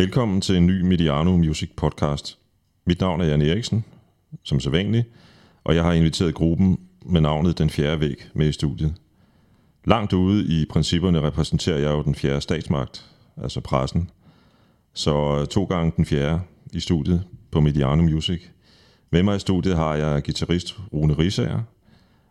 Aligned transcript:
Velkommen 0.00 0.40
til 0.40 0.56
en 0.56 0.66
ny 0.66 0.80
Mediano 0.80 1.36
Music 1.36 1.70
podcast. 1.76 2.38
Mit 2.86 3.00
navn 3.00 3.20
er 3.20 3.24
Jan 3.24 3.42
Eriksen, 3.42 3.84
som 4.42 4.60
sædvanligt, 4.60 5.06
og 5.64 5.74
jeg 5.74 5.84
har 5.84 5.92
inviteret 5.92 6.34
gruppen 6.34 6.78
med 7.06 7.20
navnet 7.20 7.58
Den 7.58 7.70
Fjerde 7.70 8.00
Væg 8.00 8.14
med 8.34 8.48
i 8.48 8.52
studiet. 8.52 8.94
Langt 9.84 10.12
ude 10.12 10.60
i 10.60 10.66
principperne 10.70 11.20
repræsenterer 11.20 11.78
jeg 11.78 11.90
jo 11.90 12.02
den 12.02 12.14
fjerde 12.14 12.40
statsmagt, 12.40 13.10
altså 13.36 13.60
pressen. 13.60 14.10
Så 14.94 15.44
to 15.46 15.64
gange 15.64 15.92
den 15.96 16.06
fjerde 16.06 16.40
i 16.72 16.80
studiet 16.80 17.24
på 17.50 17.60
Mediano 17.60 18.02
Music. 18.02 18.42
Med 19.10 19.22
mig 19.22 19.36
i 19.36 19.38
studiet 19.38 19.76
har 19.76 19.94
jeg 19.94 20.22
guitarist 20.24 20.78
Rune 20.92 21.18
Risager 21.18 21.62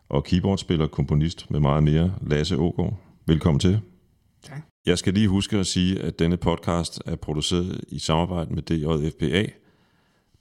og 0.09 0.23
keyboardspiller, 0.23 0.87
komponist 0.87 1.51
med 1.51 1.59
meget 1.59 1.83
mere, 1.83 2.13
Lasse 2.21 2.57
Ågaard. 2.57 2.99
Velkommen 3.25 3.59
til. 3.59 3.79
Jeg 4.89 4.97
skal 4.97 5.13
lige 5.13 5.27
huske 5.27 5.57
at 5.57 5.67
sige, 5.67 6.01
at 6.01 6.19
denne 6.19 6.37
podcast 6.37 7.01
er 7.05 7.15
produceret 7.15 7.81
i 7.87 7.99
samarbejde 7.99 8.53
med 8.53 8.61
DJFPA, 8.61 9.45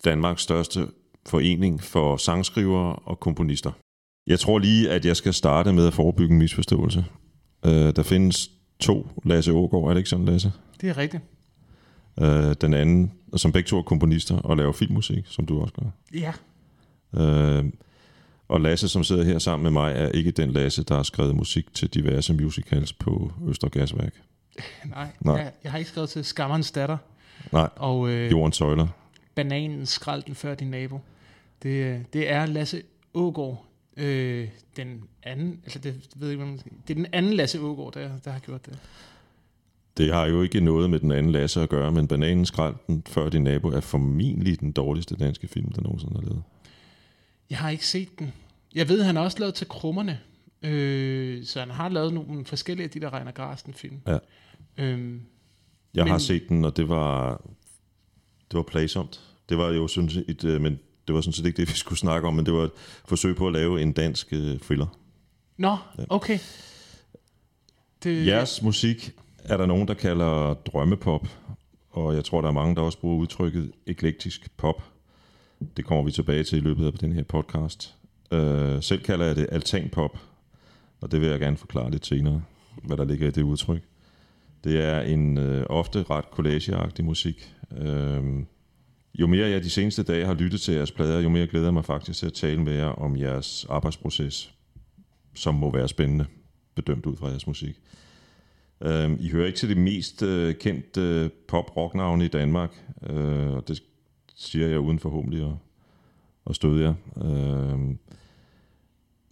Danmarks 0.05 0.43
største 0.43 0.87
forening 1.27 1.83
for 1.83 2.17
sangskrivere 2.17 2.97
og 2.97 3.21
komponister. 3.21 3.73
Jeg 4.27 4.41
tror 4.41 4.59
lige, 4.59 4.91
at 4.91 5.05
jeg 5.05 5.17
skal 5.17 5.35
starte 5.35 5.73
med 5.73 5.87
at 5.87 5.95
forebygge 5.95 6.33
en 6.33 6.39
misforståelse. 6.39 7.05
Uh, 7.67 7.73
der 7.73 8.03
findes 8.03 8.51
to 8.81 9.09
Lasse 9.25 9.53
Ågaard, 9.53 9.85
er 9.85 9.89
det 9.89 9.99
ikke 9.99 10.11
sådan, 10.11 10.27
Lasse? 10.27 10.53
Det 10.81 10.89
er 10.89 10.97
rigtigt. 10.97 11.23
Uh, 12.21 12.53
den 12.61 12.75
anden, 12.75 13.13
som 13.37 13.53
begge 13.53 13.67
to 13.67 13.79
er 13.79 13.83
komponister 13.83 14.39
og 14.39 14.57
laver 14.57 14.73
filmmusik, 14.73 15.27
som 15.27 15.47
du 15.47 15.61
også 15.61 15.75
gør. 15.75 15.91
Ja. 16.15 16.33
Uh, 17.13 17.65
og 18.49 18.61
Lasse, 18.61 18.89
som 18.89 19.05
sidder 19.05 19.25
her 19.25 19.39
sammen 19.39 19.63
med 19.63 19.71
mig, 19.71 19.93
er 19.93 20.09
ikke 20.09 20.31
den 20.31 20.51
Lasse, 20.51 20.83
der 20.83 20.95
har 20.95 21.03
skrevet 21.03 21.37
musik 21.37 21.75
til 21.75 21.89
diverse 21.89 22.35
musicals 22.35 22.93
på 22.93 23.33
Østergasværk. 23.49 24.15
Nej, 24.85 25.09
Nej. 25.21 25.37
Jeg, 25.37 25.53
jeg 25.65 25.73
har 25.73 25.79
ikke 25.79 25.91
skrevet 25.91 26.11
til 26.11 26.25
Skammerens 26.25 26.71
datter 26.71 26.97
Nej, 27.53 27.69
og 27.77 28.09
øh, 28.09 28.31
Jorden 28.31 28.53
Søjler. 28.53 28.87
Bananen 29.35 29.87
skrald 29.87 30.23
den 30.23 30.35
før 30.35 30.55
din 30.55 30.71
nabo. 30.71 31.01
Det, 31.63 31.69
øh, 31.69 32.01
det 32.13 32.33
er 32.33 32.47
Lasse 32.47 32.83
Ågaard, 33.15 33.65
øh, 33.97 34.49
den 34.77 35.03
anden, 35.23 35.61
altså 35.65 35.79
det 35.79 36.09
ved 36.17 36.29
jeg 36.29 36.33
ikke, 36.33 36.45
man, 36.45 36.61
det 36.87 36.91
er 36.91 36.95
den 36.95 37.07
anden 37.13 37.33
Lasse 37.33 37.61
Ågaard, 37.61 37.93
der, 37.93 38.11
der 38.25 38.31
har 38.31 38.39
gjort 38.39 38.67
det. 38.67 38.79
Det 39.97 40.15
har 40.15 40.27
jo 40.27 40.43
ikke 40.43 40.61
noget 40.61 40.91
med 40.91 41.01
den 41.01 41.13
anden 41.13 41.33
Lasse 41.33 41.63
at 41.63 41.69
gøre, 41.69 41.93
men 41.93 42.09
Bananen 42.09 42.47
Skralden 42.47 43.03
før 43.07 43.29
din 43.29 43.45
nabo 43.45 43.69
er 43.69 43.81
formentlig 43.81 44.61
den 44.61 44.73
dårligste 44.73 45.17
danske 45.17 45.49
film, 45.49 45.73
der 45.73 45.83
nogensinde 45.83 46.15
er 46.17 46.23
lavet. 46.23 46.43
Jeg 47.51 47.59
har 47.59 47.71
ikke 47.71 47.87
set 47.87 48.19
den. 48.19 48.33
Jeg 48.75 48.89
ved, 48.89 49.03
han 49.03 49.17
har 49.17 49.23
også 49.23 49.39
lavet 49.39 49.55
til 49.55 49.69
krummerne. 49.69 50.19
Øh, 50.63 51.45
så 51.45 51.61
han 51.61 51.71
har 51.71 51.89
lavet 51.89 52.15
nogle 52.15 52.45
forskellige 52.45 52.85
af 52.85 52.91
de 52.91 53.01
der 53.01 53.15
Reiner 53.15 53.33
Grasten 53.33 53.75
film. 53.75 54.01
Ja. 54.07 54.19
Øhm, 54.79 55.21
Jeg 55.95 56.05
men... 56.05 56.11
har 56.11 56.19
set 56.19 56.49
den, 56.49 56.65
og 56.65 56.77
det 56.77 56.89
var, 56.89 57.31
det 58.51 58.57
var 58.57 58.63
plagsomt. 58.63 59.21
Det 59.49 59.59
var 59.59 59.69
jo 59.69 59.89
sådan 59.89 60.11
set 60.11 60.25
et, 60.29 60.45
øh, 60.45 60.61
men 60.61 60.79
det 61.07 61.15
var 61.15 61.21
sådan 61.21 61.33
set 61.33 61.47
ikke 61.47 61.57
det, 61.57 61.69
vi 61.69 61.75
skulle 61.77 61.99
snakke 61.99 62.29
om, 62.29 62.35
men 62.35 62.47
det 62.47 62.55
var 62.55 62.63
et 62.65 62.71
forsøg 63.05 63.37
på 63.37 63.47
at 63.47 63.53
lave 63.53 63.83
en 63.83 63.93
dansk 63.93 64.29
øh, 64.33 64.59
thriller. 64.59 64.87
nå, 65.57 65.77
okay. 66.09 66.39
Det, 68.05 68.27
Jeres 68.27 68.63
musik 68.63 69.13
er 69.45 69.57
der 69.57 69.67
nogen, 69.67 69.89
der 69.89 69.95
kalder 69.95 70.55
drømmepop, 70.55 71.29
og 71.91 72.15
jeg 72.15 72.25
tror, 72.25 72.41
der 72.41 72.49
er 72.49 72.53
mange, 72.53 72.75
der 72.77 72.83
også 72.83 72.99
bruger 72.99 73.17
udtrykket 73.17 73.73
eklektisk 73.87 74.57
pop. 74.57 74.83
Det 75.77 75.85
kommer 75.85 76.05
vi 76.05 76.11
tilbage 76.11 76.45
til 76.45 76.59
i 76.59 76.61
løbet 76.61 76.87
af 76.87 76.93
den 76.93 77.13
her 77.13 77.23
podcast. 77.23 77.95
Uh, 78.31 78.39
selv 78.81 79.03
kalder 79.03 79.27
jeg 79.27 79.37
det 79.37 79.47
altanpop, 79.53 80.19
og 81.01 81.13
det 81.13 81.21
vil 81.21 81.29
jeg 81.29 81.41
gerne 81.41 81.57
forklare 81.57 81.91
lidt 81.91 82.07
senere, 82.07 82.43
hvad 82.83 82.97
der 82.97 83.05
ligger 83.05 83.29
i 83.29 83.31
det 83.31 83.43
udtryk. 83.43 83.83
Det 84.65 84.85
er 84.85 85.01
en 85.01 85.39
øh, 85.39 85.67
ofte 85.69 86.03
ret 86.03 86.25
collageagtig 86.33 87.05
musik. 87.05 87.55
Uh, 87.71 88.43
jo 89.15 89.27
mere 89.27 89.49
jeg 89.49 89.63
de 89.63 89.71
seneste 89.71 90.03
dage 90.03 90.27
har 90.27 90.35
lyttet 90.35 90.61
til 90.61 90.75
jeres 90.75 90.93
plader, 90.93 91.21
jo 91.21 91.29
mere 91.29 91.47
glæder 91.47 91.67
jeg 91.67 91.75
mig 91.75 91.85
faktisk 91.85 92.19
til 92.19 92.27
at 92.27 92.33
tale 92.33 92.63
med 92.63 92.73
jer 92.73 92.87
om 92.87 93.17
jeres 93.17 93.67
arbejdsproces, 93.71 94.55
som 95.35 95.55
må 95.55 95.71
være 95.71 95.89
spændende, 95.89 96.27
bedømt 96.75 97.07
ud 97.07 97.17
fra 97.17 97.29
jeres 97.29 97.47
musik. 97.47 97.81
Uh, 98.81 99.21
I 99.21 99.29
hører 99.29 99.47
ikke 99.47 99.59
til 99.59 99.69
det 99.69 99.77
mest 99.77 100.23
øh, 100.23 100.55
kendte 100.55 101.01
øh, 101.01 101.31
pop-rock-navne 101.49 102.25
i 102.25 102.29
Danmark, 102.29 102.85
øh, 103.11 103.51
og 103.51 103.69
det 103.69 103.83
siger 104.37 104.69
jeg 104.69 104.79
uden 104.79 104.99
forhåbentlig 104.99 105.43
at, 105.43 105.55
at 106.51 106.57
støde 106.57 106.83
jer. 106.83 106.95
Øh, 107.25 107.95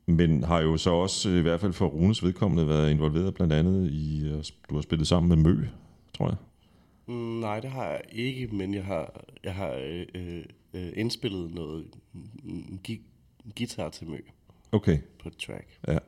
men 0.06 0.44
har 0.44 0.60
jo 0.60 0.76
så 0.76 0.90
også, 0.90 1.28
i 1.30 1.40
hvert 1.40 1.60
fald 1.60 1.72
for 1.72 1.86
Runes 1.86 2.22
vedkommende, 2.24 2.68
været 2.68 2.90
involveret 2.90 3.34
blandt 3.34 3.52
andet 3.52 3.90
i, 3.92 4.24
øh, 4.26 4.44
du 4.70 4.74
har 4.74 4.82
spillet 4.82 5.06
sammen 5.08 5.28
med 5.28 5.36
Mø, 5.52 5.66
tror 6.16 6.26
jeg. 6.28 6.36
Mm, 7.06 7.14
Nej, 7.40 7.60
det 7.60 7.70
har 7.70 7.84
jeg 7.86 8.00
ikke, 8.12 8.46
men 8.46 8.74
jeg 8.74 8.84
har, 8.84 9.20
jeg 9.44 9.54
har 9.54 9.70
øh, 10.14 10.44
øh, 10.74 10.92
indspillet 10.96 11.54
noget 11.54 11.84
mm, 12.42 12.78
gi- 12.84 13.00
guitar 13.58 13.88
til 13.88 14.06
Mø 14.08 14.16
Okay, 14.72 14.98
på 15.22 15.28
et 15.28 15.36
track. 15.36 15.78
ja. 15.88 15.98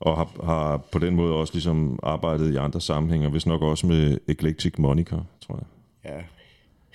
Og 0.00 0.16
har, 0.16 0.44
har 0.44 0.76
på 0.76 0.98
den 0.98 1.14
måde 1.16 1.34
også 1.34 1.54
ligesom 1.54 1.98
arbejdet 2.02 2.52
i 2.52 2.56
andre 2.56 2.80
sammenhænge, 2.80 3.28
hvis 3.30 3.46
nok 3.46 3.62
også 3.62 3.86
med 3.86 4.18
Eclectic 4.28 4.78
Moniker, 4.78 5.24
tror 5.40 5.56
jeg. 5.56 5.66
Ja, 6.12 6.22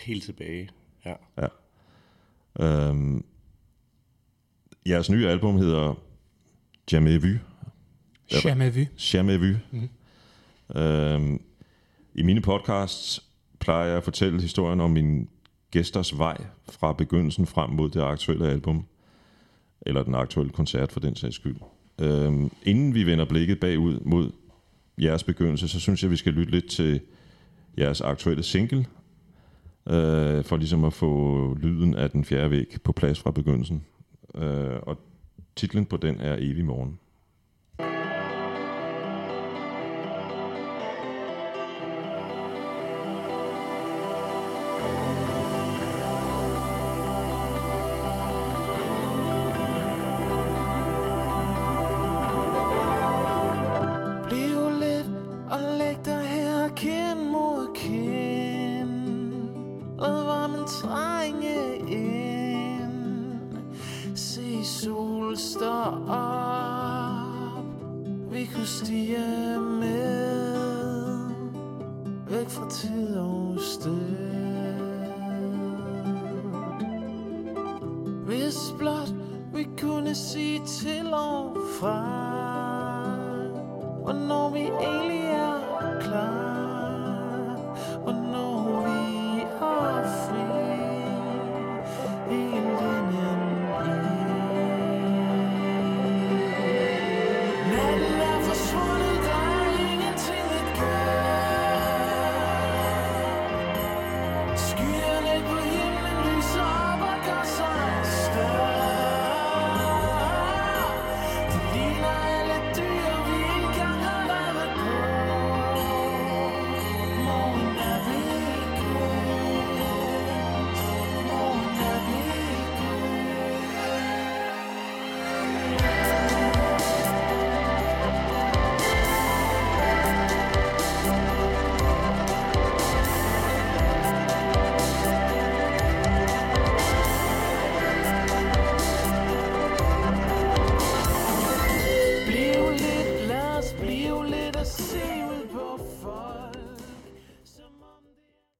helt 0.05 0.23
tilbage. 0.23 0.69
Ja. 1.05 1.47
Øhm, 2.59 3.25
jeres 4.87 5.09
nye 5.09 5.27
album 5.27 5.57
hedder 5.57 5.93
Jamais 6.91 7.17
Vu. 7.23 7.39
Jamais 8.31 8.69
vu. 8.75 8.85
Jamais 8.97 9.37
Vu. 9.37 9.57
Mhm. 9.71 9.89
Øhm, 10.75 11.41
I 12.15 12.21
mine 12.23 12.41
podcasts 12.41 13.23
plejer 13.59 13.85
jeg 13.87 13.97
at 13.97 14.03
fortælle 14.03 14.41
historien 14.41 14.81
om 14.81 14.91
min 14.91 15.29
gæsters 15.71 16.17
vej 16.17 16.37
fra 16.69 16.93
begyndelsen 16.93 17.45
frem 17.45 17.69
mod 17.69 17.89
det 17.89 18.01
aktuelle 18.01 18.49
album, 18.49 18.85
eller 19.81 20.03
den 20.03 20.15
aktuelle 20.15 20.51
koncert 20.51 20.91
for 20.91 20.99
den 20.99 21.15
sags 21.15 21.35
skyld. 21.35 21.55
Øhm, 22.01 22.51
inden 22.63 22.93
vi 22.93 23.05
vender 23.05 23.25
blikket 23.25 23.59
bagud 23.59 23.99
mod 23.99 24.31
jeres 25.01 25.23
begyndelse, 25.23 25.67
så 25.67 25.79
synes 25.79 26.03
jeg, 26.03 26.11
vi 26.11 26.15
skal 26.15 26.33
lytte 26.33 26.51
lidt 26.51 26.69
til 26.69 27.01
jeres 27.77 28.01
aktuelle 28.01 28.43
single, 28.43 28.85
øh, 29.89 30.43
for 30.43 30.57
ligesom 30.57 30.83
at 30.83 30.93
få 30.93 31.53
lyden 31.61 31.93
af 31.93 32.09
den 32.09 32.25
fjerde 32.25 32.51
væg 32.51 32.77
på 32.83 32.91
plads 32.91 33.19
fra 33.19 33.31
begyndelsen. 33.31 33.83
Øh, 34.35 34.75
og 34.81 34.97
titlen 35.55 35.85
på 35.85 35.97
den 35.97 36.19
er 36.19 36.37
Evig 36.39 36.65
Morgen. 36.65 36.99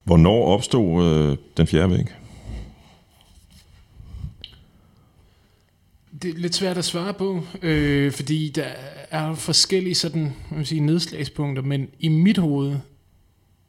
Hvornår 0.05 0.45
opstod 0.45 1.05
øh, 1.05 1.37
den 1.57 1.67
fjerde 1.67 1.89
væg? 1.89 2.05
Det 6.21 6.29
er 6.29 6.37
lidt 6.37 6.55
svært 6.55 6.77
at 6.77 6.85
svare 6.85 7.13
på, 7.13 7.43
øh, 7.61 8.11
fordi 8.11 8.49
der 8.49 8.67
er 9.11 9.35
forskellige 9.35 9.95
sådan, 9.95 10.21
man 10.21 10.33
man 10.51 10.65
sige, 10.65 10.81
nedslagspunkter, 10.81 11.63
men 11.63 11.89
i 11.99 12.07
mit 12.07 12.37
hoved, 12.37 12.77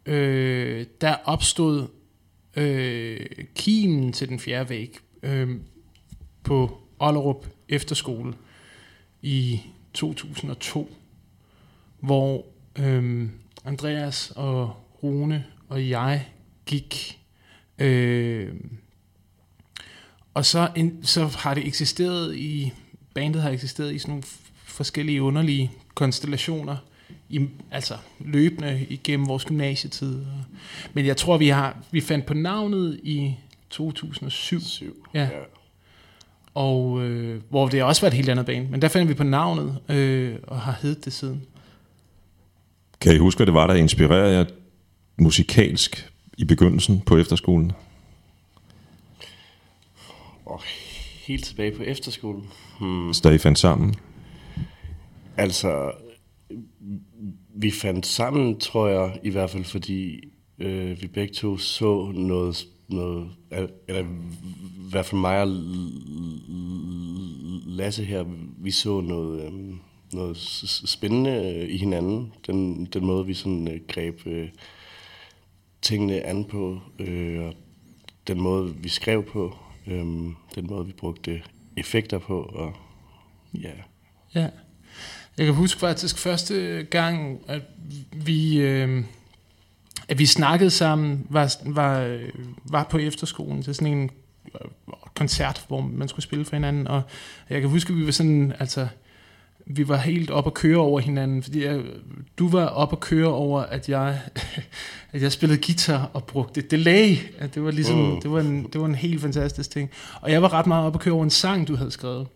øh, 0.07 0.87
der 1.01 1.15
opstod 1.25 1.87
øh, 2.57 3.27
kimen 3.55 4.13
til 4.13 4.29
den 4.29 4.41
fjerde 4.41 4.71
væg 4.71 4.99
øh, 5.23 5.51
på 6.43 6.79
Ollerup 6.99 7.47
Efterskole 7.69 8.35
i 9.23 9.61
2002, 9.95 10.97
hvor 12.01 12.45
øh, 12.79 13.29
Andreas 13.65 14.33
og 14.37 14.77
Rune 15.03 15.45
og 15.69 15.89
jeg 15.89 16.27
gik 16.67 17.19
øh, 17.79 18.55
og 20.37 20.47
så, 20.47 20.69
en, 20.77 20.99
så 21.03 21.25
har 21.25 21.55
det 21.55 21.67
eksisteret 21.67 22.37
i, 22.37 22.73
bandet 23.15 23.43
har 23.43 23.51
eksisteret 23.51 23.95
i 23.95 23.99
sådan 23.99 24.11
nogle 24.11 24.25
forskellige 24.65 25.23
underlige 25.23 25.71
konstellationer, 25.95 26.77
i, 27.29 27.49
altså 27.71 27.95
løbende 28.21 28.87
igennem 28.89 29.29
vores 29.29 29.45
gymnasietid. 29.45 30.25
Men 30.93 31.07
jeg 31.07 31.17
tror, 31.17 31.39
vi 31.39 31.49
har 31.49 31.77
vi 31.91 32.01
fandt 32.01 32.27
på 32.27 32.35
navnet 32.35 33.01
i 33.03 33.35
2007, 33.71 34.61
Syv. 34.61 35.07
Ja. 35.15 35.29
og 36.55 37.03
øh, 37.03 37.41
hvor 37.49 37.69
det 37.69 37.83
også 37.83 38.03
var 38.03 38.09
et 38.09 38.15
helt 38.15 38.29
andet 38.29 38.47
band. 38.47 38.69
Men 38.69 38.83
der 38.83 38.89
fandt 38.89 39.09
vi 39.09 39.15
på 39.15 39.25
navnet, 39.25 39.79
øh, 39.89 40.37
og 40.43 40.61
har 40.61 40.79
heddet 40.83 41.05
det 41.05 41.13
siden. 41.13 41.43
Kan 43.01 43.15
I 43.15 43.19
huske, 43.19 43.39
hvad 43.39 43.47
det 43.47 43.55
var, 43.55 43.67
der 43.67 43.75
inspirerede 43.75 44.35
jer 44.35 44.45
musikalsk 45.17 46.11
i 46.39 46.45
begyndelsen 46.45 47.01
på 47.01 47.17
efterskolen? 47.17 47.73
Og 50.45 50.63
helt 51.27 51.45
tilbage 51.45 51.77
på 51.77 51.83
efterskolen. 51.83 52.49
Hmm. 52.81 53.13
I 53.35 53.39
fandt 53.39 53.59
sammen? 53.59 53.95
Altså, 55.37 55.93
vi 57.55 57.71
fandt 57.71 58.07
sammen, 58.07 58.61
tror 58.61 58.89
jeg, 58.89 59.19
i 59.23 59.31
hvert 59.31 59.51
fald 59.51 59.65
fordi 59.65 60.29
øh, 60.59 61.03
vi 61.03 61.07
begge 61.07 61.35
to 61.35 61.59
så 61.59 62.13
noget, 62.15 62.67
noget 62.89 63.31
eller 63.89 64.03
i 64.03 64.91
hvert 64.91 65.07
fald 65.07 65.21
mig 65.21 65.43
og 65.43 65.49
Lasse 67.67 68.05
her, 68.05 68.25
vi 68.59 68.71
så 68.71 69.01
noget, 69.01 69.45
øh, 69.45 69.53
noget 70.13 70.37
spændende 70.87 71.31
øh, 71.31 71.69
i 71.69 71.77
hinanden. 71.77 72.33
Den, 72.47 72.85
den 72.85 73.07
måde, 73.07 73.27
vi 73.27 73.35
sådan 73.35 73.69
øh, 73.69 73.81
greb 73.89 74.27
øh, 74.27 74.49
tingene 75.87 76.27
an 76.27 76.45
på, 76.45 76.81
øh, 76.99 77.45
og 77.45 77.55
den 78.27 78.41
måde, 78.41 78.75
vi 78.77 78.89
skrev 78.89 79.25
på, 79.25 79.57
øh, 79.87 80.05
den 80.55 80.67
måde, 80.67 80.87
vi 80.87 80.93
brugte 80.93 81.43
effekter 81.77 82.19
på, 82.19 82.43
og 82.43 82.73
ja, 83.55 83.71
Ja. 84.35 84.49
Jeg 85.39 85.47
kan 85.47 85.55
huske 85.55 85.81
faktisk 85.81 86.19
første 86.19 86.87
gang, 86.91 87.41
at 87.49 87.63
vi, 88.13 88.59
øh, 88.59 89.05
at 90.09 90.19
vi 90.19 90.27
snakkede 90.27 90.71
sammen, 90.71 91.27
var, 91.31 91.53
var, 91.65 92.19
var 92.65 92.85
på 92.91 92.99
efterskolen 92.99 93.63
til 93.63 93.75
sådan 93.75 93.93
en 93.93 94.11
øh, 94.55 94.61
koncert, 95.15 95.65
hvor 95.69 95.81
man 95.81 96.09
skulle 96.09 96.23
spille 96.23 96.45
for 96.45 96.57
hinanden, 96.57 96.89
og 96.89 97.03
jeg 97.51 97.61
kan 97.61 97.71
huske, 97.71 97.93
at 97.93 97.99
vi 97.99 98.07
var 98.07 98.13
sådan, 98.13 98.53
altså, 98.59 98.89
vi 99.67 99.89
var 99.89 99.97
helt 99.97 100.31
op 100.31 100.47
at 100.47 100.55
køre 100.55 100.77
over 100.79 101.01
hinanden, 101.01 101.43
fordi 101.43 101.65
jeg, 101.65 101.81
du 102.39 102.49
var 102.49 102.67
op 102.67 102.93
at 102.93 103.01
køre 103.01 103.29
over, 103.29 103.61
at 103.61 103.89
jeg, 103.89 104.21
at 105.13 105.23
jeg 105.23 105.33
spillede 105.33 105.61
guitar 105.67 106.11
og 106.13 106.25
brugte 106.25 106.61
delay. 106.61 107.17
At 107.39 107.55
det 107.55 107.65
var 107.65 107.71
ligesom, 107.71 107.99
Mm. 107.99 108.21
det, 108.21 108.31
var 108.31 108.41
en, 108.41 108.67
det 108.73 108.81
var 108.81 108.87
en 108.87 108.95
helt 108.95 109.21
fantastisk 109.21 109.71
ting. 109.71 109.91
Og 110.21 110.33
jeg 110.33 110.43
var 110.43 110.53
ret 110.53 110.67
meget 110.67 110.87
op 110.87 110.95
at 110.95 111.01
køre 111.01 111.15
over 111.15 111.25
en 111.25 111.31
sang, 111.31 111.69
du 111.69 111.77
havde 111.77 111.91
skrevet. 111.91 112.27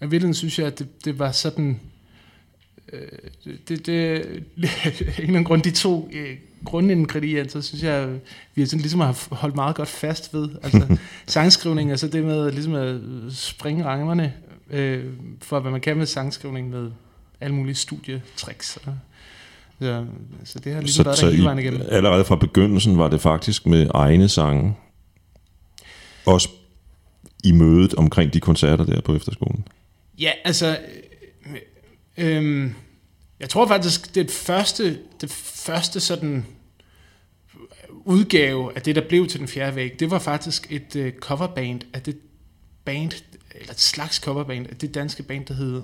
Og 0.00 0.06
i 0.06 0.10
virkeligheden 0.10 0.34
synes 0.34 0.58
jeg, 0.58 0.66
at 0.66 0.78
det, 0.78 1.04
det 1.04 1.18
var 1.18 1.32
sådan... 1.32 1.80
Øh, 2.92 3.08
det, 3.68 3.86
det, 3.86 3.96
af 3.96 4.16
en 4.18 5.04
eller 5.16 5.28
anden 5.28 5.44
grund, 5.44 5.62
de 5.62 5.70
to 5.70 6.10
øh, 6.12 6.36
grundingredienser, 6.64 7.60
synes 7.60 7.82
jeg, 7.82 8.08
vi 8.54 8.62
har 8.62 8.66
sådan 8.66 8.80
ligesom 8.80 9.00
har 9.00 9.28
holdt 9.34 9.54
meget 9.54 9.76
godt 9.76 9.88
fast 9.88 10.34
ved. 10.34 10.48
Altså 10.62 10.96
sangskrivning, 11.26 11.90
altså 11.90 12.08
det 12.08 12.24
med 12.24 12.52
ligesom 12.52 12.74
at 12.74 13.00
springe 13.30 13.84
rammerne 13.84 14.32
øh, 14.70 15.04
for, 15.42 15.60
hvad 15.60 15.70
man 15.70 15.80
kan 15.80 15.96
med 15.96 16.06
sangskrivning 16.06 16.70
med 16.70 16.90
alle 17.40 17.54
mulige 17.54 17.74
studietricks. 17.74 18.76
Og, 18.76 18.98
ja, 19.80 20.02
så 20.44 20.58
det 20.58 20.72
har 20.72 20.80
ligesom 20.80 21.02
Så, 21.02 21.08
været 21.08 21.18
så 21.18 21.26
der 21.26 21.32
hele 21.32 21.44
vejen 21.44 21.58
igennem. 21.58 21.82
allerede 21.90 22.24
fra 22.24 22.36
begyndelsen 22.36 22.98
var 22.98 23.08
det 23.08 23.20
faktisk 23.20 23.66
med 23.66 23.90
egne 23.94 24.28
sange. 24.28 24.76
Også 26.26 26.48
i 27.44 27.52
mødet 27.52 27.94
omkring 27.94 28.32
de 28.34 28.40
koncerter 28.40 28.84
der 28.84 29.00
på 29.00 29.16
efterskolen. 29.16 29.68
Ja, 30.18 30.30
altså... 30.44 30.78
Øh, 32.16 32.36
øh, 32.36 32.70
jeg 33.40 33.48
tror 33.48 33.66
faktisk, 33.66 34.14
det 34.14 34.30
første, 34.30 34.98
det 35.20 35.30
første 35.30 36.00
sådan 36.00 36.46
udgave 38.04 38.76
af 38.76 38.82
det, 38.82 38.96
der 38.96 39.08
blev 39.08 39.26
til 39.26 39.40
den 39.40 39.48
fjerde 39.48 39.76
væg, 39.76 40.00
det 40.00 40.10
var 40.10 40.18
faktisk 40.18 40.72
et 40.72 40.96
øh, 40.96 41.12
coverband 41.12 41.80
af 41.92 42.02
det 42.02 42.18
band, 42.84 43.10
eller 43.60 43.72
et 43.72 43.80
slags 43.80 44.16
coverband 44.16 44.66
det 44.66 44.94
danske 44.94 45.22
band, 45.22 45.46
der 45.46 45.54
hed 45.54 45.82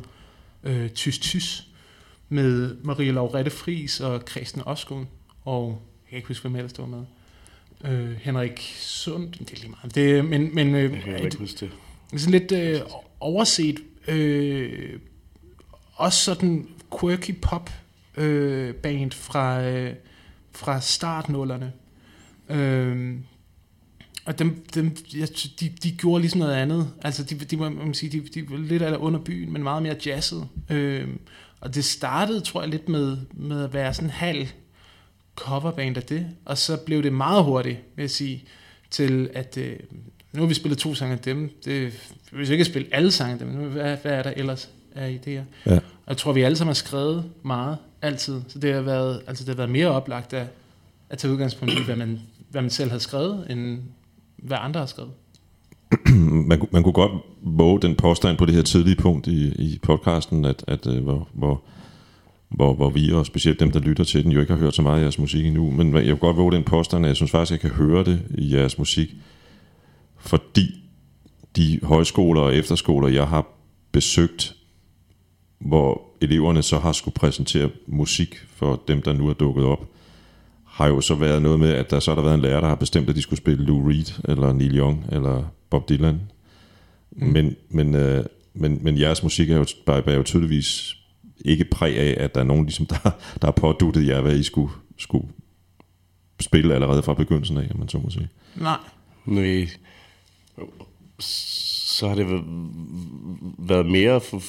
øh, 0.64 0.90
Tys 0.90 1.18
Tys, 1.18 1.66
med 2.28 2.76
Marie 2.82 3.12
Laurette 3.12 3.50
Fris 3.50 4.00
og 4.00 4.22
Christian 4.30 4.66
Oskund, 4.66 5.06
og 5.44 5.82
jeg 6.04 6.10
kan 6.10 6.16
ikke 6.16 6.28
huske, 6.28 6.42
hvem 6.42 6.56
ellers 6.56 6.72
der 6.72 6.82
var 6.82 6.88
med. 6.88 7.04
Øh, 7.84 8.16
Henrik 8.16 8.74
Sund, 8.76 9.32
det 9.32 9.52
er 9.52 9.56
lige 9.56 9.70
meget. 9.70 9.94
Det, 9.94 10.24
men, 10.24 10.54
men 10.54 10.74
øh, 10.74 10.92
jeg 10.92 11.02
kan 11.02 11.24
ikke 11.24 11.38
huske 11.38 11.60
det. 11.60 11.70
er 12.12 12.18
sådan 12.18 12.40
lidt 12.40 12.52
øh, 12.52 12.80
overset. 13.20 13.80
Øh, 14.08 14.98
også 15.94 16.24
sådan 16.24 16.68
quirky 17.00 17.34
pop 17.42 17.70
øh, 18.16 18.74
band 18.74 19.12
fra, 19.12 19.62
øh, 19.62 19.94
fra 20.52 20.80
startnullerne. 20.80 21.72
Øh, 22.48 23.16
og 24.26 24.38
dem, 24.38 24.64
dem, 24.74 24.96
jeg, 25.16 25.28
de, 25.60 25.68
de 25.68 25.92
gjorde 25.92 26.20
ligesom 26.20 26.40
noget 26.40 26.54
andet. 26.54 26.90
Altså, 27.02 27.24
de, 27.24 27.34
de, 27.34 27.56
man 27.56 27.76
kan 27.76 27.94
sige, 27.94 28.20
de, 28.20 28.28
de 28.40 28.50
var 28.50 28.56
lidt 28.56 28.82
af 28.82 28.96
under 28.96 29.20
byen, 29.20 29.52
men 29.52 29.62
meget 29.62 29.82
mere 29.82 29.96
jazzet. 30.06 30.48
Øh, 30.70 31.08
og 31.60 31.74
det 31.74 31.84
startede, 31.84 32.40
tror 32.40 32.60
jeg, 32.60 32.70
lidt 32.70 32.88
med, 32.88 33.16
med 33.32 33.64
at 33.64 33.74
være 33.74 33.94
sådan 33.94 34.10
halv 34.10 34.46
coverband 35.36 35.96
af 35.96 36.02
det. 36.02 36.26
Og 36.44 36.58
så 36.58 36.76
blev 36.76 37.02
det 37.02 37.12
meget 37.12 37.44
hurtigt, 37.44 37.78
vil 37.96 38.02
jeg 38.02 38.10
sige, 38.10 38.44
til 38.90 39.30
at 39.34 39.56
øh, 39.56 39.76
nu 40.32 40.42
har 40.42 40.48
vi 40.48 40.54
spillet 40.54 40.78
to 40.78 40.94
sange 40.94 41.12
af 41.12 41.18
dem. 41.18 41.50
Det, 41.64 41.92
vi 42.32 42.38
vil 42.38 42.50
ikke 42.50 42.64
spille 42.64 42.88
alle 42.92 43.10
sange 43.10 43.32
af 43.32 43.38
dem, 43.38 43.48
hvad, 43.48 43.96
hvad 44.02 44.12
er 44.12 44.22
der 44.22 44.32
ellers 44.36 44.70
af 44.94 45.20
idéer? 45.22 45.70
Ja. 45.70 45.76
Og 45.76 46.08
jeg 46.08 46.16
tror, 46.16 46.32
vi 46.32 46.42
alle 46.42 46.56
sammen 46.56 46.68
har 46.68 46.74
skrevet 46.74 47.30
meget, 47.42 47.78
altid. 48.02 48.40
Så 48.48 48.58
det 48.58 48.74
har 48.74 48.80
været, 48.80 49.22
altså 49.26 49.44
det 49.44 49.48
har 49.48 49.56
været 49.56 49.70
mere 49.70 49.88
oplagt 49.88 50.32
at, 50.32 50.46
at 51.10 51.18
tage 51.18 51.32
udgangspunkt 51.32 51.74
i, 51.74 51.82
hvad 51.84 51.96
man, 51.96 52.20
hvad 52.50 52.62
man 52.62 52.70
selv 52.70 52.90
har 52.90 52.98
skrevet, 52.98 53.46
end 53.50 53.78
hvad 54.46 54.58
andre 54.60 54.80
har 54.80 54.86
skrevet. 54.86 55.12
man, 56.48 56.68
man 56.70 56.82
kunne 56.82 56.92
godt 56.92 57.12
våge 57.42 57.82
den 57.82 57.94
påstand 57.94 58.38
på 58.38 58.46
det 58.46 58.54
her 58.54 58.62
tidlige 58.62 58.96
punkt 58.96 59.26
i, 59.26 59.48
i 59.48 59.78
podcasten, 59.82 60.44
at, 60.44 60.64
at 60.66 60.86
øh, 60.86 61.02
hvor, 61.02 61.28
hvor, 61.32 61.62
hvor, 62.48 62.74
hvor 62.74 62.90
vi, 62.90 63.12
og 63.12 63.26
specielt 63.26 63.60
dem, 63.60 63.70
der 63.70 63.80
lytter 63.80 64.04
til 64.04 64.24
den, 64.24 64.32
jo 64.32 64.40
ikke 64.40 64.52
har 64.52 64.60
hørt 64.60 64.74
så 64.74 64.82
meget 64.82 64.98
af 64.98 65.02
jeres 65.02 65.18
musik 65.18 65.46
endnu. 65.46 65.70
Men 65.70 65.94
jeg 65.94 66.04
kunne 66.04 66.16
godt 66.16 66.36
våge 66.36 66.52
den 66.52 66.64
påstand, 66.64 67.04
at 67.04 67.08
jeg 67.08 67.16
synes 67.16 67.30
faktisk, 67.30 67.52
at 67.58 67.62
jeg 67.64 67.70
kan 67.70 67.86
høre 67.86 68.04
det 68.04 68.22
i 68.38 68.54
jeres 68.54 68.78
musik, 68.78 69.14
fordi 70.16 70.66
de 71.56 71.80
højskoler 71.82 72.40
og 72.40 72.56
efterskoler, 72.56 73.08
jeg 73.08 73.28
har 73.28 73.46
besøgt, 73.92 74.54
hvor 75.58 76.02
eleverne 76.20 76.62
så 76.62 76.78
har 76.78 76.92
skulle 76.92 77.14
præsentere 77.14 77.70
musik 77.86 78.36
for 78.48 78.82
dem, 78.88 79.02
der 79.02 79.12
nu 79.12 79.28
er 79.28 79.32
dukket 79.32 79.64
op, 79.64 79.86
har 80.76 80.86
jo 80.86 81.00
så 81.00 81.14
været 81.14 81.42
noget 81.42 81.58
med, 81.60 81.70
at 81.70 81.90
der 81.90 82.00
så 82.00 82.10
har 82.10 82.14
der 82.16 82.22
været 82.22 82.34
en 82.34 82.40
lærer, 82.40 82.60
der 82.60 82.68
har 82.68 82.74
bestemt, 82.74 83.08
at 83.08 83.16
de 83.16 83.22
skulle 83.22 83.38
spille 83.38 83.64
Lou 83.64 83.88
Reed, 83.88 84.20
eller 84.28 84.52
Neil 84.52 84.78
Young, 84.78 85.04
eller 85.12 85.44
Bob 85.70 85.88
Dylan. 85.88 86.20
Mm. 87.10 87.26
Men, 87.26 87.56
men, 87.68 87.94
øh, 87.94 88.24
men, 88.54 88.78
men 88.82 88.98
jeres 89.00 89.22
musik 89.22 89.50
er 89.50 89.56
jo, 89.56 89.66
bærer 89.86 90.16
jo 90.16 90.22
tydeligvis 90.22 90.96
ikke 91.44 91.64
præg 91.64 91.98
af, 91.98 92.24
at 92.24 92.34
der 92.34 92.40
er 92.40 92.44
nogen, 92.44 92.64
ligesom, 92.64 92.86
der, 92.92 92.98
der 93.42 93.46
har 93.46 93.50
påduttet 93.52 94.06
jer, 94.06 94.20
hvad 94.20 94.36
I 94.36 94.42
skulle, 94.42 94.72
skulle 94.98 95.26
spille 96.40 96.74
allerede 96.74 97.02
fra 97.02 97.14
begyndelsen 97.14 97.56
af, 97.56 97.70
man 97.74 97.88
så 97.88 97.98
må 97.98 98.10
sige. 98.10 98.28
Nej. 98.56 98.78
Nej, 99.26 99.68
så 101.18 102.08
har 102.08 102.14
det 102.14 102.26
væ- 102.26 102.44
været 103.58 103.86
mere 103.86 104.20
for, 104.20 104.42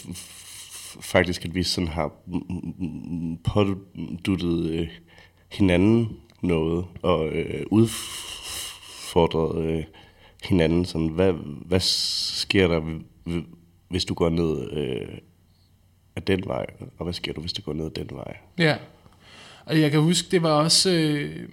faktisk, 1.02 1.46
at 1.46 1.56
vi 1.56 1.64
sådan 1.64 1.88
har 1.88 2.12
påduttet 3.44 4.70
øh, 4.70 4.88
hinanden 5.48 6.18
noget, 6.42 6.86
og 7.02 7.28
øh, 7.28 7.66
udfordret 7.72 9.66
øh, 9.66 9.84
hinanden. 10.44 10.86
Sådan, 10.86 11.08
hvad, 11.08 11.34
hvad 11.66 11.80
sker 11.80 12.68
der, 12.68 13.00
hvis 13.88 14.06
du 14.06 14.14
går 14.14 14.30
ned 14.30 14.72
øh, 14.72 15.18
af 16.16 16.24
den 16.24 16.44
vej, 16.46 16.66
og 16.98 17.04
hvad 17.04 17.14
sker 17.14 17.34
der, 17.34 17.42
hvis 17.42 17.54
du 17.54 17.62
går 17.62 17.74
ned 17.74 17.86
ad 17.86 17.92
den 17.92 18.18
vej? 18.18 18.38
Ja. 18.58 18.78
Og 19.66 19.82
jeg 19.82 19.92
kan 19.92 20.02
huske, 20.02 20.28
det 20.32 20.44
var 20.44 20.52
også... 20.52 20.92
Øh, 20.92 21.50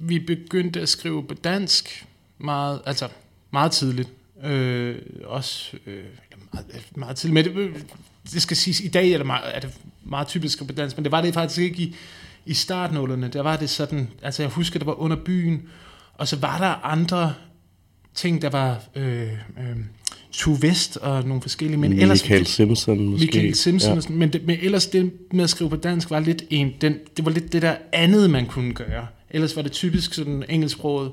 vi 0.00 0.18
begyndte 0.18 0.80
at 0.80 0.88
skrive 0.88 1.26
på 1.26 1.34
dansk 1.34 2.06
meget, 2.38 2.82
altså 2.86 3.08
meget 3.50 3.72
tidligt. 3.72 4.08
Øh, 4.44 4.98
også 5.24 5.76
øh, 5.86 6.04
meget, 6.52 6.66
øh, 6.74 6.80
meget 6.94 7.16
tidligt. 7.16 7.56
Men 7.56 7.56
det, 7.56 7.60
øh, 7.60 7.82
det 8.32 8.42
skal 8.42 8.56
siges, 8.56 8.80
i 8.80 8.88
dag 8.88 9.10
er 9.10 9.16
det, 9.16 9.26
meget, 9.26 9.56
er 9.56 9.60
det 9.60 9.80
meget 10.04 10.28
typisk 10.28 10.52
at 10.52 10.52
skrive 10.52 10.66
på 10.66 10.74
dansk, 10.74 10.96
men 10.96 11.04
det 11.04 11.12
var 11.12 11.20
det 11.20 11.34
faktisk 11.34 11.60
ikke 11.60 11.82
i, 11.82 11.94
i 12.46 12.54
startnålerne. 12.54 13.28
Der 13.28 13.40
var 13.40 13.56
det 13.56 13.70
sådan, 13.70 14.08
altså 14.22 14.42
jeg 14.42 14.50
husker, 14.50 14.78
det 14.78 14.86
var 14.86 15.00
under 15.00 15.16
byen, 15.24 15.62
og 16.14 16.28
så 16.28 16.36
var 16.36 16.58
der 16.58 16.84
andre 16.84 17.34
ting, 18.14 18.42
der 18.42 18.50
var 18.50 18.82
øh, 18.96 19.32
øh, 19.32 19.76
Tue 20.32 20.62
Vest 20.62 20.96
og 20.96 21.24
nogle 21.24 21.42
forskellige, 21.42 21.78
men 21.78 21.92
ellers... 21.92 22.22
Michael 22.22 22.46
Simpson 22.46 23.08
måske. 23.08 23.26
Michael 23.26 23.54
Simpson, 23.54 23.98
ja. 23.98 24.10
men, 24.10 24.32
det, 24.32 24.46
men 24.46 24.58
ellers 24.62 24.86
det 24.86 25.12
med 25.32 25.44
at 25.44 25.50
skrive 25.50 25.70
på 25.70 25.76
dansk 25.76 26.10
var 26.10 26.20
lidt 26.20 26.44
en, 26.50 26.72
den, 26.80 26.94
det 27.16 27.24
var 27.24 27.30
lidt 27.30 27.52
det 27.52 27.62
der 27.62 27.76
andet, 27.92 28.30
man 28.30 28.46
kunne 28.46 28.74
gøre. 28.74 29.06
Ellers 29.30 29.56
var 29.56 29.62
det 29.62 29.72
typisk 29.72 30.14
sådan 30.14 30.44
engelsksproget 30.48 31.12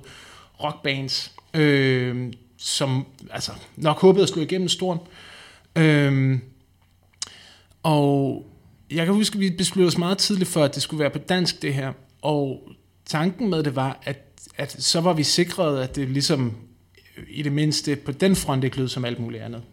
rockbands, 0.63 1.31
øh, 1.53 2.33
som 2.57 3.05
altså, 3.31 3.51
nok 3.75 4.01
håbede 4.01 4.23
at 4.23 4.29
slå 4.29 4.41
igennem 4.41 4.67
storm. 4.67 4.99
Øh, 5.75 6.39
og 7.83 8.45
jeg 8.95 9.05
kan 9.05 9.15
huske, 9.15 9.35
at 9.35 9.39
vi 9.39 9.49
besluttede 9.49 9.87
os 9.87 9.97
meget 9.97 10.17
tidligt 10.17 10.49
for, 10.49 10.63
at 10.63 10.75
det 10.75 10.83
skulle 10.83 10.99
være 10.99 11.09
på 11.09 11.17
dansk 11.17 11.61
det 11.61 11.73
her. 11.73 11.93
Og 12.21 12.69
tanken 13.05 13.49
med 13.49 13.63
det 13.63 13.75
var, 13.75 13.99
at, 14.03 14.17
at 14.57 14.83
så 14.83 15.01
var 15.01 15.13
vi 15.13 15.23
sikret, 15.23 15.83
at 15.83 15.95
det 15.95 16.09
ligesom 16.09 16.57
i 17.29 17.41
det 17.41 17.51
mindste 17.51 17.95
på 17.95 18.11
den 18.11 18.35
front 18.35 18.63
ikke 18.63 18.77
lød 18.77 18.87
som 18.87 19.05
alt 19.05 19.19
muligt 19.19 19.43
andet. 19.43 19.63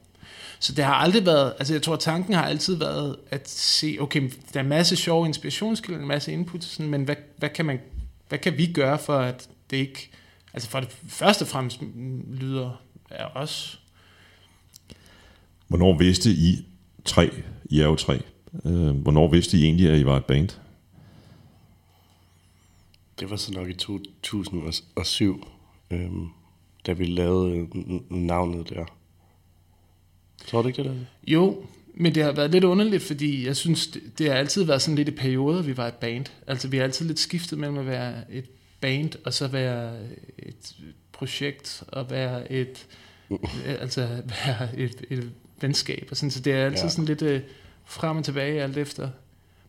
Så 0.58 0.72
det 0.72 0.84
har 0.84 0.94
aldrig 0.94 1.26
været, 1.26 1.52
altså 1.58 1.74
jeg 1.74 1.82
tror, 1.82 1.96
tanken 1.96 2.34
har 2.34 2.44
altid 2.44 2.74
været 2.74 3.16
at 3.30 3.48
se, 3.48 3.96
okay, 4.00 4.30
der 4.54 4.60
er 4.60 4.64
masse 4.64 4.96
sjove 4.96 5.26
inspirationskilder, 5.26 6.00
en 6.00 6.06
masse 6.06 6.32
input, 6.32 6.64
sådan, 6.64 6.90
men 6.90 7.04
hvad, 7.04 7.16
hvad, 7.36 7.48
kan 7.48 7.64
man, 7.64 7.80
hvad 8.28 8.38
kan 8.38 8.58
vi 8.58 8.72
gøre 8.72 8.98
for, 8.98 9.18
at 9.18 9.48
det 9.70 9.76
ikke, 9.76 10.10
altså 10.54 10.70
for 10.70 10.80
det 10.80 10.96
første 11.08 11.42
og 11.42 11.48
fremmest 11.48 11.80
lyder 12.30 12.82
af 13.10 13.24
os. 13.34 13.80
Hvornår 15.68 15.98
vidste 15.98 16.30
I 16.30 16.66
tre, 17.04 17.30
I 17.64 17.80
er 17.80 17.84
jo 17.84 17.96
tre, 17.96 18.22
øh, 18.64 18.90
hvornår 18.90 19.28
vidste 19.28 19.56
I 19.56 19.64
egentlig, 19.64 19.90
at 19.90 19.98
I 19.98 20.04
var 20.04 20.16
et 20.16 20.24
band? 20.24 20.48
Det 23.20 23.30
var 23.30 23.36
så 23.36 23.52
nok 23.52 23.68
i 23.68 23.74
2007, 23.74 25.46
øhm, 25.90 26.28
da 26.86 26.92
vi 26.92 27.04
lavede 27.04 27.68
navnet 28.10 28.68
der. 28.68 28.84
Tror 30.46 30.62
du 30.62 30.68
ikke 30.68 30.82
det 30.82 30.90
der? 30.90 30.96
Jo, 31.26 31.64
men 31.94 32.14
det 32.14 32.22
har 32.22 32.32
været 32.32 32.50
lidt 32.50 32.64
underligt, 32.64 33.02
fordi 33.02 33.46
jeg 33.46 33.56
synes, 33.56 33.86
det, 33.86 34.02
det 34.18 34.28
har 34.28 34.34
altid 34.34 34.64
været 34.64 34.82
sådan 34.82 34.96
lidt 34.96 35.08
i 35.08 35.12
perioder, 35.12 35.62
vi 35.62 35.76
var 35.76 35.88
et 35.88 35.94
band. 35.94 36.26
Altså 36.46 36.68
vi 36.68 36.76
har 36.76 36.84
altid 36.84 37.06
lidt 37.06 37.18
skiftet 37.18 37.58
mellem 37.58 37.78
at 37.78 37.86
være 37.86 38.32
et 38.32 38.44
band, 38.80 39.10
og 39.24 39.32
så 39.32 39.48
være 39.48 39.96
et 40.38 40.76
projekt, 41.12 41.82
og 41.88 42.10
være 42.10 42.52
et, 42.52 42.86
altså 43.66 44.00
være 44.46 44.78
et, 44.78 45.04
et 45.10 45.30
venskab. 45.60 46.08
Og 46.10 46.16
sådan, 46.16 46.30
så 46.30 46.40
det 46.40 46.52
er 46.52 46.64
altid 46.64 46.82
ja. 46.82 46.88
sådan 46.88 47.04
lidt 47.04 47.22
øh, 47.22 47.40
frem 47.90 48.16
og 48.16 48.24
tilbage 48.24 48.62
alt 48.62 48.76
efter. 48.76 49.08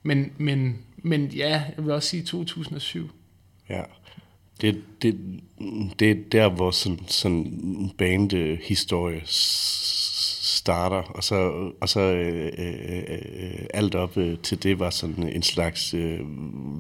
Men, 0.04 0.32
men, 0.38 0.78
men 0.98 1.25
ja, 1.25 1.63
jeg 1.78 1.86
vil 1.86 1.92
også 1.92 2.10
sige 2.10 2.24
2007. 2.24 3.10
Ja. 3.70 3.82
Det, 4.62 4.82
det, 5.01 5.18
det 6.00 6.12
er 6.12 6.16
der, 6.32 6.50
hvor 6.50 6.72
sådan, 6.72 7.00
sådan 7.08 7.92
bandhistorie 7.98 9.22
starter, 9.25 11.01
og 11.01 11.24
så, 11.24 11.36
og 11.82 11.90
så 11.90 12.00
øh, 12.00 12.51
øh, 12.58 13.04
øh, 13.08 13.66
alt 13.74 13.96
op 13.96 14.18
øh, 14.18 14.38
til 14.38 14.63
det 14.63 14.80
var 14.80 14.90
sådan 14.90 15.30
en 15.30 15.44
slags 15.44 15.94
øh, 15.94 16.20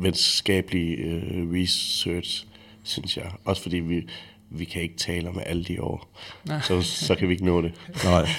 venskabelig 0.03 0.99
øh, 0.99 1.53
research, 1.53 2.45
synes 2.83 3.17
jeg. 3.17 3.31
Også 3.45 3.61
fordi 3.61 3.77
vi, 3.77 4.07
vi 4.49 4.65
kan 4.65 4.81
ikke 4.81 4.97
tale 4.97 5.29
om 5.29 5.39
alle 5.45 5.63
de 5.63 5.81
år, 5.83 6.09
Nej. 6.45 6.61
så, 6.61 6.81
så 6.81 7.15
kan 7.15 7.27
vi 7.27 7.33
ikke 7.33 7.45
nå 7.45 7.61
det. 7.61 7.73
Nej, 8.03 8.29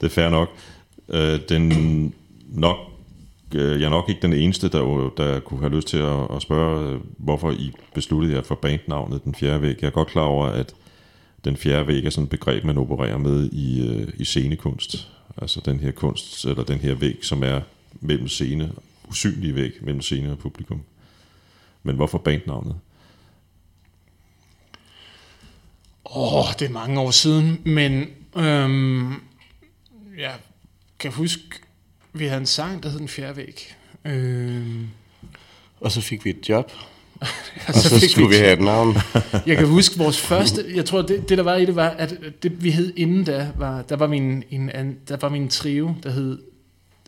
det 0.00 0.06
er 0.06 0.10
fair 0.10 0.28
nok. 0.28 0.48
Øh, 1.08 1.40
den 1.48 2.14
nok, 2.54 2.76
øh, 3.54 3.80
jeg 3.80 3.86
er 3.86 3.90
nok 3.90 4.08
ikke 4.08 4.22
den 4.22 4.32
eneste, 4.32 4.68
der, 4.68 4.78
jo- 4.78 5.12
der 5.16 5.40
kunne 5.40 5.60
have 5.60 5.74
lyst 5.76 5.88
til 5.88 5.96
at, 5.96 6.30
at 6.36 6.42
spørge, 6.42 6.92
øh, 6.94 7.00
hvorfor 7.18 7.50
I 7.50 7.72
besluttede 7.94 8.34
jer 8.34 8.42
for 8.42 8.54
bandnavnet 8.54 9.24
Den 9.24 9.34
Fjerde 9.34 9.62
Væg. 9.62 9.76
Jeg 9.80 9.86
er 9.86 9.90
godt 9.90 10.08
klar 10.08 10.22
over, 10.22 10.46
at 10.46 10.74
Den 11.44 11.56
Fjerde 11.56 11.86
Væg 11.86 12.04
er 12.04 12.10
sådan 12.10 12.24
et 12.24 12.30
begreb, 12.30 12.64
man 12.64 12.78
opererer 12.78 13.18
med 13.18 13.50
i, 13.52 13.88
øh, 13.88 14.08
i 14.16 14.24
scenekunst. 14.24 15.08
Altså 15.42 15.60
den 15.64 15.80
her 15.80 15.90
kunst, 15.90 16.44
eller 16.44 16.64
den 16.64 16.78
her 16.78 16.94
væg, 16.94 17.18
som 17.22 17.42
er 17.42 17.60
mellem 18.00 18.28
scene, 18.28 18.72
usynlig 19.08 19.54
væg 19.54 19.72
mellem 19.82 20.00
scene 20.02 20.32
og 20.32 20.38
publikum. 20.38 20.82
Men 21.82 21.96
hvorfor 21.96 22.18
bandnavnet? 22.18 22.76
Åh, 26.06 26.34
oh, 26.34 26.44
det 26.58 26.68
er 26.68 26.72
mange 26.72 27.00
år 27.00 27.10
siden, 27.10 27.60
men 27.64 28.06
øhm, 28.36 29.12
jeg 30.18 30.34
kan 30.98 31.12
huske, 31.12 31.42
vi 32.14 32.26
havde 32.26 32.40
en 32.40 32.46
sang, 32.46 32.82
der 32.82 32.88
hed 32.88 32.98
Den 32.98 33.08
Fjerde 33.08 33.36
Væg. 33.36 33.74
Øhm, 34.04 34.86
Og 35.80 35.92
så 35.92 36.00
fik 36.00 36.24
vi 36.24 36.30
et 36.30 36.48
job, 36.48 36.72
og 37.20 37.26
og 37.68 37.74
så, 37.74 38.00
fik 38.00 38.10
skulle 38.10 38.28
vi 38.28 38.34
have 38.36 38.52
et 38.52 38.60
navn. 38.60 38.96
Jeg 39.46 39.56
kan 39.56 39.66
huske 39.66 39.98
vores 39.98 40.20
første, 40.20 40.64
jeg 40.74 40.84
tror 40.84 41.02
det, 41.02 41.28
det 41.28 41.38
der 41.38 41.44
var 41.44 41.54
i 41.56 41.64
det 41.64 41.76
var, 41.76 41.88
at 41.88 42.14
det 42.42 42.64
vi 42.64 42.70
hed 42.70 42.92
inden 42.96 43.24
da, 43.24 43.48
var, 43.58 43.82
der 43.82 43.96
var 43.96 44.06
min, 44.06 44.44
en, 44.50 44.70
an- 44.70 44.98
der 45.08 45.16
var 45.16 45.28
min 45.28 45.48
trio, 45.48 45.94
der 46.02 46.10
hed 46.10 46.38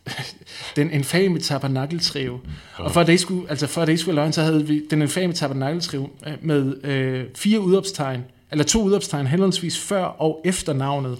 den 0.75 0.91
infame 0.91 1.39
tabernakeltrio. 1.39 2.39
Og 2.75 2.91
for 2.91 3.01
at 3.01 3.07
det 3.07 3.13
ikke 3.13 3.21
skulle, 3.21 3.49
altså 3.49 3.67
for 3.67 3.81
at 3.81 3.87
det 3.87 3.91
ikke 3.93 4.01
skulle 4.01 4.15
løgn, 4.15 4.33
så 4.33 4.41
havde 4.41 4.67
vi 4.67 4.81
den 4.89 5.01
infame 5.01 5.33
tabernakeltrio 5.33 6.09
øh, 6.27 6.33
med 6.41 6.85
øh, 6.85 7.25
fire 7.35 7.59
udopstegn, 7.59 8.21
eller 8.51 8.63
to 8.63 8.81
udopstegn, 8.83 9.27
henholdsvis 9.27 9.79
før 9.79 10.03
og 10.03 10.41
efter 10.45 10.73
navnet. 10.73 11.17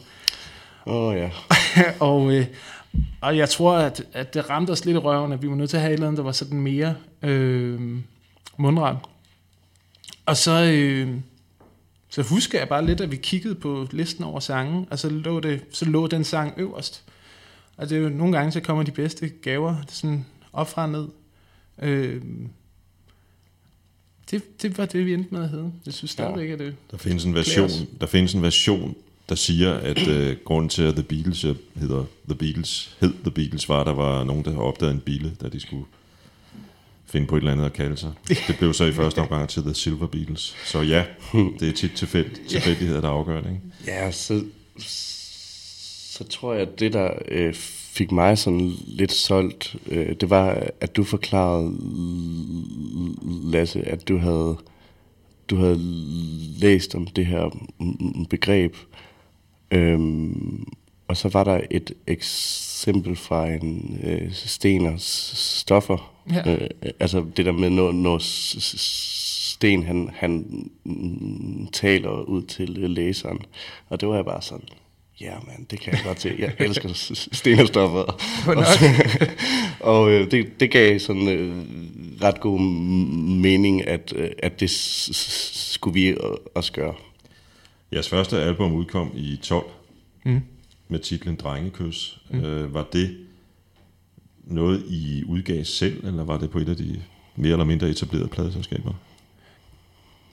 Åh 0.85 0.95
oh, 1.07 1.17
ja. 1.17 1.29
og, 1.99 2.33
øh, 2.33 2.45
og 3.21 3.37
jeg 3.37 3.49
tror, 3.49 3.73
at, 3.73 4.03
at 4.13 4.33
det 4.33 4.49
ramte 4.49 4.71
os 4.71 4.85
lidt 4.85 4.95
i 4.95 4.97
røven, 4.97 5.31
at 5.31 5.41
vi 5.41 5.49
var 5.49 5.55
nødt 5.55 5.69
til 5.69 5.77
at 5.77 5.81
have 5.81 5.91
et 5.91 5.93
eller 5.93 6.07
andet, 6.07 6.17
der 6.17 6.23
var 6.23 6.31
sådan 6.31 6.61
mere 6.61 6.95
øh, 7.21 7.99
mundret. 8.57 8.97
Og 10.25 10.37
så, 10.37 10.63
øh, 10.63 11.15
så 12.09 12.21
husker 12.21 12.59
jeg 12.59 12.69
bare 12.69 12.85
lidt, 12.85 13.01
at 13.01 13.11
vi 13.11 13.15
kiggede 13.15 13.55
på 13.55 13.87
listen 13.91 14.23
over 14.23 14.39
sange, 14.39 14.87
og 14.91 14.99
så 14.99 15.09
lå, 15.09 15.39
det, 15.39 15.61
så 15.71 15.85
lå 15.85 16.07
den 16.07 16.23
sang 16.23 16.53
øverst. 16.57 17.03
Og 17.77 17.89
det 17.89 17.97
er 17.97 18.01
jo 18.01 18.09
nogle 18.09 18.37
gange, 18.37 18.51
så 18.51 18.59
kommer 18.59 18.83
de 18.83 18.91
bedste 18.91 19.29
gaver 19.29 19.75
sådan 19.87 20.25
op 20.53 20.69
fra 20.69 20.87
ned. 20.87 21.07
Øh, 21.81 22.21
det, 24.31 24.61
det 24.61 24.77
var 24.77 24.85
det, 24.85 25.05
vi 25.05 25.13
endte 25.13 25.33
med 25.33 25.43
at 25.43 25.49
hedde. 25.49 25.71
Jeg 25.85 25.93
synes 25.93 26.11
stadigvæk, 26.11 26.49
at 26.49 26.59
det... 26.59 26.75
Der 26.91 26.97
findes 26.97 27.25
en 27.25 27.35
version, 27.35 27.69
der 28.01 28.07
findes 28.07 28.33
en 28.33 28.41
version, 28.41 28.95
der 29.29 29.35
siger, 29.35 29.73
at 29.73 30.07
øh, 30.07 30.37
grunden 30.45 30.69
til, 30.69 30.81
at 30.81 30.93
The 30.93 31.03
Beatles 31.03 31.41
hedder 31.75 32.05
The 32.29 32.35
Beatles, 32.35 32.97
hed 33.01 33.13
The 33.23 33.31
Beatles, 33.31 33.69
var, 33.69 33.79
at 33.79 33.85
der 33.85 33.93
var 33.93 34.23
nogen, 34.23 34.45
der 34.45 34.51
havde 34.51 34.63
opdaget 34.63 34.93
en 34.93 34.99
bille, 34.99 35.31
da 35.41 35.49
de 35.49 35.59
skulle 35.59 35.85
finde 37.05 37.27
på 37.27 37.35
et 37.35 37.39
eller 37.39 37.51
andet 37.51 37.65
at 37.65 37.73
kalde 37.73 37.97
sig. 37.97 38.11
Det 38.47 38.55
blev 38.57 38.73
så 38.73 38.85
i 38.85 38.91
første 38.91 39.19
omgang 39.19 39.49
til 39.49 39.63
The 39.63 39.73
Silver 39.73 40.07
Beatles. 40.07 40.55
Så 40.65 40.81
ja, 40.81 41.05
det 41.59 41.67
er 41.67 41.73
tit 41.73 41.91
tilfæld, 41.95 42.47
tilfældigheder, 42.47 43.01
der 43.01 43.09
afgør 43.09 43.41
det. 43.41 43.49
Ikke? 43.49 43.61
Ja, 43.87 44.11
så, 44.11 44.43
så 46.17 46.23
tror 46.23 46.53
jeg, 46.53 46.61
at 46.61 46.79
det, 46.79 46.93
der 46.93 47.09
øh, 47.27 47.53
fik 47.97 48.11
mig 48.11 48.37
sådan 48.37 48.71
lidt 48.87 49.11
solgt, 49.11 49.75
øh, 49.87 50.15
det 50.21 50.29
var, 50.29 50.67
at 50.81 50.95
du 50.95 51.03
forklarede, 51.03 51.77
Lasse, 53.51 53.81
at 53.81 54.07
du 54.07 54.17
havde, 54.17 54.57
du 55.49 55.55
havde 55.55 55.77
læst 56.59 56.95
om 56.95 57.07
det 57.07 57.25
her 57.25 57.67
begreb. 58.29 58.75
Øhm, 59.71 60.67
og 61.07 61.17
så 61.17 61.29
var 61.29 61.43
der 61.43 61.61
et 61.71 61.93
eksempel 62.07 63.15
fra 63.15 63.47
en 63.47 63.99
øh, 64.03 64.33
Steners 64.33 65.31
stoffer. 65.35 66.13
Ja. 66.31 66.53
Øh, 66.53 66.69
altså 66.99 67.25
det 67.37 67.45
der 67.45 67.51
med, 67.51 67.69
når, 67.69 67.91
når 67.91 68.17
Sten 69.57 69.83
han, 69.83 70.09
han 70.13 70.45
taler 71.73 72.09
ud 72.09 72.41
til 72.41 72.69
læseren. 72.69 73.39
Og 73.89 74.01
det 74.01 74.09
var 74.09 74.15
jeg 74.15 74.25
bare 74.25 74.41
sådan, 74.41 74.67
ja 75.21 75.25
yeah, 75.25 75.47
man, 75.47 75.67
det 75.71 75.79
kan 75.79 75.93
jeg 75.93 76.01
godt 76.05 76.17
til. 76.17 76.35
Jeg 76.39 76.53
elsker 76.59 76.89
Sten 77.31 77.59
og 77.59 77.67
stoffer. 77.67 77.99
Og, 78.47 78.65
og 79.93 80.11
øh, 80.11 80.31
det, 80.31 80.59
det 80.59 80.71
gav 80.71 80.99
sådan 80.99 81.27
øh, 81.27 81.63
ret 82.23 82.39
god 82.39 82.59
mening, 83.39 83.87
at, 83.87 84.13
øh, 84.15 84.29
at 84.39 84.59
det 84.59 84.69
skulle 84.69 85.93
vi 85.93 86.15
også 86.55 86.71
gøre. 86.71 86.93
Jeres 87.93 88.09
første 88.09 88.37
album 88.41 88.73
udkom 88.73 89.11
i 89.15 89.39
12 89.43 89.65
Mm. 90.25 90.41
med 90.87 90.99
titlen 90.99 91.35
Drengekys. 91.35 92.19
Mm. 92.29 92.39
Øh, 92.39 92.73
var 92.73 92.87
det 92.93 93.17
noget, 94.43 94.83
I 94.89 95.23
udgav 95.27 95.63
selv, 95.63 96.05
eller 96.07 96.23
var 96.23 96.37
det 96.37 96.49
på 96.49 96.59
et 96.59 96.69
af 96.69 96.75
de 96.77 97.01
mere 97.35 97.51
eller 97.51 97.65
mindre 97.65 97.89
etablerede 97.89 98.27
pladeselskaber? 98.27 98.93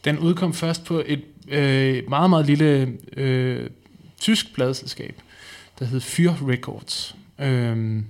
Den 0.05 0.19
udkom 0.19 0.55
først 0.55 0.85
på 0.85 1.03
et 1.07 1.23
øh, 1.49 2.03
meget, 2.09 2.31
meget 2.31 2.47
lille 2.47 2.99
øh, 3.17 3.71
tysk 4.21 4.55
pladeselskab, 4.55 5.21
der 5.79 5.85
hed 5.85 6.01
Fyr 6.01 6.33
Records. 6.49 7.17
Øhm, 7.39 8.07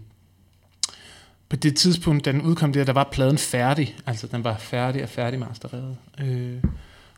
på 1.49 1.57
det 1.57 1.77
tidspunkt, 1.77 2.25
da 2.25 2.33
den 2.33 2.43
udkom 2.43 2.73
der, 2.73 2.85
der 2.85 2.93
var 2.93 3.09
pladen 3.13 3.39
færdig. 3.39 3.97
Altså, 4.07 4.27
den 4.27 4.45
var 4.45 4.57
færdig 4.59 5.03
og 5.03 5.09
færdig 5.09 5.39
mastereret. 5.41 5.97
Øh, 6.21 6.63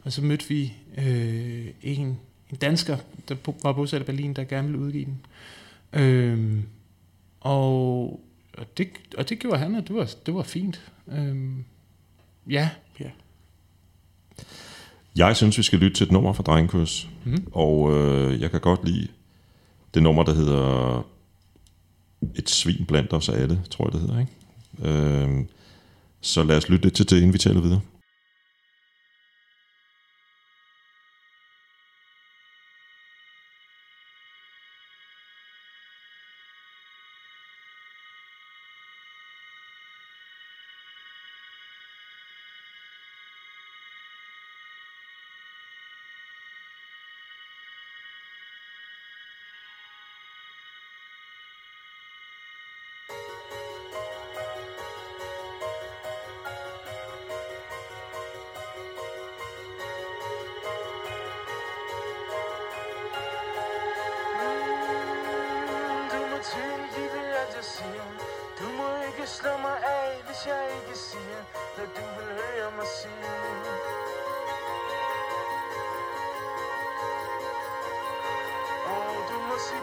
Og 0.04 0.12
så 0.12 0.22
mødte 0.22 0.48
vi 0.48 0.72
øh, 0.96 1.66
en, 1.82 2.18
en 2.50 2.56
dansker, 2.60 2.96
der 3.28 3.36
var 3.62 3.72
bosat 3.72 4.00
i 4.00 4.04
Berlin, 4.04 4.34
der 4.34 4.44
gerne 4.44 4.68
ville 4.68 4.80
udgive 4.80 5.04
den. 5.04 5.26
Øh, 5.92 6.62
og, 7.40 8.20
og, 8.58 8.78
det, 8.78 8.88
og 9.18 9.28
det 9.28 9.38
gjorde 9.38 9.58
han, 9.58 9.74
og 9.74 9.88
det 9.88 9.96
var, 9.96 10.10
det 10.26 10.34
var 10.34 10.42
fint. 10.42 10.92
Øh, 11.08 11.36
ja, 12.50 12.70
Jeg 15.16 15.36
synes, 15.36 15.58
vi 15.58 15.62
skal 15.62 15.78
lytte 15.78 15.96
til 15.96 16.04
et 16.04 16.12
nummer 16.12 16.32
fra 16.32 16.42
Drengekurs. 16.42 17.08
Mhm. 17.24 17.46
Og 17.52 17.96
øh, 17.96 18.40
jeg 18.40 18.50
kan 18.50 18.60
godt 18.60 18.84
lide 18.84 19.08
det 19.94 20.02
nummer, 20.02 20.22
der 20.22 20.34
hedder 20.34 21.06
Et 22.34 22.50
svin 22.50 22.84
blandt 22.88 23.12
os 23.12 23.28
alle, 23.28 23.62
tror 23.70 23.86
jeg, 23.86 23.92
det 23.92 24.00
hedder. 24.00 24.20
Ikke? 24.20 24.92
Øh, 24.98 25.44
så 26.20 26.42
lad 26.42 26.56
os 26.56 26.68
lytte 26.68 26.84
lidt 26.84 26.94
til 26.94 27.10
det, 27.10 27.16
inden 27.16 27.32
vi 27.32 27.38
taler 27.38 27.60
videre. 27.60 27.80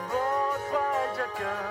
Bort 0.09 0.61
gør 1.39 1.65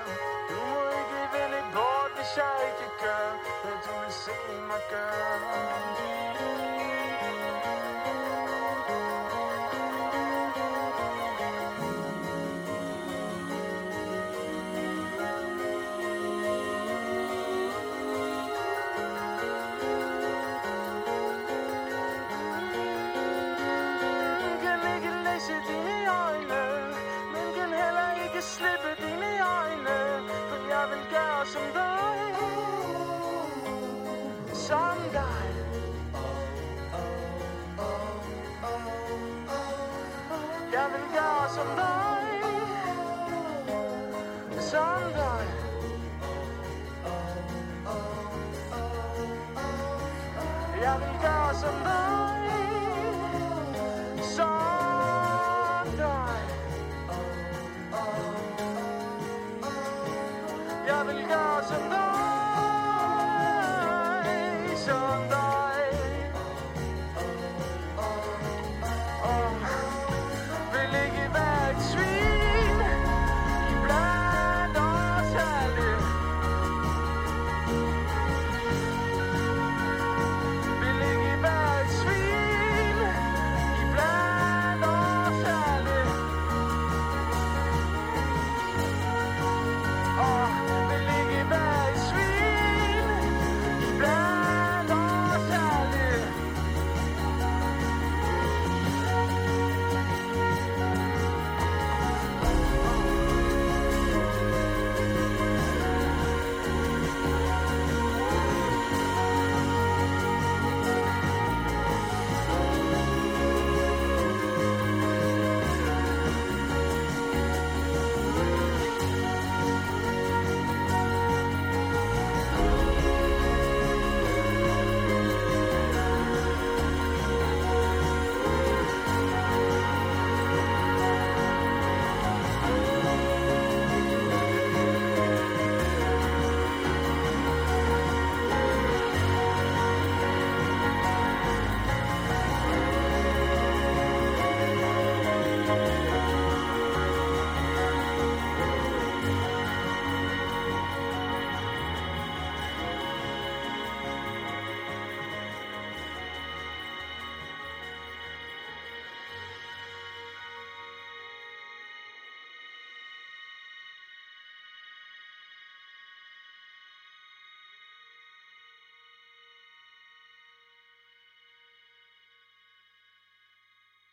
Du 0.50 0.59
må 0.73 0.83
ikke 1.00 1.21
vende 1.33 1.62
bort, 1.75 2.11
hvis 2.16 2.37
jeg 2.37 2.57
ikke 2.69 2.90
gør 3.02 3.28
Hvad 3.62 3.78
du 3.85 3.92
vil 4.00 4.12
se 4.12 4.37
mig 4.69 4.83
gøre 4.90 6.21
Jeg 40.72 40.87
vil 40.92 41.06
gøre 41.14 41.48
som 41.54 41.66
dig 41.76 42.22
Som 44.62 45.12
dig 45.14 45.46
Jeg 50.82 51.00
vil 51.00 51.20
gøre 51.22 51.54
som 51.54 51.74
dig 51.85 52.52
som 54.22 55.96
dig 55.96 56.40
Jeg 60.87 61.06
vil 61.06 61.24
gøre 61.28 61.64
som 61.68 61.90
dig 61.90 62.12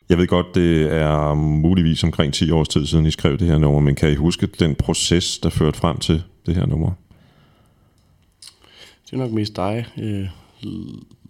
Jeg 0.09 0.17
ved 0.17 0.27
godt, 0.27 0.55
det 0.55 0.93
er 0.93 1.33
muligvis 1.33 2.03
omkring 2.03 2.33
10 2.33 2.51
års 2.51 2.67
tid 2.67 2.85
siden, 2.85 3.05
I 3.05 3.11
skrev 3.11 3.37
det 3.37 3.47
her 3.47 3.57
nummer, 3.57 3.79
men 3.79 3.95
kan 3.95 4.11
I 4.11 4.15
huske 4.15 4.47
den 4.47 4.75
proces, 4.75 5.39
der 5.39 5.49
førte 5.49 5.77
frem 5.77 5.97
til 5.97 6.23
det 6.45 6.55
her 6.55 6.65
nummer? 6.65 6.91
Det 9.05 9.13
er 9.13 9.17
nok 9.17 9.31
mest 9.31 9.55
dig, 9.55 9.85
øh, 9.97 10.27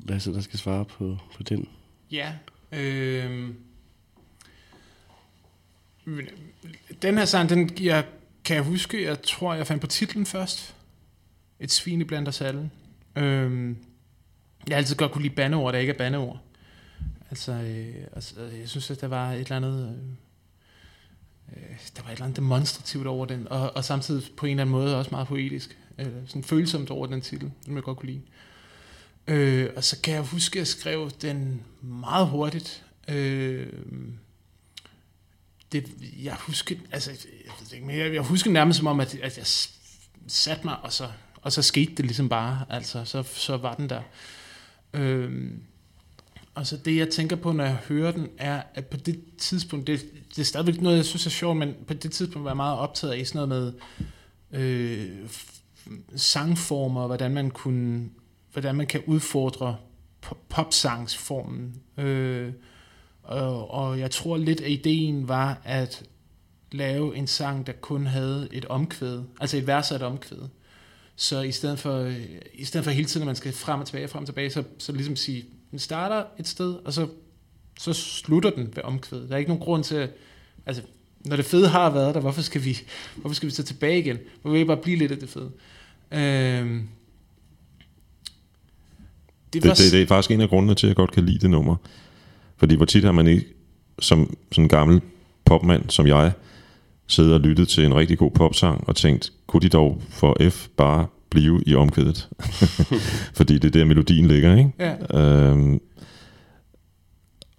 Lasse, 0.10 0.34
der 0.34 0.42
skal 0.42 0.60
svare 0.60 0.86
på, 0.86 1.18
på 1.38 1.44
den. 1.44 1.68
Ja. 2.12 2.34
Øh, 2.72 3.50
den 7.02 7.18
her 7.18 7.26
sang, 7.26 7.50
den, 7.50 7.70
jeg 7.82 8.06
kan 8.44 8.56
jeg 8.56 8.64
huske, 8.64 9.04
jeg 9.04 9.22
tror, 9.22 9.54
jeg 9.54 9.68
fandt 9.68 9.82
på 9.82 9.88
titlen 9.88 10.26
først. 10.26 10.76
Et 11.60 11.72
svin 11.72 12.08
blandt 12.08 12.28
os 12.28 12.42
alle. 12.42 12.70
Øh, 13.16 13.76
jeg 14.68 14.76
har 14.76 14.78
altid 14.78 14.96
godt 14.96 15.12
kunne 15.12 15.22
lide 15.22 15.36
bandeord, 15.36 15.74
der 15.74 15.80
ikke 15.80 15.94
er 15.94 15.98
bandeord. 15.98 16.40
Altså, 17.30 17.52
øh, 17.52 18.08
altså, 18.14 18.42
øh, 18.42 18.60
jeg 18.60 18.70
synes, 18.70 18.92
at 18.92 19.02
der 19.02 19.08
var 19.08 19.32
et 19.32 19.40
eller 19.40 19.56
andet... 19.56 19.84
Øh, 19.90 21.58
øh, 21.58 21.78
der 21.96 22.02
var 22.02 22.10
et 22.10 22.14
eller 22.14 22.26
andet 22.26 22.38
demonstrativt 22.38 23.08
over 23.08 23.26
den, 23.26 23.48
og, 23.48 23.76
og 23.76 23.86
samtidig 23.86 24.24
på 24.38 24.46
en 24.46 24.50
eller 24.50 24.62
anden 24.62 24.72
måde 24.72 24.98
også 24.98 25.12
meget 25.12 25.28
poetisk. 25.28 25.78
Øh, 25.98 26.08
sådan 26.28 26.44
følsomt 26.44 26.90
over 26.90 27.08
den 27.08 27.22
titel, 27.22 27.52
som 27.66 27.76
jeg 27.76 27.84
godt 27.84 27.98
kunne 27.98 28.12
lide. 28.12 28.22
Øh, 29.28 29.70
og 29.76 29.84
så 29.84 30.02
kan 30.02 30.14
jeg 30.14 30.22
huske, 30.22 30.56
at 30.56 30.60
jeg 30.60 30.68
skrev 30.68 31.12
den 31.22 31.64
meget 31.82 32.28
hurtigt. 32.28 32.86
Øh, 33.08 33.68
det, 35.72 35.88
jeg 36.24 36.36
husker, 36.40 36.76
altså, 36.92 37.12
jeg, 37.46 37.54
ved 37.60 37.74
ikke, 37.74 37.86
men 37.86 37.98
jeg, 37.98 38.14
jeg 38.14 38.22
husker 38.22 38.52
nærmest 38.52 38.78
som 38.78 38.88
om, 38.88 39.00
at, 39.00 39.16
at 39.16 39.38
jeg 39.38 39.46
satte 40.28 40.66
mig, 40.66 40.80
og 40.80 40.94
så, 40.94 41.10
og 41.42 41.52
så 41.52 41.62
skete 41.62 41.96
det 41.96 42.06
ligesom 42.06 42.30
bare, 42.30 42.66
altså, 42.70 43.06
så, 43.06 43.24
så 43.24 43.58
var 43.58 43.76
den 43.76 43.90
der. 43.90 44.02
Øh, 44.94 45.52
Altså 46.56 46.78
det, 46.78 46.98
jeg 46.98 47.10
tænker 47.10 47.36
på, 47.36 47.52
når 47.52 47.64
jeg 47.64 47.76
hører 47.76 48.12
den, 48.12 48.30
er, 48.38 48.62
at 48.74 48.86
på 48.86 48.98
det 48.98 49.20
tidspunkt, 49.38 49.88
det, 49.88 50.02
det 50.30 50.40
er 50.40 50.46
stadigvæk 50.46 50.82
noget, 50.82 50.98
jeg 50.98 51.06
synes 51.06 51.26
er 51.26 51.30
sjovt, 51.30 51.58
men 51.58 51.74
på 51.88 51.94
det 51.94 52.12
tidspunkt 52.12 52.44
var 52.44 52.52
jeg 52.52 52.58
meget 52.58 52.78
optaget 52.78 53.14
af 53.14 53.28
sådan 53.28 53.48
noget 53.48 53.74
med 54.52 54.62
øh, 54.62 55.30
sangformer, 56.16 57.08
hvordan 57.08 57.34
man 57.34 57.52
kunne, 57.52 58.10
hvordan 58.54 58.76
man 58.76 58.88
kan 58.88 59.04
udfordre 59.08 59.78
popsangsformen. 60.50 61.76
Øh, 61.98 62.54
og, 63.24 63.72
og 63.72 64.00
jeg 64.00 64.12
tror 64.12 64.38
lidt, 64.38 64.62
at 64.62 64.72
ideen 64.72 65.28
var 65.28 65.62
at 65.64 66.04
lave 66.72 67.16
en 67.16 67.28
sang, 67.28 67.68
der 67.68 67.74
kun 67.74 68.06
havde 68.06 68.48
et 68.52 68.66
omkvæd, 68.66 69.24
altså 69.42 69.58
et 69.58 69.68
vers 69.68 69.92
og 69.92 69.96
et 69.96 70.02
omkvæd. 70.02 70.48
Så 71.16 71.42
i 71.42 71.52
stedet 71.52 71.80
for, 71.80 72.14
i 72.54 72.64
stedet 72.64 72.84
for 72.84 72.92
hele 72.92 73.08
tiden, 73.08 73.24
at 73.24 73.26
man 73.26 73.36
skal 73.36 73.54
frem 73.54 73.80
og 73.80 73.86
tilbage, 73.86 74.08
frem 74.08 74.22
og 74.22 74.28
tilbage, 74.28 74.50
så, 74.50 74.64
så 74.78 74.92
ligesom 74.92 75.16
sige, 75.16 75.46
den 75.72 75.80
starter 75.80 76.24
et 76.40 76.48
sted, 76.48 76.74
og 76.86 76.94
så, 76.94 77.08
så 77.80 77.94
slutter 77.94 78.50
den 78.50 78.74
ved 78.76 78.84
omkvædet. 78.84 79.30
Der 79.30 79.36
er 79.36 79.40
ikke 79.40 79.50
nogen 79.50 79.64
grund 79.64 79.84
til, 79.84 80.10
altså, 80.66 80.84
når 81.20 81.36
det 81.36 81.46
fede 81.46 81.68
har 81.68 81.90
været 81.90 82.16
der, 82.16 82.22
hvorfor 82.22 82.42
skal 82.42 82.66
vi, 82.66 82.78
hvorfor 83.16 83.36
skal 83.36 83.50
vi 83.50 83.54
så 83.54 83.64
tilbage 83.64 84.00
igen? 84.00 84.18
Hvorfor 84.42 84.54
vil 84.54 84.60
vi 84.60 84.66
bare 84.66 84.78
blive 84.78 84.98
lidt 84.98 85.12
af 85.12 85.18
det 85.18 85.30
fede? 85.30 85.52
Øhm, 86.12 86.88
det, 89.54 89.64
var, 89.64 89.70
Det, 89.70 89.78
det, 89.78 89.92
det 89.92 90.02
er 90.02 90.08
faktisk 90.08 90.32
en 90.32 90.42
af 90.42 90.50
grundene 90.50 90.76
til, 90.76 90.88
at 90.88 90.90
jeg 90.90 90.96
godt 90.96 91.12
kan 91.12 91.26
lide 91.26 91.40
det 91.40 91.50
nummer. 91.50 91.76
Fordi 92.58 92.76
hvor 92.76 92.86
tit 92.86 93.04
har 93.04 93.12
man 93.12 93.28
ikke, 93.28 93.46
som 94.00 94.38
sådan 94.52 94.66
en 94.66 94.70
gammel 94.70 95.02
popmand 95.46 95.90
som 95.90 96.08
jeg, 96.08 96.32
siddet 97.08 97.34
og 97.34 97.40
lyttet 97.40 97.68
til 97.68 97.86
en 97.86 97.96
rigtig 97.96 98.18
god 98.18 98.32
popsang 98.32 98.88
og 98.88 98.96
tænkt, 98.96 99.34
kunne 99.48 99.62
de 99.62 99.70
dog 99.70 100.02
for 100.10 100.50
F 100.50 100.68
bare 100.78 101.08
blive 101.30 101.64
i 101.66 101.76
omkvædet? 101.76 102.30
Fordi 103.38 103.54
det 103.54 103.66
er 103.66 103.70
der 103.80 103.86
melodien 103.86 104.26
ligger, 104.28 104.56
ikke? 104.58 104.72
Ja. 104.80 105.20
Øhm, 105.52 105.80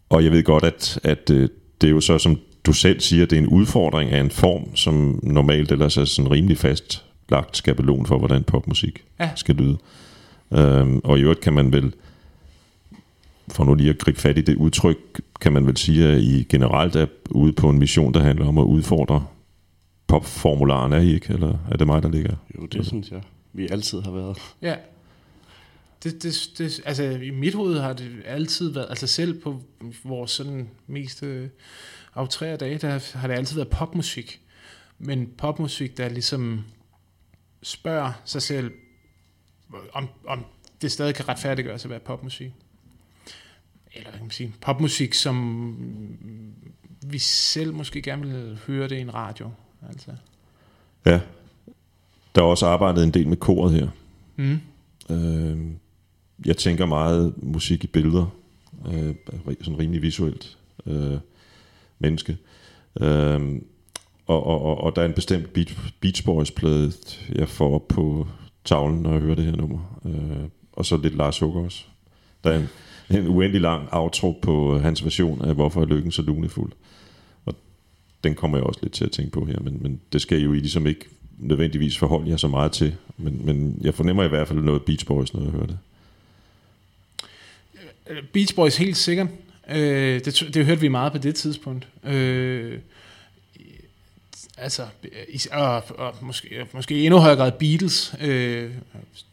og 0.09 0.25
jeg 0.25 0.33
ved 0.33 0.43
godt, 0.45 0.65
at, 0.65 0.99
at 1.05 1.31
øh, 1.31 1.49
det 1.81 1.87
er 1.87 1.91
jo 1.91 2.01
så, 2.01 2.19
som 2.19 2.39
du 2.65 2.73
selv 2.73 3.01
siger, 3.01 3.27
det 3.27 3.39
er 3.39 3.43
en 3.43 3.49
udfordring 3.49 4.11
af 4.11 4.21
en 4.21 4.31
form, 4.31 4.77
som 4.77 5.21
normalt 5.23 5.73
ellers 5.73 5.97
er 5.97 6.05
sådan 6.05 6.31
rimelig 6.31 6.59
fast 6.59 7.05
lagt 7.29 7.57
skabelon 7.57 8.07
for, 8.07 8.19
hvordan 8.19 8.45
popmusik 8.45 9.05
Ja. 9.21 9.31
skal 9.37 9.55
lyde. 9.55 9.79
Øhm, 10.53 11.01
og 11.05 11.19
i 11.19 11.23
øvrigt 11.23 11.41
kan 11.41 11.53
man 11.53 11.73
vel, 11.73 11.93
for 13.49 13.65
nu 13.65 13.75
lige 13.75 13.91
at 13.91 13.99
gribe 13.99 14.21
fat 14.21 14.39
i 14.39 14.41
det 14.41 14.57
udtryk, 14.57 15.21
kan 15.41 15.53
man 15.53 15.67
vel 15.67 15.77
sige, 15.77 16.09
at 16.09 16.23
I 16.23 16.47
generelt 16.49 16.97
er 16.97 17.07
ude 17.31 17.53
på 17.53 17.69
en 17.71 17.79
mission, 17.79 18.15
der 18.15 18.21
handler 18.23 18.47
om 18.47 18.59
at 18.59 18.63
udfordre 18.65 19.25
popformularen, 20.07 20.93
er 20.93 21.01
I 21.01 21.15
ikke? 21.15 21.33
Eller 21.33 21.55
er 21.71 21.77
det 21.77 21.87
mig, 21.87 22.03
der 22.03 22.09
ligger? 22.11 22.35
Jo, 22.59 22.67
det 22.67 22.87
synes 22.87 23.11
jeg, 23.11 23.21
vi 23.53 23.69
altid 23.69 24.01
har 24.01 24.11
været. 24.11 24.39
Ja. 24.63 24.77
Det, 26.03 26.23
det, 26.23 26.51
det, 26.59 26.81
altså 26.85 27.03
i 27.03 27.31
mit 27.31 27.55
hoved 27.55 27.79
har 27.79 27.93
det 27.93 28.23
altid 28.25 28.73
været, 28.73 28.87
altså 28.91 29.07
selv 29.07 29.41
på 29.41 29.63
vores 30.05 30.31
sådan 30.31 30.71
mest 30.87 31.23
øh, 31.23 31.49
aftrære 32.15 32.57
dage, 32.57 32.79
der 32.79 33.19
har 33.19 33.29
det 33.29 33.35
altid 33.35 33.57
været 33.57 33.69
popmusik. 33.69 34.41
Men 34.99 35.33
popmusik, 35.39 35.97
der 35.97 36.09
ligesom 36.09 36.65
spørger 37.63 38.13
sig 38.25 38.43
selv, 38.43 38.73
om, 39.93 40.09
om 40.27 40.45
det 40.83 40.93
stadig 40.93 41.15
kan 41.15 41.29
retfærdiggøres 41.29 41.85
at 41.85 41.91
være 41.91 42.01
popmusik. 42.01 42.53
Eller 43.93 44.11
kan 44.11 44.21
man 44.21 44.31
sige, 44.31 44.55
popmusik, 44.61 45.15
som 45.15 45.67
vi 47.03 47.19
selv 47.19 47.75
måske 47.75 48.03
gerne 48.03 48.27
vil 48.27 48.61
høre 48.67 48.89
det 48.89 48.97
i 48.97 49.01
en 49.01 49.15
radio. 49.15 49.51
Altså. 49.89 50.17
Ja. 51.07 51.21
Der 52.35 52.43
er 52.43 52.47
også 52.47 52.67
arbejdet 52.67 53.05
en 53.05 53.11
del 53.11 53.29
med 53.29 53.37
koret 53.37 53.73
her. 53.73 53.89
Mm. 54.37 54.61
Øh, 55.11 55.59
jeg 56.47 56.57
tænker 56.57 56.87
meget 56.87 57.35
musik 57.37 57.85
i 57.85 57.87
billeder. 57.87 58.27
Øh, 58.87 59.15
sådan 59.61 59.79
rimelig 59.79 60.03
visuelt 60.03 60.59
øh, 60.87 61.19
menneske. 61.99 62.37
Øh, 63.01 63.41
og, 64.27 64.47
og, 64.47 64.63
og, 64.63 64.81
og 64.81 64.97
der 64.97 65.03
er 65.03 65.07
en 65.07 65.13
bestemt 65.13 65.53
Beach, 65.53 65.77
Beach 66.01 66.25
Boys 66.25 66.51
plade, 66.51 66.93
jeg 67.35 67.49
får 67.49 67.75
op 67.75 67.89
på 67.89 68.27
tavlen, 68.65 69.03
når 69.03 69.13
jeg 69.13 69.21
hører 69.21 69.35
det 69.35 69.45
her 69.45 69.57
nummer. 69.57 70.01
Øh, 70.05 70.49
og 70.73 70.87
så 70.87 70.97
lidt 70.97 71.17
Lars 71.17 71.39
Hukker 71.39 71.61
også. 71.61 71.85
Der 72.45 72.51
er 72.51 72.59
en, 72.59 72.69
en 73.19 73.29
uendelig 73.29 73.61
lang 73.61 73.89
outro 73.93 74.39
på 74.43 74.79
hans 74.79 75.05
version 75.05 75.43
af 75.43 75.55
Hvorfor 75.55 75.81
er 75.81 75.87
lykken 75.87 76.13
så 76.13 76.23
lunefuld. 76.23 76.73
Og 77.45 77.55
den 78.25 78.35
kommer 78.35 78.59
jeg 78.59 78.65
også 78.65 78.81
lidt 78.83 78.93
til 78.93 79.05
at 79.05 79.11
tænke 79.11 79.33
på 79.33 79.45
her, 79.45 79.61
men, 79.61 79.79
men 79.83 80.01
det 80.13 80.21
skal 80.21 80.41
jo 80.41 80.53
I 80.53 80.59
ligesom 80.59 80.87
ikke 80.87 81.05
nødvendigvis 81.41 81.99
forholde 81.99 82.31
jer 82.31 82.37
så 82.37 82.49
meget 82.49 82.73
til. 82.73 82.97
Men, 83.17 83.47
men 83.47 83.79
jeg 83.81 83.95
fornemmer 83.95 84.25
i 84.25 84.29
hvert 84.29 84.49
fald 84.49 84.59
noget 84.59 84.83
Beach 84.83 85.07
Boys, 85.07 85.35
når 85.35 85.43
jeg 85.43 85.51
hører 85.51 85.67
det. 85.67 85.79
Beach 88.33 88.55
Boys 88.55 88.77
helt 88.77 88.97
sikkert. 88.97 89.29
Øh, 89.71 90.25
det, 90.25 90.51
det 90.55 90.67
hørte 90.67 90.81
vi 90.81 90.89
meget 90.89 91.13
på 91.13 91.19
det 91.19 91.35
tidspunkt. 91.35 91.89
Øh, 92.05 92.79
altså, 94.57 94.87
is- 95.29 95.47
og, 95.47 95.85
og 95.99 96.15
måske, 96.21 96.67
måske 96.73 97.05
endnu 97.05 97.19
højere 97.19 97.37
grad 97.37 97.53
Beatles, 97.53 98.15
øh, 98.21 98.71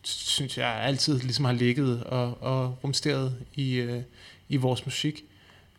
synes 0.04 0.58
jeg 0.58 0.82
altid 0.84 1.20
ligesom 1.20 1.46
har 1.46 1.54
ligget 1.54 2.04
og, 2.04 2.38
og 2.42 2.78
rumsteret 2.84 3.36
i, 3.56 3.74
øh, 3.74 4.02
i 4.50 4.58
vores 4.58 4.86
musik. 4.86 5.24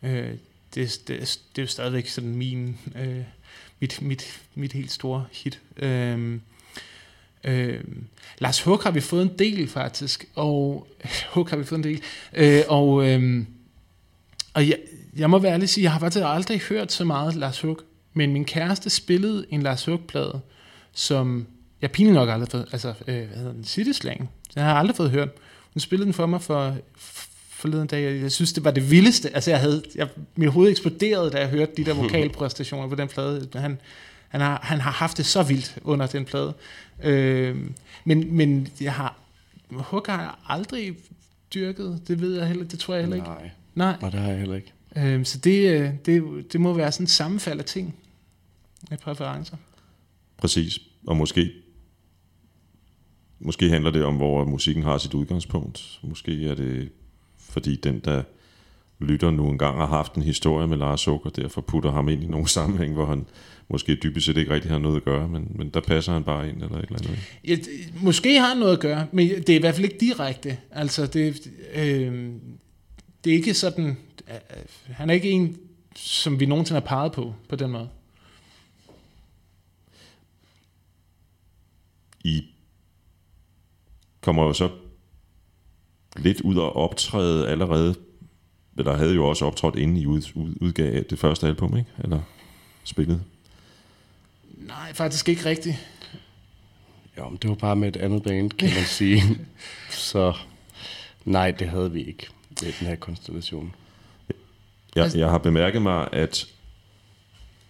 Øh, 0.03 0.31
det, 0.75 1.01
det, 1.07 1.39
det 1.55 1.61
er 1.61 1.63
jo 1.63 1.67
stadigvæk 1.67 2.07
sådan 2.07 2.35
min, 2.35 2.77
øh, 2.95 3.21
mit, 3.79 4.01
mit, 4.01 4.41
mit 4.55 4.73
helt 4.73 4.91
store 4.91 5.25
hit. 5.31 5.59
Øhm, 5.77 6.41
øhm, 7.43 8.07
Lars 8.39 8.61
Huk 8.61 8.83
har 8.83 8.91
vi 8.91 8.99
fået 8.99 9.21
en 9.21 9.39
del 9.39 9.67
faktisk, 9.67 10.25
og 10.35 10.87
Huk 11.33 11.49
har 11.49 11.57
vi 11.57 11.63
fået 11.63 11.77
en 11.77 11.83
del, 11.83 12.01
øh, 12.33 12.61
og, 12.67 13.09
øhm, 13.09 13.47
og 14.53 14.67
jeg, 14.67 14.77
jeg 15.17 15.29
må 15.29 15.39
være 15.39 15.53
ærlig 15.53 15.69
sige, 15.69 15.83
jeg 15.83 15.91
har 15.91 15.99
faktisk 15.99 16.23
aldrig 16.25 16.59
hørt 16.59 16.91
så 16.91 17.05
meget 17.05 17.35
Lars 17.35 17.61
Huk, 17.61 17.83
men 18.13 18.33
min 18.33 18.45
kæreste 18.45 18.89
spillede 18.89 19.45
en 19.49 19.61
Lars 19.61 19.85
Huk-plade, 19.85 20.39
som 20.91 21.47
jeg 21.81 21.91
pinligt 21.91 22.15
nok 22.15 22.29
aldrig 22.29 22.49
fået, 22.49 22.67
altså, 22.71 22.93
øh, 23.07 23.27
hvad 23.27 23.37
hedder 23.37 23.53
den, 23.53 23.63
City 23.63 23.91
Slang, 23.91 24.29
den 24.53 24.61
har 24.61 24.69
jeg 24.69 24.77
aldrig 24.79 24.95
fået 24.95 25.11
hørt. 25.11 25.29
Hun 25.73 25.79
spillede 25.79 26.05
den 26.05 26.13
for 26.13 26.25
mig 26.25 26.41
for 26.41 26.77
forleden 27.59 27.87
dag, 27.87 28.07
og 28.07 28.21
jeg 28.21 28.31
synes, 28.31 28.53
det 28.53 28.63
var 28.63 28.71
det 28.71 28.91
vildeste, 28.91 29.35
altså 29.35 29.51
jeg 29.51 29.59
havde, 29.59 29.83
jeg, 29.95 30.07
mit 30.35 30.49
hoved 30.49 30.69
eksploderede, 30.69 31.31
da 31.31 31.39
jeg 31.39 31.49
hørte 31.49 31.71
de 31.77 31.85
der 31.85 31.93
vokalpræstationer 32.03 32.89
på 32.89 32.95
den 32.95 33.07
plade, 33.07 33.47
han, 33.55 33.79
han 34.27 34.41
har, 34.41 34.59
han 34.63 34.79
har 34.81 34.91
haft 34.91 35.17
det 35.17 35.25
så 35.25 35.43
vildt 35.43 35.77
under 35.83 36.07
den 36.07 36.25
plade. 36.25 36.53
Øh, 37.03 37.57
men, 38.05 38.35
men 38.35 38.67
jeg 38.81 38.93
har, 38.93 39.17
Hug 39.71 40.05
har 40.07 40.21
jeg 40.21 40.31
aldrig 40.47 40.95
dyrket, 41.53 42.01
det 42.07 42.21
ved 42.21 42.37
jeg 42.37 42.47
heller, 42.47 42.65
det 42.65 42.79
tror 42.79 42.93
jeg 42.93 43.03
heller 43.03 43.15
ikke. 43.15 43.27
Nej, 43.27 43.51
Nej. 43.75 43.97
Nej 44.01 44.09
det 44.09 44.19
har 44.19 44.29
jeg 44.29 44.39
heller 44.39 44.55
ikke. 44.55 44.73
Øh, 44.95 45.25
så 45.25 45.37
det, 45.37 45.69
øh, 45.69 45.89
det, 46.05 46.23
det 46.53 46.61
må 46.61 46.73
være 46.73 46.91
sådan 46.91 47.03
et 47.03 47.09
sammenfald 47.09 47.59
af 47.59 47.65
ting, 47.65 47.95
med 48.89 48.97
præferencer. 48.97 49.57
Præcis. 50.37 50.79
Og 51.07 51.17
måske, 51.17 51.51
måske 53.39 53.69
handler 53.69 53.91
det 53.91 54.03
om, 54.03 54.15
hvor 54.15 54.45
musikken 54.45 54.83
har 54.83 54.97
sit 54.97 55.13
udgangspunkt. 55.13 55.99
Måske 56.03 56.47
er 56.49 56.55
det, 56.55 56.89
fordi 57.49 57.75
den, 57.75 57.99
der 57.99 58.23
lytter 58.99 59.31
nu 59.31 59.49
engang 59.49 59.77
har 59.77 59.85
haft 59.85 60.13
en 60.15 60.21
historie 60.21 60.67
med 60.67 60.77
Lars 60.77 61.01
Suk, 61.01 61.25
og 61.25 61.35
derfor 61.35 61.61
putter 61.61 61.91
ham 61.91 62.09
ind 62.09 62.23
i 62.23 62.27
nogle 62.27 62.47
sammenhæng, 62.57 62.93
hvor 62.93 63.05
han 63.05 63.25
måske 63.69 63.95
dybest 63.95 64.25
set 64.25 64.37
ikke 64.37 64.53
rigtig 64.53 64.71
har 64.71 64.79
noget 64.79 64.95
at 64.95 65.03
gøre, 65.03 65.27
men, 65.27 65.51
men 65.55 65.69
der 65.69 65.79
passer 65.81 66.13
han 66.13 66.23
bare 66.23 66.49
ind 66.49 66.63
eller 66.63 66.77
et 66.77 66.83
eller 66.85 66.97
andet. 66.99 67.19
Ja, 67.47 67.55
det- 67.55 68.03
måske 68.03 68.39
har 68.39 68.47
han 68.47 68.57
noget 68.57 68.73
at 68.73 68.79
gøre, 68.79 69.07
men 69.11 69.27
det 69.29 69.49
er 69.49 69.55
i 69.55 69.59
hvert 69.59 69.75
fald 69.75 69.85
ikke 69.85 69.97
direkte. 69.99 70.57
Altså, 70.71 71.05
det, 71.07 71.47
øh, 71.75 72.31
det 73.23 73.29
er 73.31 73.35
ikke 73.35 73.53
sådan... 73.53 73.97
Øh, 74.29 74.35
han 74.85 75.09
er 75.09 75.13
ikke 75.13 75.29
en, 75.29 75.57
som 75.95 76.39
vi 76.39 76.45
nogensinde 76.45 76.79
har 76.81 76.87
peget 76.87 77.11
på, 77.11 77.33
på 77.49 77.55
den 77.55 77.71
måde. 77.71 77.89
I 82.23 82.43
kommer 84.21 84.43
jo 84.43 84.53
så 84.53 84.69
lidt 86.23 86.41
ud 86.41 86.55
og 86.55 86.75
optræde 86.75 87.47
allerede, 87.47 87.95
eller 88.77 88.97
havde 88.97 89.13
jo 89.15 89.27
også 89.27 89.45
optrådt 89.45 89.75
inden 89.75 89.97
I 89.97 90.05
ud, 90.05 90.21
ud, 90.35 90.55
udgav 90.61 91.03
det 91.09 91.19
første 91.19 91.47
album, 91.47 91.77
ikke? 91.77 91.89
Eller 92.03 92.19
spillet. 92.83 93.21
Nej, 94.57 94.93
faktisk 94.93 95.29
ikke 95.29 95.45
rigtigt. 95.45 95.75
Jo, 97.17 97.29
men 97.29 97.37
det 97.41 97.49
var 97.49 97.55
bare 97.55 97.75
med 97.75 97.87
et 97.87 97.97
andet 97.97 98.23
band, 98.23 98.49
kan 98.49 98.69
man 98.75 98.85
sige. 98.85 99.21
Så 99.89 100.33
nej, 101.25 101.51
det 101.51 101.69
havde 101.69 101.91
vi 101.91 102.03
ikke 102.03 102.27
med 102.49 102.73
den 102.79 102.87
her 102.87 102.95
konstellation. 102.95 103.75
Jeg, 104.95 105.03
Altså- 105.03 105.17
jeg 105.19 105.29
har 105.29 105.37
bemærket 105.37 105.81
mig, 105.81 106.07
at 106.11 106.47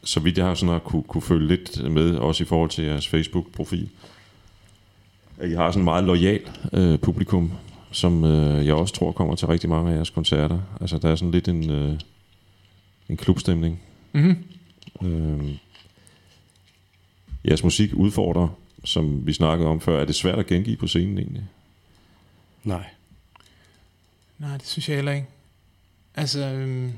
så 0.04 0.20
vidt 0.20 0.38
jeg 0.38 0.46
har 0.46 0.54
sådan 0.54 0.74
har 0.74 0.80
kunne, 0.80 1.04
kunne 1.04 1.22
følge 1.22 1.48
lidt 1.48 1.92
med, 1.92 2.16
også 2.16 2.44
i 2.44 2.48
forhold 2.48 2.70
til 2.70 2.84
jeres 2.84 3.08
Facebook-profil, 3.08 3.90
at 5.38 5.50
I 5.50 5.54
har 5.54 5.72
sådan 5.72 5.82
en 5.82 5.86
meget 5.86 6.04
lojal 6.04 6.42
øh, 6.74 7.00
publikum, 7.00 7.52
som 7.92 8.24
øh, 8.24 8.66
jeg 8.66 8.74
også 8.74 8.94
tror 8.94 9.12
kommer 9.12 9.36
til 9.36 9.48
rigtig 9.48 9.70
mange 9.70 9.92
af 9.92 9.96
jeres 9.96 10.10
koncerter. 10.10 10.60
Altså 10.82 10.98
der 10.98 11.10
er 11.10 11.16
sådan 11.16 11.32
lidt 11.32 11.48
en, 11.48 11.70
øh, 11.70 12.00
en 13.10 13.18
klubstemning. 13.18 13.82
Mm-hmm. 14.14 14.44
Øh, 15.08 15.58
jeres 17.46 17.64
musik 17.64 17.94
udfordrer, 17.94 18.48
som 18.84 19.26
vi 19.28 19.34
snakkede 19.34 19.70
om 19.70 19.82
før. 19.82 20.02
Er 20.02 20.06
det 20.06 20.16
svært 20.16 20.40
at 20.40 20.48
gengive 20.48 20.78
på 20.78 20.88
scenen 20.88 21.18
egentlig? 21.18 21.44
Nej. 22.64 22.86
Nej, 24.38 24.58
det 24.58 24.68
synes 24.68 24.90
jeg 24.90 24.96
heller 24.98 25.12
ikke. 25.12 25.28
Altså, 26.16 26.40
øhm, 26.40 26.92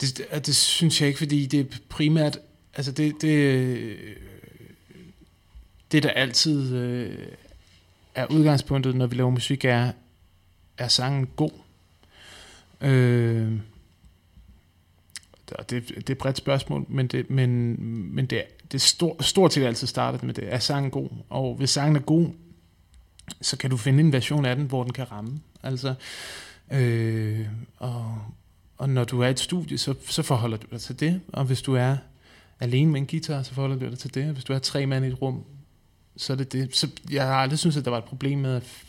det, 0.00 0.20
det, 0.46 0.56
synes 0.56 1.00
jeg 1.00 1.08
ikke, 1.08 1.18
fordi 1.18 1.46
det 1.46 1.60
er 1.60 1.78
primært, 1.88 2.38
altså 2.74 2.92
det, 2.92 3.22
det, 3.22 3.28
øh, 3.28 4.16
det 5.92 6.02
der 6.02 6.10
altid 6.10 6.76
øh, 6.76 7.28
er 8.18 8.26
udgangspunktet, 8.26 8.96
når 8.96 9.06
vi 9.06 9.16
laver 9.16 9.30
musik, 9.30 9.64
er, 9.64 9.92
er 10.78 10.88
sangen 10.88 11.26
god? 11.36 11.50
Øh, 12.80 13.52
og 15.52 15.70
det, 15.70 15.88
det 15.88 16.10
er 16.10 16.12
et 16.12 16.18
bredt 16.18 16.36
spørgsmål, 16.36 16.86
men 16.88 17.06
det, 17.06 17.30
men, 17.30 17.76
men 18.14 18.26
det, 18.26 18.44
det 18.72 18.74
er 18.74 18.78
stor, 18.78 19.22
stort 19.22 19.52
set 19.52 19.64
altid 19.64 19.86
startet 19.86 20.22
med 20.22 20.34
det. 20.34 20.52
Er 20.52 20.58
sangen 20.58 20.90
god? 20.90 21.08
Og 21.28 21.54
hvis 21.54 21.70
sangen 21.70 21.96
er 21.96 22.00
god, 22.00 22.28
så 23.40 23.56
kan 23.56 23.70
du 23.70 23.76
finde 23.76 24.00
en 24.00 24.12
version 24.12 24.44
af 24.44 24.56
den, 24.56 24.64
hvor 24.64 24.82
den 24.82 24.92
kan 24.92 25.12
ramme. 25.12 25.40
Altså, 25.62 25.94
øh, 26.72 27.46
og, 27.76 28.18
og 28.78 28.88
når 28.88 29.04
du 29.04 29.20
er 29.20 29.26
i 29.26 29.30
et 29.30 29.40
studie, 29.40 29.78
så, 29.78 29.94
så 30.08 30.22
forholder 30.22 30.56
du 30.56 30.66
dig 30.70 30.80
til 30.80 31.00
det. 31.00 31.20
Og 31.32 31.44
hvis 31.44 31.62
du 31.62 31.74
er 31.74 31.96
alene 32.60 32.90
med 32.90 33.00
en 33.00 33.06
guitar, 33.06 33.42
så 33.42 33.54
forholder 33.54 33.76
du 33.76 33.90
dig 33.90 33.98
til 33.98 34.14
det. 34.14 34.26
Og 34.26 34.32
hvis 34.32 34.44
du 34.44 34.52
er 34.52 34.58
tre 34.58 34.86
mand 34.86 35.04
i 35.04 35.08
et 35.08 35.22
rum, 35.22 35.44
så 36.18 36.32
er 36.32 36.36
det 36.36 36.52
det. 36.52 36.76
Så 36.76 36.88
jeg 37.10 37.26
har 37.26 37.34
aldrig 37.34 37.58
syntes, 37.58 37.76
at 37.76 37.84
der 37.84 37.90
var 37.90 37.98
et 37.98 38.04
problem 38.04 38.38
med 38.38 38.54
at, 38.56 38.82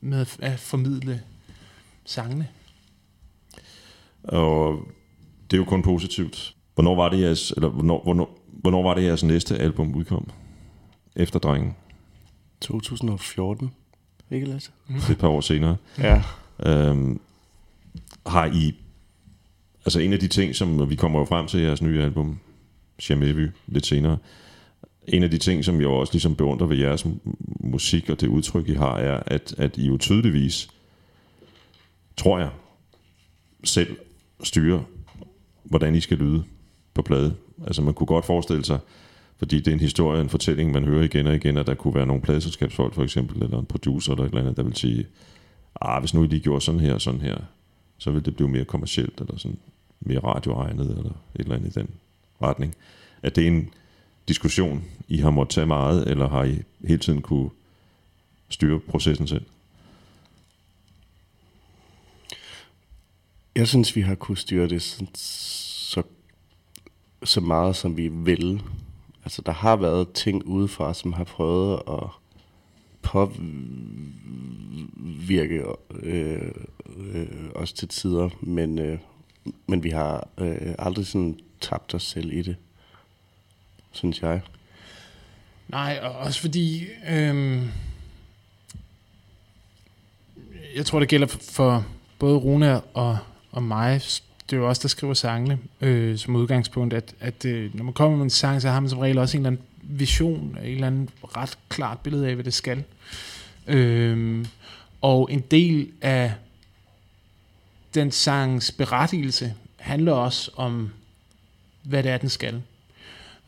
med 0.00 0.26
at- 0.40 0.60
formidle 0.60 1.22
sangene. 2.04 2.48
Og 4.22 4.88
det 5.50 5.56
er 5.56 5.58
jo 5.58 5.64
kun 5.64 5.82
positivt. 5.82 6.54
Hvornår 6.74 6.94
var 6.94 7.08
det 7.08 7.20
jeres, 7.20 7.50
eller 7.50 7.68
hvornår, 7.68 8.02
hvornår, 8.02 8.38
hvornår 8.46 8.82
var 8.82 8.94
det 8.94 9.04
jeres 9.04 9.22
næste 9.24 9.58
album 9.58 9.94
udkom? 9.94 10.30
Efter 11.16 11.38
Drengen. 11.38 11.74
2014. 12.60 13.70
Ikke 14.30 14.46
Lasse? 14.46 14.70
Det 14.88 15.04
er 15.06 15.10
et 15.10 15.18
par 15.18 15.28
år 15.28 15.40
senere. 15.40 15.76
Ja. 15.98 16.22
Øhm, 16.58 17.20
har 18.26 18.46
I... 18.46 18.74
Altså 19.84 20.00
en 20.00 20.12
af 20.12 20.18
de 20.18 20.28
ting, 20.28 20.56
som 20.56 20.90
vi 20.90 20.96
kommer 20.96 21.18
jo 21.18 21.24
frem 21.24 21.46
til 21.46 21.60
i 21.60 21.62
jeres 21.64 21.82
nye 21.82 22.02
album, 22.02 22.38
Chamevy, 23.00 23.48
lidt 23.66 23.86
senere. 23.86 24.18
En 25.06 25.22
af 25.22 25.30
de 25.30 25.38
ting, 25.38 25.64
som 25.64 25.80
jeg 25.80 25.88
også 25.88 26.12
ligesom 26.12 26.36
beundrer 26.36 26.66
ved 26.66 26.76
jeres 26.76 27.06
musik 27.60 28.10
og 28.10 28.20
det 28.20 28.28
udtryk, 28.28 28.68
I 28.68 28.74
har, 28.74 28.96
er, 28.96 29.22
at, 29.26 29.54
at 29.58 29.76
I 29.76 29.86
jo 29.86 29.96
tydeligvis, 29.96 30.68
tror 32.16 32.38
jeg, 32.38 32.50
selv 33.64 33.96
styrer, 34.42 34.80
hvordan 35.64 35.94
I 35.94 36.00
skal 36.00 36.16
lyde 36.16 36.44
på 36.94 37.02
plade. 37.02 37.34
Altså 37.66 37.82
man 37.82 37.94
kunne 37.94 38.06
godt 38.06 38.24
forestille 38.24 38.64
sig, 38.64 38.78
fordi 39.36 39.58
det 39.58 39.68
er 39.68 39.72
en 39.72 39.80
historie, 39.80 40.20
en 40.20 40.28
fortælling, 40.28 40.72
man 40.72 40.84
hører 40.84 41.04
igen 41.04 41.26
og 41.26 41.34
igen, 41.34 41.56
at 41.56 41.66
der 41.66 41.74
kunne 41.74 41.94
være 41.94 42.06
nogle 42.06 42.22
pladeselskabsfolk 42.22 42.94
for 42.94 43.02
eksempel, 43.02 43.42
eller 43.42 43.58
en 43.58 43.66
producer 43.66 44.12
eller 44.12 44.24
et 44.24 44.28
eller 44.28 44.40
andet, 44.40 44.56
der 44.56 44.62
vil 44.62 44.76
sige, 44.76 45.06
ah, 45.80 46.00
hvis 46.00 46.14
nu 46.14 46.24
I 46.24 46.26
lige 46.26 46.40
gjorde 46.40 46.60
sådan 46.60 46.80
her 46.80 46.94
og 46.94 47.00
sådan 47.00 47.20
her, 47.20 47.36
så 47.98 48.10
vil 48.10 48.24
det 48.24 48.36
blive 48.36 48.48
mere 48.48 48.64
kommercielt, 48.64 49.20
eller 49.20 49.38
sådan 49.38 49.58
mere 50.00 50.18
radioegnet, 50.18 50.90
eller 50.90 51.10
et 51.10 51.40
eller 51.40 51.54
andet 51.54 51.76
i 51.76 51.80
den 51.80 51.88
retning. 52.42 52.74
At 53.22 53.36
det 53.36 53.44
er 53.44 53.48
en 53.48 53.70
diskussion, 54.30 54.84
I 55.08 55.16
har 55.16 55.30
måttet 55.30 55.54
tage 55.54 55.66
meget, 55.66 56.10
eller 56.10 56.28
har 56.28 56.44
I 56.44 56.58
hele 56.84 56.98
tiden 56.98 57.22
kunne 57.22 57.50
styre 58.48 58.80
processen 58.80 59.26
selv? 59.26 59.44
Jeg 63.56 63.68
synes, 63.68 63.96
vi 63.96 64.00
har 64.00 64.14
kunnet 64.14 64.38
styre 64.38 64.68
det 64.68 64.82
så, 64.82 65.06
så, 65.14 66.02
så 67.24 67.40
meget, 67.40 67.76
som 67.76 67.96
vi 67.96 68.08
vil. 68.08 68.62
Altså, 69.24 69.42
der 69.42 69.52
har 69.52 69.76
været 69.76 70.12
ting 70.12 70.46
udefra, 70.46 70.94
som 70.94 71.12
har 71.12 71.24
prøvet 71.24 71.82
at 71.88 72.04
påvirke 73.02 73.34
øh, 76.02 76.52
øh, 76.96 77.26
os 77.54 77.72
til 77.72 77.88
tider, 77.88 78.28
men, 78.40 78.78
øh, 78.78 78.98
men 79.66 79.84
vi 79.84 79.90
har 79.90 80.28
øh, 80.38 80.74
aldrig 80.78 81.06
sådan 81.06 81.38
tabt 81.60 81.94
os 81.94 82.02
selv 82.02 82.32
i 82.32 82.42
det, 82.42 82.56
synes 83.92 84.22
jeg. 84.22 84.40
Nej, 85.68 85.98
og 86.02 86.10
også 86.10 86.40
fordi... 86.40 86.86
Øhm, 87.08 87.68
jeg 90.76 90.86
tror, 90.86 90.98
det 90.98 91.08
gælder 91.08 91.26
for 91.26 91.86
både 92.18 92.36
Rune 92.36 92.80
og, 92.80 93.18
og 93.52 93.62
mig. 93.62 94.02
Det 94.50 94.56
er 94.56 94.60
jo 94.60 94.68
også 94.68 94.82
der 94.82 94.88
skriver 94.88 95.14
sangene 95.14 95.58
øh, 95.80 96.18
som 96.18 96.36
udgangspunkt, 96.36 96.94
at, 96.94 97.14
at 97.20 97.44
øh, 97.44 97.74
når 97.74 97.84
man 97.84 97.94
kommer 97.94 98.16
med 98.16 98.24
en 98.24 98.30
sang, 98.30 98.62
så 98.62 98.68
har 98.70 98.80
man 98.80 98.90
som 98.90 98.98
regel 98.98 99.18
også 99.18 99.36
en 99.36 99.40
eller 99.40 99.50
anden 99.50 99.66
vision, 99.82 100.58
en 100.62 100.74
eller 100.74 100.86
anden 100.86 101.08
ret 101.36 101.58
klart 101.68 101.98
billede 101.98 102.28
af, 102.28 102.34
hvad 102.34 102.44
det 102.44 102.54
skal. 102.54 102.84
Øhm, 103.66 104.46
og 105.00 105.28
en 105.32 105.40
del 105.40 105.92
af 106.00 106.32
den 107.94 108.10
sangs 108.10 108.72
berettigelse 108.72 109.54
handler 109.76 110.12
også 110.12 110.50
om, 110.56 110.90
hvad 111.82 112.02
det 112.02 112.10
er, 112.10 112.18
den 112.18 112.28
skal. 112.28 112.62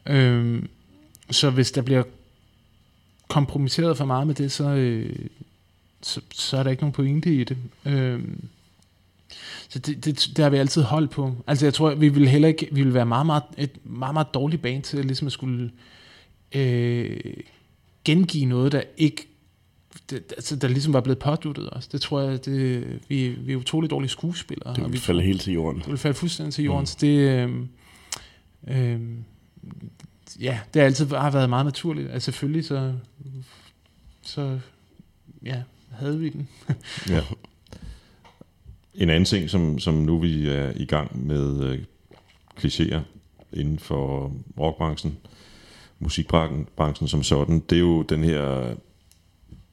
Øhm, 0.06 0.68
så 1.30 1.50
hvis 1.50 1.72
der 1.72 1.82
bliver 1.82 2.02
kompromitteret 3.28 3.96
for 3.96 4.04
meget 4.04 4.26
med 4.26 4.34
det, 4.34 4.52
så, 4.52 4.68
øh, 4.68 5.16
så, 6.02 6.20
så 6.32 6.56
er 6.56 6.62
der 6.62 6.70
ikke 6.70 6.82
nogen 6.82 6.92
pointe 6.92 7.34
i 7.34 7.44
det. 7.44 7.56
Øhm, 7.84 8.48
så 9.68 9.78
det, 9.78 10.04
det, 10.04 10.30
det 10.36 10.42
har 10.42 10.50
vi 10.50 10.56
altid 10.56 10.82
holdt 10.82 11.10
på. 11.10 11.34
Altså 11.46 11.66
jeg 11.66 11.74
tror, 11.74 11.94
vi 11.94 12.08
ville 12.08 12.28
heller 12.28 12.48
ikke, 12.48 12.68
vi 12.72 12.80
ville 12.80 12.94
være 12.94 13.06
meget, 13.06 13.26
meget, 13.26 13.42
et 13.58 13.70
meget, 13.84 14.14
meget 14.14 14.34
dårligt 14.34 14.62
band 14.62 14.82
til 14.82 15.04
ligesom 15.04 15.26
at 15.26 15.32
skulle 15.32 15.70
øh, 16.54 17.20
gengive 18.04 18.44
noget, 18.44 18.72
der 18.72 18.82
ikke 18.96 19.26
det, 20.10 20.32
altså, 20.36 20.56
der 20.56 20.68
ligesom 20.68 20.92
var 20.92 21.00
blevet 21.00 21.18
påduttet 21.18 21.68
os. 21.72 21.88
Det 21.88 22.00
tror 22.00 22.20
jeg, 22.20 22.44
det, 22.44 22.84
vi, 23.08 23.28
vi 23.28 23.52
er 23.52 23.56
utrolig 23.56 23.90
dårlige 23.90 24.10
skuespillere. 24.10 24.74
Det 24.74 24.78
og 24.78 24.84
vil 24.84 24.92
vi 24.92 24.98
falde 24.98 25.22
helt 25.22 25.40
til 25.40 25.52
jorden. 25.52 25.80
det 25.80 25.88
vil 25.88 25.98
falde 25.98 26.14
fuldstændig 26.14 26.54
til 26.54 26.64
jorden, 26.64 26.82
mm. 26.82 26.86
så 26.86 26.96
det, 27.00 27.18
øh, 27.18 27.50
øh, 28.68 29.00
ja, 30.40 30.60
det 30.74 30.82
har 30.82 30.86
altid 30.86 31.06
har 31.06 31.30
været 31.30 31.50
meget 31.50 31.66
naturligt. 31.66 32.10
Altså 32.10 32.24
selvfølgelig 32.24 32.64
så, 32.64 32.94
så 34.22 34.60
ja, 35.42 35.62
havde 35.90 36.18
vi 36.18 36.28
den. 36.28 36.48
Ja. 37.08 37.22
En 38.94 39.10
anden 39.10 39.24
ting, 39.24 39.50
som, 39.50 39.78
som 39.78 39.94
nu 39.94 40.18
vi 40.18 40.48
er 40.48 40.72
i 40.76 40.84
gang 40.84 41.26
med 41.26 41.64
øh, 41.64 41.78
klichéer 42.58 43.00
inden 43.52 43.78
for 43.78 44.32
rockbranchen, 44.58 45.18
musikbranchen 45.98 47.08
som 47.08 47.22
sådan, 47.22 47.60
det 47.60 47.76
er 47.76 47.80
jo 47.80 48.02
den 48.02 48.24
her 48.24 48.74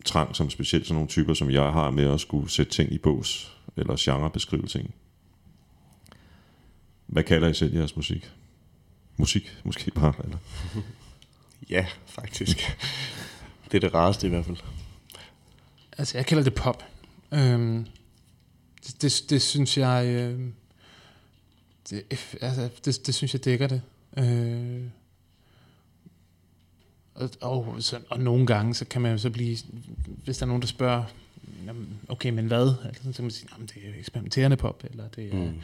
trang, 0.06 0.36
som 0.36 0.50
specielt 0.50 0.86
sådan 0.86 0.96
nogle 0.96 1.08
typer, 1.08 1.34
som 1.34 1.52
jeg 1.52 1.64
har 1.64 1.92
med 1.92 2.14
at 2.14 2.20
skulle 2.20 2.50
sætte 2.50 2.72
ting 2.72 2.92
i 2.94 2.98
bås, 2.98 3.58
eller 3.78 3.96
genre 4.00 4.30
beskrive 4.30 4.66
ting. 4.66 4.94
Hvad 7.08 7.24
kalder 7.24 7.48
I 7.48 7.54
selv 7.54 7.76
jeres 7.76 7.96
musik? 7.96 8.32
Musik, 9.20 9.58
måske 9.64 9.92
bare, 9.92 10.14
eller? 10.24 10.38
Ja, 11.70 11.86
faktisk. 12.06 12.58
det 13.72 13.74
er 13.74 13.80
det 13.80 13.94
rareste 13.94 14.28
i 14.28 14.30
hvert 14.30 14.46
fald. 14.46 14.58
Altså 15.98 16.18
jeg 16.18 16.26
kalder 16.26 16.44
det 16.44 16.54
pop. 16.56 16.84
Øhm, 17.32 17.88
det, 18.88 19.02
det, 19.02 19.24
det 19.30 19.42
synes 19.42 19.78
jeg, 19.78 20.06
øh, 20.08 20.40
det, 21.90 22.04
altså, 22.42 22.70
det, 22.86 23.06
det 23.08 23.16
synes 23.16 23.34
jeg 23.34 23.46
dækker 23.46 23.68
det. 23.68 23.82
Øh, 24.18 24.82
og, 27.16 27.30
og, 27.42 27.76
så, 27.80 28.00
og 28.10 28.20
nogle 28.20 28.48
gange, 28.48 28.76
så 28.76 28.86
kan 28.86 29.02
man 29.02 29.12
jo 29.12 29.18
så 29.18 29.30
blive, 29.30 29.58
hvis 30.24 30.38
der 30.38 30.44
er 30.44 30.48
nogen, 30.48 30.62
der 30.62 30.68
spørger, 30.68 31.04
"Jamen, 31.66 32.00
okay, 32.10 32.30
men 32.30 32.46
hvad? 32.48 32.74
Altså, 32.86 33.04
så 33.04 33.14
kan 33.14 33.24
man 33.24 33.32
sige, 33.32 33.50
"Jamen, 33.54 33.68
det 33.68 33.90
er 33.90 34.00
eksperimenterende 34.00 34.58
pop, 34.58 34.84
eller 34.92 35.08
det 35.08 35.28
er... 35.34 35.34
Mm. 35.34 35.62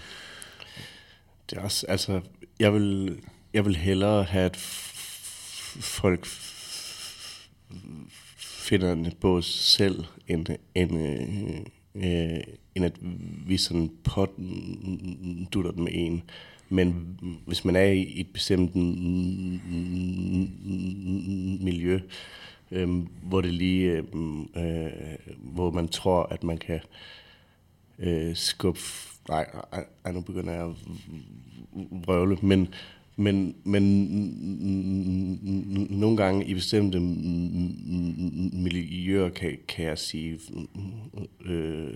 Det 1.49 1.57
er 1.57 1.61
også, 1.61 1.85
altså, 1.87 2.21
jeg 2.59 2.73
vil, 2.73 3.19
jeg 3.55 3.65
vil 3.65 3.75
hellere 3.75 4.23
have, 4.23 4.45
at 4.45 4.57
folk 5.79 6.25
finder 8.37 8.93
en 8.93 9.11
bås 9.21 9.45
selv, 9.45 10.05
end, 10.27 10.45
end, 10.75 10.97
øh, 10.99 11.59
øh, 11.95 12.43
end 12.75 12.85
at 12.85 12.93
vi 13.47 13.57
sådan 13.57 13.91
pådutter 14.03 15.71
dem 15.71 15.87
en. 15.91 16.23
Men 16.69 17.19
hvis 17.45 17.65
man 17.65 17.75
er 17.75 17.83
i 17.83 18.21
et 18.21 18.27
bestemt 18.33 18.75
miljø, 21.63 21.99
øh, 22.71 22.89
hvor 23.23 23.41
det 23.41 23.53
lige, 23.53 23.91
øh, 23.91 24.03
øh, 24.57 24.91
hvor 25.37 25.71
man 25.71 25.87
tror, 25.87 26.23
at 26.23 26.43
man 26.43 26.57
kan 26.57 26.79
øh, 27.99 28.35
skubbe... 28.35 28.79
Nej, 29.29 29.45
ej, 29.71 29.85
ej, 30.05 30.11
nu 30.11 30.21
begynder 30.21 30.53
jeg 30.53 30.65
at 30.65 30.75
vrøvle, 31.91 32.37
men, 32.41 32.73
men, 33.15 33.55
men 33.63 33.83
nogle 35.89 36.17
gange 36.17 36.45
i 36.45 36.53
bestemte 36.53 36.99
miljøer 38.53 39.29
kan, 39.29 39.57
kan 39.67 39.85
jeg 39.85 39.97
sige, 39.97 40.39
øh, 41.45 41.87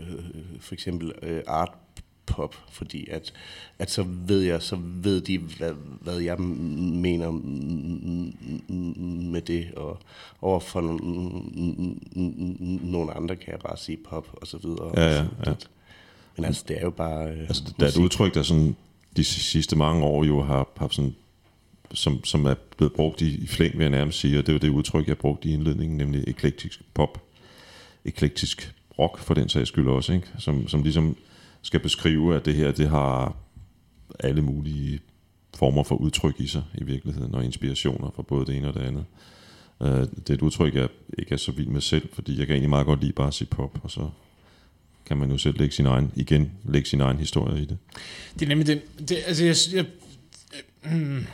for 0.60 0.74
eksempel 0.74 1.12
øh, 1.22 1.42
art 1.48 1.72
pop, 2.26 2.56
fordi 2.70 3.08
at, 3.10 3.34
at 3.80 3.92
så 3.92 4.04
ved 4.04 4.42
jeg, 4.42 4.62
så 4.62 4.78
ved 4.82 5.22
de, 5.22 5.38
hvad, 5.38 5.74
hvad 6.02 6.18
jeg 6.18 6.40
mener 6.40 7.32
med 9.32 9.42
det, 9.42 9.72
og 9.76 10.00
overfor 10.42 10.82
nogle 12.92 13.14
andre 13.14 13.36
kan 13.36 13.52
jeg 13.52 13.60
bare 13.60 13.78
sige 13.78 13.98
pop, 14.10 14.28
og 14.42 14.48
så 14.48 14.58
videre. 14.58 14.92
Ja, 14.96 15.16
ja, 15.16 15.26
ja. 15.46 15.54
Men 16.36 16.46
altså, 16.46 16.66
det 16.68 16.78
er 16.78 16.82
jo 16.82 16.90
bare... 16.90 17.32
Øh, 17.32 17.40
Altså, 17.40 17.74
der 17.80 17.86
er 17.86 17.90
et 17.90 17.98
udtryk, 17.98 18.34
der 18.34 18.44
sådan 18.44 18.76
de 19.18 19.24
sidste 19.24 19.76
mange 19.76 20.04
år 20.04 20.24
jo 20.24 20.42
har 20.42 20.68
haft 20.78 20.96
sådan, 20.96 21.16
som, 21.94 22.24
som 22.24 22.46
er 22.46 22.54
blevet 22.78 22.94
brugt 22.94 23.22
i, 23.22 23.44
i 23.44 23.48
flæng, 23.48 23.78
vil 23.78 23.84
jeg 23.84 23.92
nærmest 23.92 24.20
sige, 24.20 24.40
og 24.40 24.48
det 24.48 24.56
er 24.56 24.60
det 24.60 24.70
udtryk, 24.70 25.08
jeg 25.08 25.18
brugte 25.18 25.50
i 25.50 25.54
indledningen, 25.54 25.98
nemlig 25.98 26.24
eklektisk 26.28 26.82
pop, 26.94 27.24
eklektisk 28.06 28.76
rock 29.00 29.20
for 29.20 29.34
den 29.34 29.50
sags 29.50 29.68
skyld 29.68 29.88
også, 29.88 30.14
ikke? 30.14 30.28
Som, 30.38 30.68
som 30.68 30.84
ligesom 30.84 31.18
skal 31.62 31.80
beskrive, 31.80 32.36
at 32.36 32.46
det 32.46 32.56
her, 32.56 32.72
det 32.72 32.90
har 32.90 33.36
alle 34.20 34.42
mulige 34.42 35.00
former 35.56 35.84
for 35.84 35.96
udtryk 35.96 36.40
i 36.40 36.48
sig 36.48 36.64
i 36.76 36.84
virkeligheden, 36.84 37.36
og 37.36 37.46
inspirationer 37.46 38.12
fra 38.16 38.22
både 38.22 38.46
det 38.46 38.58
ene 38.58 38.68
og 38.68 38.74
det 38.74 38.82
andet. 38.82 39.06
Uh, 39.80 39.88
det 39.88 40.30
er 40.30 40.34
et 40.34 40.42
udtryk, 40.42 40.76
jeg 40.76 40.90
ikke 41.20 41.34
er 41.34 41.38
så 41.38 41.52
vild 41.52 41.68
med 41.68 41.82
selv, 41.82 42.10
fordi 42.14 42.40
jeg 42.40 42.48
kan 42.48 42.54
egentlig 42.54 42.70
meget 42.70 42.86
godt 42.86 43.02
lide 43.02 43.14
bare 43.14 43.28
at 43.28 43.34
sige 43.34 43.48
pop, 43.48 43.80
og 43.84 43.92
så 43.92 44.10
kan 45.10 45.18
man 45.18 45.32
jo 45.32 45.38
selv 45.38 45.58
lægge 45.60 45.76
sin 45.76 45.86
egen, 45.86 46.12
igen, 46.16 46.52
lægge 46.64 46.90
sin 46.90 47.02
egen 47.02 47.18
historie 47.18 47.62
i 47.62 47.66
det. 47.66 47.78
Det 48.34 48.42
er 48.42 48.50
nemlig 48.50 48.68
det. 48.68 48.82
det 49.10 49.18
altså, 49.26 49.46
jeg, 49.46 49.56
jeg, 49.74 49.86
øh, 50.94 51.26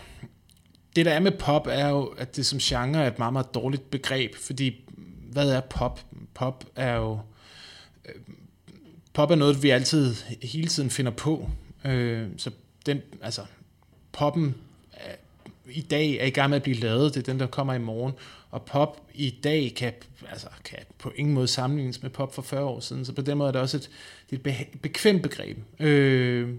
det 0.96 1.06
der 1.06 1.12
er 1.12 1.20
med 1.20 1.32
pop, 1.32 1.68
er 1.70 1.90
jo, 1.90 2.06
at 2.06 2.36
det 2.36 2.46
som 2.46 2.60
genre 2.60 3.04
er 3.04 3.08
et 3.08 3.20
meget, 3.20 3.34
meget 3.34 3.54
dårligt 3.54 3.92
begreb, 3.92 4.36
fordi 4.36 4.76
hvad 5.32 5.50
er 5.50 5.62
pop? 5.62 6.06
Pop 6.34 6.66
er 6.76 6.96
jo... 6.96 7.20
Øh, 8.06 8.16
pop 9.14 9.32
er 9.32 9.36
noget, 9.36 9.64
vi 9.64 9.70
altid 9.70 10.16
hele 10.44 10.68
tiden 10.68 10.90
finder 10.90 11.12
på. 11.12 11.50
Øh, 11.86 12.28
så 12.38 12.52
den, 12.86 13.02
altså, 13.22 13.42
poppen 14.12 14.56
er, 14.94 15.16
i 15.72 15.82
dag 15.82 16.18
er 16.18 16.26
i 16.26 16.30
gang 16.30 16.50
med 16.50 16.56
at 16.56 16.64
blive 16.64 16.78
lavet. 16.78 17.14
Det 17.14 17.20
er 17.20 17.32
den, 17.32 17.40
der 17.40 17.48
kommer 17.48 17.74
i 17.74 17.80
morgen. 17.80 18.14
Og 18.52 18.62
pop 18.62 19.02
i 19.14 19.30
dag 19.44 19.74
kan, 19.76 19.94
altså, 20.30 20.48
kan 20.66 20.80
på 21.00 21.12
ingen 21.16 21.34
måde 21.34 21.48
sammenlignes 21.48 22.02
med 22.02 22.10
pop 22.10 22.36
for 22.36 22.42
40 22.42 22.64
år 22.64 22.80
siden. 22.80 23.06
Så 23.06 23.14
på 23.14 23.22
den 23.22 23.38
måde 23.38 23.48
er 23.48 23.52
det 23.52 23.62
også 23.62 23.78
et, 23.78 23.90
det 24.30 24.36
er 24.36 24.50
et 24.50 24.54
beha- 24.54 24.78
bekvemt 24.82 25.22
begreb. 25.22 25.58
Øh, 25.80 26.50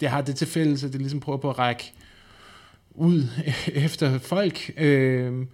det 0.00 0.08
har 0.08 0.20
det 0.20 0.36
til 0.36 0.46
fælles, 0.46 0.84
at 0.84 0.92
det 0.92 1.00
ligesom 1.00 1.20
prøver 1.20 1.38
på 1.38 1.50
at 1.50 1.58
række 1.58 1.92
ud 2.90 3.28
efter 3.86 4.18
folk, 4.18 4.70
øh, 4.76 5.46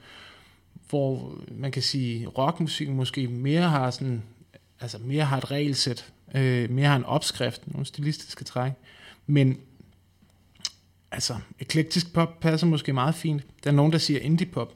hvor 0.88 1.38
man 1.50 1.72
kan 1.72 1.82
sige, 1.82 2.26
rockmusik 2.26 2.88
måske 2.88 3.28
mere 3.28 3.62
har 3.62 3.90
sådan, 3.90 4.22
altså 4.80 4.98
mere 4.98 5.24
har 5.24 5.38
et 5.38 5.50
regelsæt, 5.50 6.12
øh, 6.34 6.70
mere 6.70 6.86
har 6.86 6.96
en 6.96 7.04
opskrift, 7.04 7.62
nogle 7.66 7.86
stilistiske 7.86 8.44
træk, 8.44 8.72
men 9.26 9.60
altså, 11.10 11.36
eklektisk 11.58 12.12
pop 12.12 12.40
passer 12.40 12.66
måske 12.66 12.92
meget 12.92 13.14
fint. 13.14 13.42
Der 13.64 13.70
er 13.70 13.74
nogen, 13.74 13.92
der 13.92 13.98
siger 13.98 14.20
indie 14.20 14.46
pop. 14.46 14.74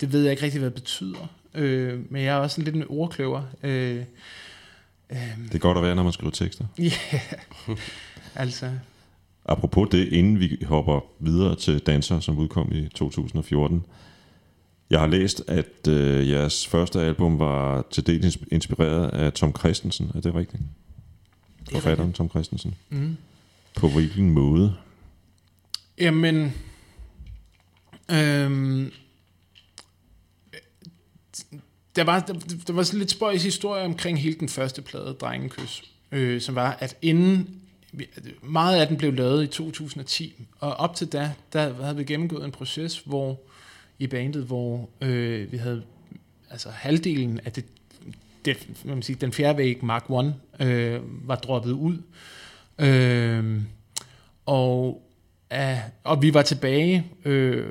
Det 0.00 0.12
ved 0.12 0.22
jeg 0.22 0.30
ikke 0.30 0.42
rigtig, 0.42 0.58
hvad 0.58 0.70
det 0.70 0.74
betyder. 0.74 1.28
Øh, 1.54 2.12
men 2.12 2.22
jeg 2.22 2.34
er 2.36 2.38
også 2.38 2.60
en 2.60 2.64
lidt 2.64 2.76
en 2.76 2.84
ordkløver. 2.88 3.42
Øh, 3.62 3.96
øh, 5.10 5.18
Det 5.44 5.54
er 5.54 5.58
godt 5.58 5.76
at 5.78 5.84
være, 5.84 5.94
når 5.94 6.02
man 6.02 6.12
skriver 6.12 6.30
tekster. 6.30 6.64
ja, 6.78 6.92
altså, 8.34 8.70
Apropos 9.46 9.88
det, 9.92 10.08
inden 10.08 10.40
vi 10.40 10.64
hopper 10.66 11.00
videre 11.20 11.54
til 11.56 11.78
Danser, 11.78 12.20
som 12.20 12.38
udkom 12.38 12.72
i 12.72 12.88
2014. 12.94 13.84
Jeg 14.90 15.00
har 15.00 15.06
læst, 15.06 15.42
at 15.48 15.88
øh, 15.88 16.28
jeres 16.30 16.66
første 16.66 17.00
album 17.00 17.38
var 17.38 17.84
til 17.90 18.06
dels 18.06 18.38
inspireret 18.50 19.08
af 19.08 19.32
Tom 19.32 19.54
Christensen. 19.58 20.10
Er 20.14 20.20
det 20.20 20.34
rigtigt? 20.34 20.62
er 20.62 21.70
Forfatteren 21.72 22.12
Tom 22.12 22.28
Christensen. 22.30 22.74
mm. 22.90 23.16
På 23.76 23.88
hvilken 23.88 24.30
måde? 24.30 24.74
Jamen, 25.98 26.52
øhm, 28.10 28.92
der 31.96 32.04
var, 32.04 32.20
der, 32.20 32.34
der 32.66 32.72
var 32.72 32.82
sådan 32.82 32.98
lidt 32.98 33.10
spøjs 33.10 33.42
historie 33.42 33.84
omkring 33.84 34.20
hele 34.20 34.36
den 34.40 34.48
første 34.48 34.82
plade, 34.82 35.16
Drengekys, 35.20 35.82
øh, 36.12 36.40
som 36.40 36.54
var, 36.54 36.76
at 36.80 36.96
inden, 37.02 37.60
meget 38.42 38.80
af 38.80 38.86
den 38.86 38.96
blev 38.96 39.14
lavet 39.14 39.44
i 39.44 39.46
2010, 39.46 40.46
og 40.60 40.74
op 40.74 40.96
til 40.96 41.12
da, 41.12 41.32
der 41.52 41.82
havde 41.82 41.96
vi 41.96 42.04
gennemgået 42.04 42.44
en 42.44 42.52
proces, 42.52 42.98
hvor 42.98 43.40
i 43.98 44.06
bandet, 44.06 44.44
hvor 44.44 44.88
øh, 45.00 45.52
vi 45.52 45.56
havde 45.56 45.82
altså 46.50 46.70
halvdelen 46.70 47.40
af 47.44 47.52
det, 47.52 47.64
det 48.44 48.68
man 48.84 49.02
siger, 49.02 49.18
den 49.18 49.32
fjerde 49.32 49.58
væg, 49.58 49.84
Mark 49.84 50.10
1, 50.60 50.66
øh, 50.66 51.00
var 51.28 51.36
droppet 51.36 51.72
ud. 51.72 51.98
Øh, 52.78 53.60
og 54.46 55.02
af, 55.50 55.82
og 56.04 56.22
vi 56.22 56.34
var 56.34 56.42
tilbage, 56.42 57.06
øh, 57.24 57.66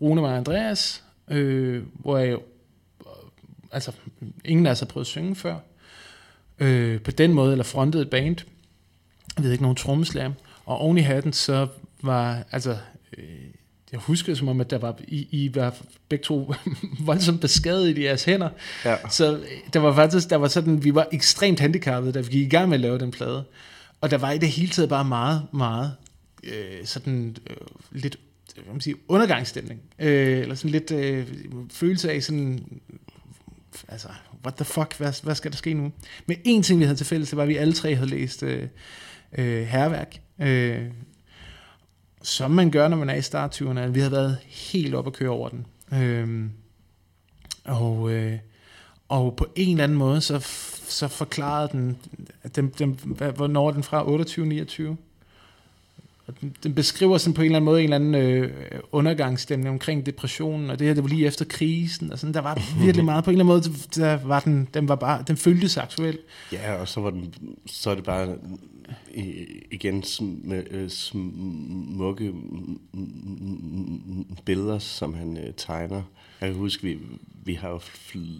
Rune 0.00 0.22
og 0.22 0.36
Andreas, 0.36 1.04
øh, 1.30 1.82
hvor 1.94 2.18
jeg, 2.18 2.38
altså, 3.72 3.92
ingen 4.44 4.66
af 4.66 4.70
os 4.70 4.78
har 4.80 4.86
prøvet 4.86 5.04
at 5.04 5.08
synge 5.08 5.34
før, 5.36 5.56
øh, 6.58 7.00
på 7.00 7.10
den 7.10 7.32
måde, 7.32 7.52
eller 7.52 7.64
frontet 7.64 8.00
et 8.02 8.10
band, 8.10 8.36
jeg 9.36 9.44
ved 9.44 9.52
ikke, 9.52 9.62
nogen 9.62 9.76
trommeslager, 9.76 10.32
og 10.66 10.78
oven 10.78 10.98
i 10.98 11.00
hatten, 11.00 11.32
så 11.32 11.66
var, 12.02 12.42
altså, 12.52 12.76
øh, 13.18 13.24
jeg 13.92 14.00
husker 14.00 14.34
som 14.34 14.48
om, 14.48 14.60
at 14.60 14.70
der 14.70 14.78
var, 14.78 14.98
I, 15.08 15.28
I 15.30 15.54
var 15.54 15.76
begge 16.08 16.22
to 16.22 16.54
voldsomt 17.06 17.40
beskadiget 17.40 17.98
i 17.98 18.04
jeres 18.04 18.24
hænder, 18.24 18.48
Ja. 18.84 18.96
så 19.10 19.36
øh, 19.36 19.44
der 19.72 19.80
var 19.80 19.94
faktisk, 19.94 20.30
der 20.30 20.36
var 20.36 20.48
sådan, 20.48 20.84
vi 20.84 20.94
var 20.94 21.08
ekstremt 21.12 21.60
handicappede, 21.60 22.12
da 22.12 22.20
vi 22.20 22.26
gik 22.30 22.46
i 22.46 22.48
gang 22.48 22.68
med 22.68 22.76
at 22.76 22.80
lave 22.80 22.98
den 22.98 23.10
plade. 23.10 23.44
Og 24.00 24.10
der 24.10 24.18
var 24.18 24.30
i 24.30 24.38
det 24.38 24.48
hele 24.48 24.68
taget 24.68 24.88
bare 24.88 25.04
meget, 25.04 25.42
meget 25.52 25.92
øh, 26.44 26.84
sådan 26.84 27.36
øh, 27.50 27.56
lidt 27.92 28.16
hvad 28.54 28.72
man 28.72 28.80
siger, 28.80 28.96
undergangsstemning. 29.08 29.80
Øh, 29.98 30.38
eller 30.38 30.54
sådan 30.54 30.70
lidt 30.70 30.90
øh, 30.90 31.26
følelse 31.70 32.12
af 32.12 32.22
sådan, 32.22 32.64
altså, 33.88 34.08
what 34.44 34.54
the 34.54 34.64
fuck, 34.64 34.96
hvad, 34.98 35.22
hvad 35.22 35.34
skal 35.34 35.50
der 35.50 35.56
ske 35.56 35.74
nu? 35.74 35.92
Men 36.26 36.36
en 36.44 36.62
ting, 36.62 36.80
vi 36.80 36.84
havde 36.84 36.96
til 36.98 37.06
fælles, 37.06 37.28
det 37.28 37.36
var, 37.36 37.42
at 37.42 37.48
vi 37.48 37.56
alle 37.56 37.72
tre 37.72 37.94
havde 37.94 38.10
læst 38.10 38.42
øh, 38.42 38.68
øh, 39.38 39.62
herværk. 39.66 40.20
Øh, 40.38 40.86
som 42.22 42.50
man 42.50 42.70
gør, 42.70 42.88
når 42.88 42.96
man 42.96 43.10
er 43.10 43.14
i 43.14 43.22
starttyverne. 43.22 43.94
Vi 43.94 44.00
havde 44.00 44.12
været 44.12 44.38
helt 44.46 44.94
op 44.94 45.06
at 45.06 45.12
køre 45.12 45.30
over 45.30 45.48
den. 45.48 45.66
Øh, 45.94 46.44
og, 47.64 48.10
øh, 48.12 48.38
og 49.08 49.36
på 49.36 49.46
en 49.56 49.70
eller 49.70 49.84
anden 49.84 49.98
måde, 49.98 50.20
så, 50.20 50.38
så 50.88 51.08
forklarede 51.08 51.68
den, 51.72 51.98
den, 52.56 52.68
den 52.78 53.00
hvad- 53.04 53.32
hvornår 53.32 53.68
er 53.68 53.72
den 53.72 53.82
fra 53.82 54.04
28-29? 54.92 54.96
Og 56.26 56.34
den, 56.40 56.56
den 56.62 56.74
beskriver 56.74 57.18
sådan 57.18 57.34
på 57.34 57.42
en 57.42 57.46
eller 57.46 57.56
anden 57.56 57.64
måde 57.64 57.80
en 57.80 57.92
eller 57.92 57.96
anden 57.96 58.14
øh, 58.14 58.50
undergangsstemning 58.92 59.70
omkring 59.70 60.06
depressionen, 60.06 60.70
og 60.70 60.78
det 60.78 60.86
her, 60.86 60.94
det 60.94 61.02
var 61.02 61.08
lige 61.08 61.26
efter 61.26 61.44
krisen, 61.44 62.12
og 62.12 62.18
sådan, 62.18 62.34
der 62.34 62.40
var 62.40 62.62
virkelig 62.84 63.04
meget, 63.04 63.24
på 63.24 63.30
en 63.30 63.40
eller 63.40 63.54
anden 63.54 63.70
måde, 63.70 63.78
der 63.96 64.18
var 64.26 64.40
den, 64.40 64.68
den 64.74 64.88
var 64.88 64.94
bare, 64.94 65.24
den 65.26 65.36
føltes 65.36 65.76
aktuel. 65.76 66.18
Ja, 66.52 66.74
og 66.74 66.88
så, 66.88 67.00
var 67.00 67.10
den, 67.10 67.34
så 67.66 67.90
er 67.90 67.94
det 67.94 68.04
bare 68.04 68.36
igen 69.70 70.02
sm, 70.02 70.52
øh, 70.52 70.90
smukke 70.90 72.32
billeder, 74.44 74.78
som 74.78 75.14
han 75.14 75.36
øh, 75.36 75.52
tegner. 75.56 76.02
Jeg 76.40 76.48
kan 76.50 76.58
huske, 76.58 76.82
vi, 76.82 76.98
vi 77.44 77.54
har 77.54 77.68
jo 77.68 77.78
flippet 77.78 78.38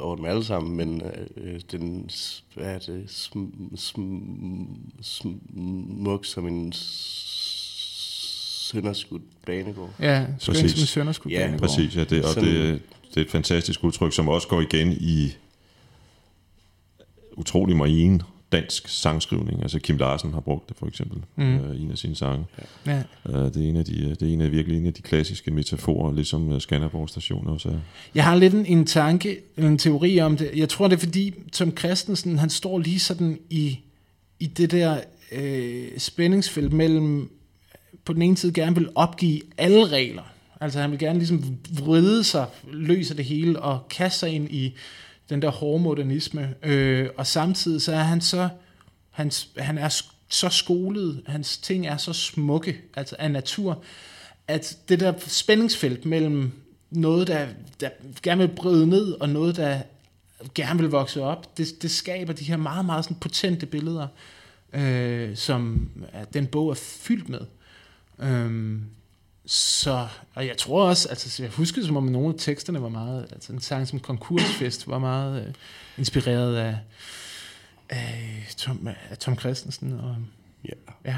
over 0.00 0.16
dem 0.16 0.24
alle 0.24 0.44
sammen, 0.44 0.76
men 0.76 1.02
øh, 1.36 1.60
den 1.72 2.10
er 2.56 2.78
det, 2.78 3.04
sm, 3.10 3.38
sm, 3.76 4.18
smuk 5.02 6.24
som 6.24 6.46
en 6.46 6.72
sønderskudt 8.64 9.22
banegård. 9.46 9.90
Ja, 10.00 10.26
Præcis. 10.46 10.70
som 10.72 10.80
en 10.82 10.86
sønderskud. 10.86 11.30
Ja, 11.30 11.46
banegård. 11.46 11.60
Præcis, 11.68 11.96
ja, 11.96 12.04
det, 12.04 12.24
og 12.24 12.30
Sådan- 12.34 12.48
det, 12.48 12.82
det 13.08 13.16
er 13.16 13.20
et 13.24 13.30
fantastisk 13.30 13.84
udtryk, 13.84 14.12
som 14.12 14.28
også 14.28 14.48
går 14.48 14.60
igen 14.60 14.92
i 14.92 15.32
utrolig 17.36 17.76
marine 17.76 18.20
dansk 18.54 18.88
sangskrivning. 18.88 19.62
Altså 19.62 19.78
Kim 19.78 19.96
Larsen 19.96 20.32
har 20.32 20.40
brugt 20.40 20.68
det 20.68 20.76
for 20.76 20.86
eksempel 20.86 21.18
Mm. 21.36 21.56
øh, 21.58 21.76
i 21.76 21.82
en 21.82 21.90
af 21.90 21.98
sine 21.98 22.16
sange. 22.16 22.44
Ja. 22.86 23.02
Øh, 23.28 23.34
det 23.34 23.56
er 23.56 23.68
en 23.68 23.76
af 23.76 23.84
de, 23.84 24.16
det 24.20 24.22
er 24.22 24.32
en 24.32 24.40
af 24.40 24.52
virkelig 24.52 24.78
en 24.78 24.86
af 24.86 24.94
de 24.94 25.02
klassiske 25.02 25.50
metaforer, 25.50 26.12
ligesom 26.12 26.52
øh, 26.52 26.60
Skanderborg 26.60 27.08
station 27.08 27.46
også 27.46 27.68
er. 27.68 27.78
Jeg 28.14 28.24
har 28.24 28.34
lidt 28.36 28.54
en, 28.54 28.66
en 28.66 28.86
tanke, 28.86 29.36
en 29.58 29.78
teori 29.78 30.20
om 30.20 30.36
det. 30.36 30.50
Jeg 30.56 30.68
tror, 30.68 30.88
det 30.88 30.96
er 30.96 31.00
fordi, 31.00 31.34
Tom 31.52 31.76
Christensen, 31.76 32.38
han 32.38 32.50
står 32.50 32.78
lige 32.78 33.00
sådan 33.00 33.38
i, 33.50 33.78
i 34.40 34.46
det 34.46 34.70
der 34.70 35.00
øh, 35.32 35.86
spændingsfelt 35.98 36.72
mellem, 36.72 37.30
på 38.04 38.12
den 38.12 38.22
ene 38.22 38.36
side 38.36 38.52
gerne 38.52 38.76
vil 38.76 38.88
opgive 38.94 39.40
alle 39.58 39.86
regler. 39.86 40.22
Altså 40.60 40.80
han 40.80 40.90
vil 40.90 40.98
gerne 40.98 41.18
ligesom 41.18 41.56
vride 41.84 42.24
sig, 42.24 42.46
løse 42.72 43.16
det 43.16 43.24
hele 43.24 43.60
og 43.60 43.88
kaste 43.90 44.18
sig 44.18 44.30
ind 44.30 44.50
i 44.50 44.74
den 45.30 45.42
der 45.42 45.50
hårde 45.50 45.82
modernisme. 45.82 46.54
Øh, 46.62 47.08
og 47.16 47.26
samtidig 47.26 47.82
så 47.82 47.92
er 47.92 48.02
han 48.02 48.20
så, 48.20 48.48
hans, 49.10 49.48
han 49.58 49.78
er 49.78 50.02
så 50.28 50.48
skolet, 50.48 51.22
hans 51.26 51.58
ting 51.58 51.86
er 51.86 51.96
så 51.96 52.12
smukke, 52.12 52.80
altså 52.96 53.16
af 53.18 53.30
natur, 53.30 53.82
at 54.48 54.78
det 54.88 55.00
der 55.00 55.12
spændingsfelt 55.18 56.04
mellem 56.04 56.52
noget, 56.90 57.28
der, 57.28 57.46
der 57.80 57.88
gerne 58.22 58.48
vil 58.48 58.54
bryde 58.56 58.86
ned, 58.86 59.12
og 59.12 59.28
noget, 59.28 59.56
der 59.56 59.82
gerne 60.54 60.80
vil 60.80 60.90
vokse 60.90 61.22
op, 61.22 61.56
det, 61.58 61.82
det 61.82 61.90
skaber 61.90 62.32
de 62.32 62.44
her 62.44 62.56
meget, 62.56 62.86
meget 62.86 63.04
sådan 63.04 63.16
potente 63.16 63.66
billeder. 63.66 64.06
øh, 64.72 65.36
som 65.36 65.90
den 66.34 66.46
bog 66.46 66.70
er 66.70 66.74
fyldt 66.74 67.28
med. 67.28 67.40
Øhm, 68.18 68.82
så, 69.46 70.06
og 70.34 70.46
jeg 70.46 70.56
tror 70.56 70.84
også, 70.88 71.08
altså 71.08 71.42
jeg 71.42 71.52
husker 71.52 71.82
som 71.84 71.96
om 71.96 72.04
nogle 72.04 72.28
af 72.28 72.34
teksterne 72.38 72.82
var 72.82 72.88
meget, 72.88 73.26
altså 73.32 73.52
en 73.52 73.60
sang 73.60 73.88
som 73.88 74.00
Konkursfest 74.00 74.88
var 74.88 74.98
meget 74.98 75.46
øh, 75.46 75.52
inspireret 75.98 76.56
af, 76.56 76.76
af, 77.88 78.46
Tom, 78.56 78.88
af 79.10 79.18
Tom 79.18 79.38
Christensen. 79.38 79.92
Og, 79.92 80.16
Ja. 80.68 81.10
ja, 81.10 81.16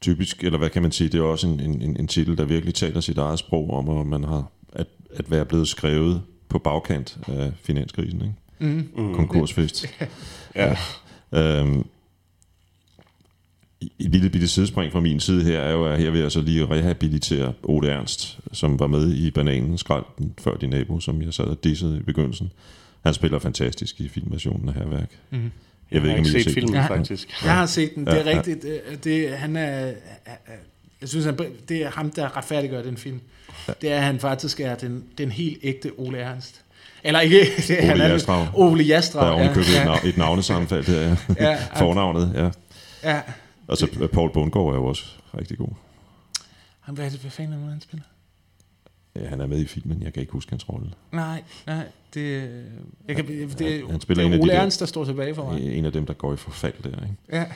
Typisk, 0.00 0.44
eller 0.44 0.58
hvad 0.58 0.70
kan 0.70 0.82
man 0.82 0.92
sige, 0.92 1.08
det 1.08 1.18
er 1.18 1.22
også 1.22 1.46
en, 1.46 1.60
en, 1.60 1.96
en, 2.00 2.08
titel, 2.08 2.38
der 2.38 2.44
virkelig 2.44 2.74
taler 2.74 3.00
sit 3.00 3.18
eget 3.18 3.38
sprog 3.38 3.70
om, 3.70 3.98
at 3.98 4.06
man 4.06 4.24
har 4.24 4.50
at, 4.72 4.86
at 5.14 5.30
være 5.30 5.44
blevet 5.44 5.68
skrevet 5.68 6.22
på 6.48 6.58
bagkant 6.58 7.18
af 7.28 7.52
finanskrisen, 7.62 8.20
ikke? 8.22 8.34
mm. 8.58 8.90
Mm. 8.96 9.14
Konkursfest. 9.14 9.86
Ja. 10.54 10.76
Øhm, 11.32 11.86
et 13.80 14.10
lille 14.10 14.30
bitte 14.30 14.48
sidespring 14.48 14.92
fra 14.92 15.00
min 15.00 15.20
side 15.20 15.44
her 15.44 15.60
er 15.60 15.72
jo, 15.72 15.84
at 15.86 15.98
her 15.98 16.10
vil 16.10 16.20
jeg 16.20 16.32
så 16.32 16.40
lige 16.40 16.66
rehabilitere 16.70 17.52
Ole 17.62 17.88
Ernst, 17.90 18.38
som 18.52 18.80
var 18.80 18.86
med 18.86 19.12
i 19.14 19.30
Bananen 19.30 19.78
Skralden 19.78 20.34
før 20.38 20.56
din 20.56 20.70
nabo, 20.70 21.00
som 21.00 21.22
jeg 21.22 21.34
sad 21.34 21.44
og 21.44 21.64
dissede 21.64 21.96
i 21.98 22.02
begyndelsen. 22.02 22.50
Han 23.04 23.14
spiller 23.14 23.38
fantastisk 23.38 24.00
i 24.00 24.08
filmversionen 24.08 24.68
af 24.68 24.74
Herværk. 24.74 25.10
Mm. 25.30 25.38
Jeg, 25.38 25.50
jeg 25.92 26.02
har 26.02 26.18
om 26.18 26.24
ikke 26.26 26.38
I 26.38 26.42
set 26.42 26.54
filmen, 26.54 26.74
Ja. 26.74 26.86
faktisk. 26.86 27.44
Jeg 27.44 27.54
har 27.54 27.66
set 27.66 27.94
den, 27.94 28.06
det 28.06 28.12
er 28.12 28.16
Ja, 28.16 28.30
ja. 28.30 28.36
rigtigt. 28.36 28.62
Det, 28.62 29.04
det, 29.04 29.30
han 29.30 29.56
er, 29.56 29.92
jeg 31.00 31.08
synes, 31.08 31.24
han, 31.24 31.38
det 31.68 31.82
er 31.82 31.90
ham, 31.90 32.10
der 32.10 32.36
retfærdiggør 32.36 32.82
den 32.82 32.96
film. 32.96 33.20
Det 33.82 33.92
er, 33.92 33.96
at 33.96 34.02
han 34.02 34.20
faktisk 34.20 34.60
er 34.60 34.74
den, 34.74 35.04
den 35.18 35.30
helt 35.30 35.58
ægte 35.62 35.90
Ole 35.98 36.18
Ernst. 36.18 36.60
Eller 37.04 37.20
ikke, 37.20 37.36
det, 37.68 37.78
Ole 37.78 37.86
han 37.88 38.00
er, 38.00 38.08
Jastrab. 38.08 38.46
Ole 38.54 38.82
Jastrab. 38.84 39.22
Der 39.26 39.32
er 39.32 39.44
ja, 39.44 39.50
et, 39.50 39.84
navn, 39.84 39.98
et 40.04 40.16
navnesammenfald 40.16 40.84
der, 40.84 41.00
ja. 41.00 41.16
ja, 41.40 41.50
ja, 41.50 41.58
Fornavnet, 41.76 42.32
ja. 42.34 42.50
ja. 43.10 43.20
Og 43.68 43.76
så 43.76 43.88
øh, 44.00 44.08
Paul 44.08 44.32
Bundgaard 44.32 44.68
er 44.68 44.74
jo 44.74 44.84
også 44.86 45.04
rigtig 45.38 45.58
god. 45.58 45.68
Han, 46.80 46.94
hvad, 46.94 47.06
er 47.06 47.10
det, 47.10 47.20
hvad 47.20 47.30
fanden 47.30 47.54
er 47.54 47.58
det, 47.58 47.68
han 47.70 47.80
spiller? 47.80 48.04
Ja, 49.16 49.28
han 49.28 49.40
er 49.40 49.46
med 49.46 49.58
i 49.60 49.66
filmen, 49.66 50.02
jeg 50.02 50.12
kan 50.12 50.20
ikke 50.20 50.32
huske 50.32 50.50
hans 50.50 50.68
rolle. 50.68 50.92
Nej, 51.12 51.42
nej, 51.66 51.88
det, 52.14 52.40
jeg 53.08 53.16
kan, 53.16 53.26
det, 53.26 53.58
det, 53.58 53.90
han 53.90 54.00
spiller 54.00 54.22
det 54.22 54.26
en 54.26 54.32
er 54.32 54.36
af 54.36 54.40
de 54.40 54.42
Ole 54.42 54.52
der- 54.52 54.60
Ernst, 54.60 54.80
der 54.80 54.86
står 54.86 55.04
tilbage 55.04 55.34
for 55.34 55.50
mig. 55.52 55.76
En 55.78 55.84
af 55.84 55.92
dem, 55.92 56.06
der 56.06 56.14
går 56.14 56.32
i 56.32 56.36
forfald 56.36 56.82
der, 56.82 56.88
ikke? 57.02 57.16
Ja, 57.32 57.46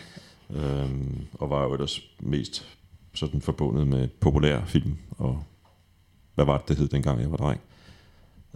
Øhm, 0.54 1.26
og 1.34 1.50
var 1.50 1.62
jo 1.64 1.72
ellers 1.72 2.00
mest 2.20 2.66
sådan 3.14 3.40
forbundet 3.40 3.86
med 3.86 4.08
populær 4.08 4.64
film, 4.64 4.96
og 5.10 5.44
hvad 6.34 6.44
var 6.44 6.58
det, 6.58 6.68
det 6.68 6.76
hed 6.76 6.88
dengang, 6.88 7.20
jeg 7.20 7.30
var 7.30 7.36
dreng? 7.36 7.60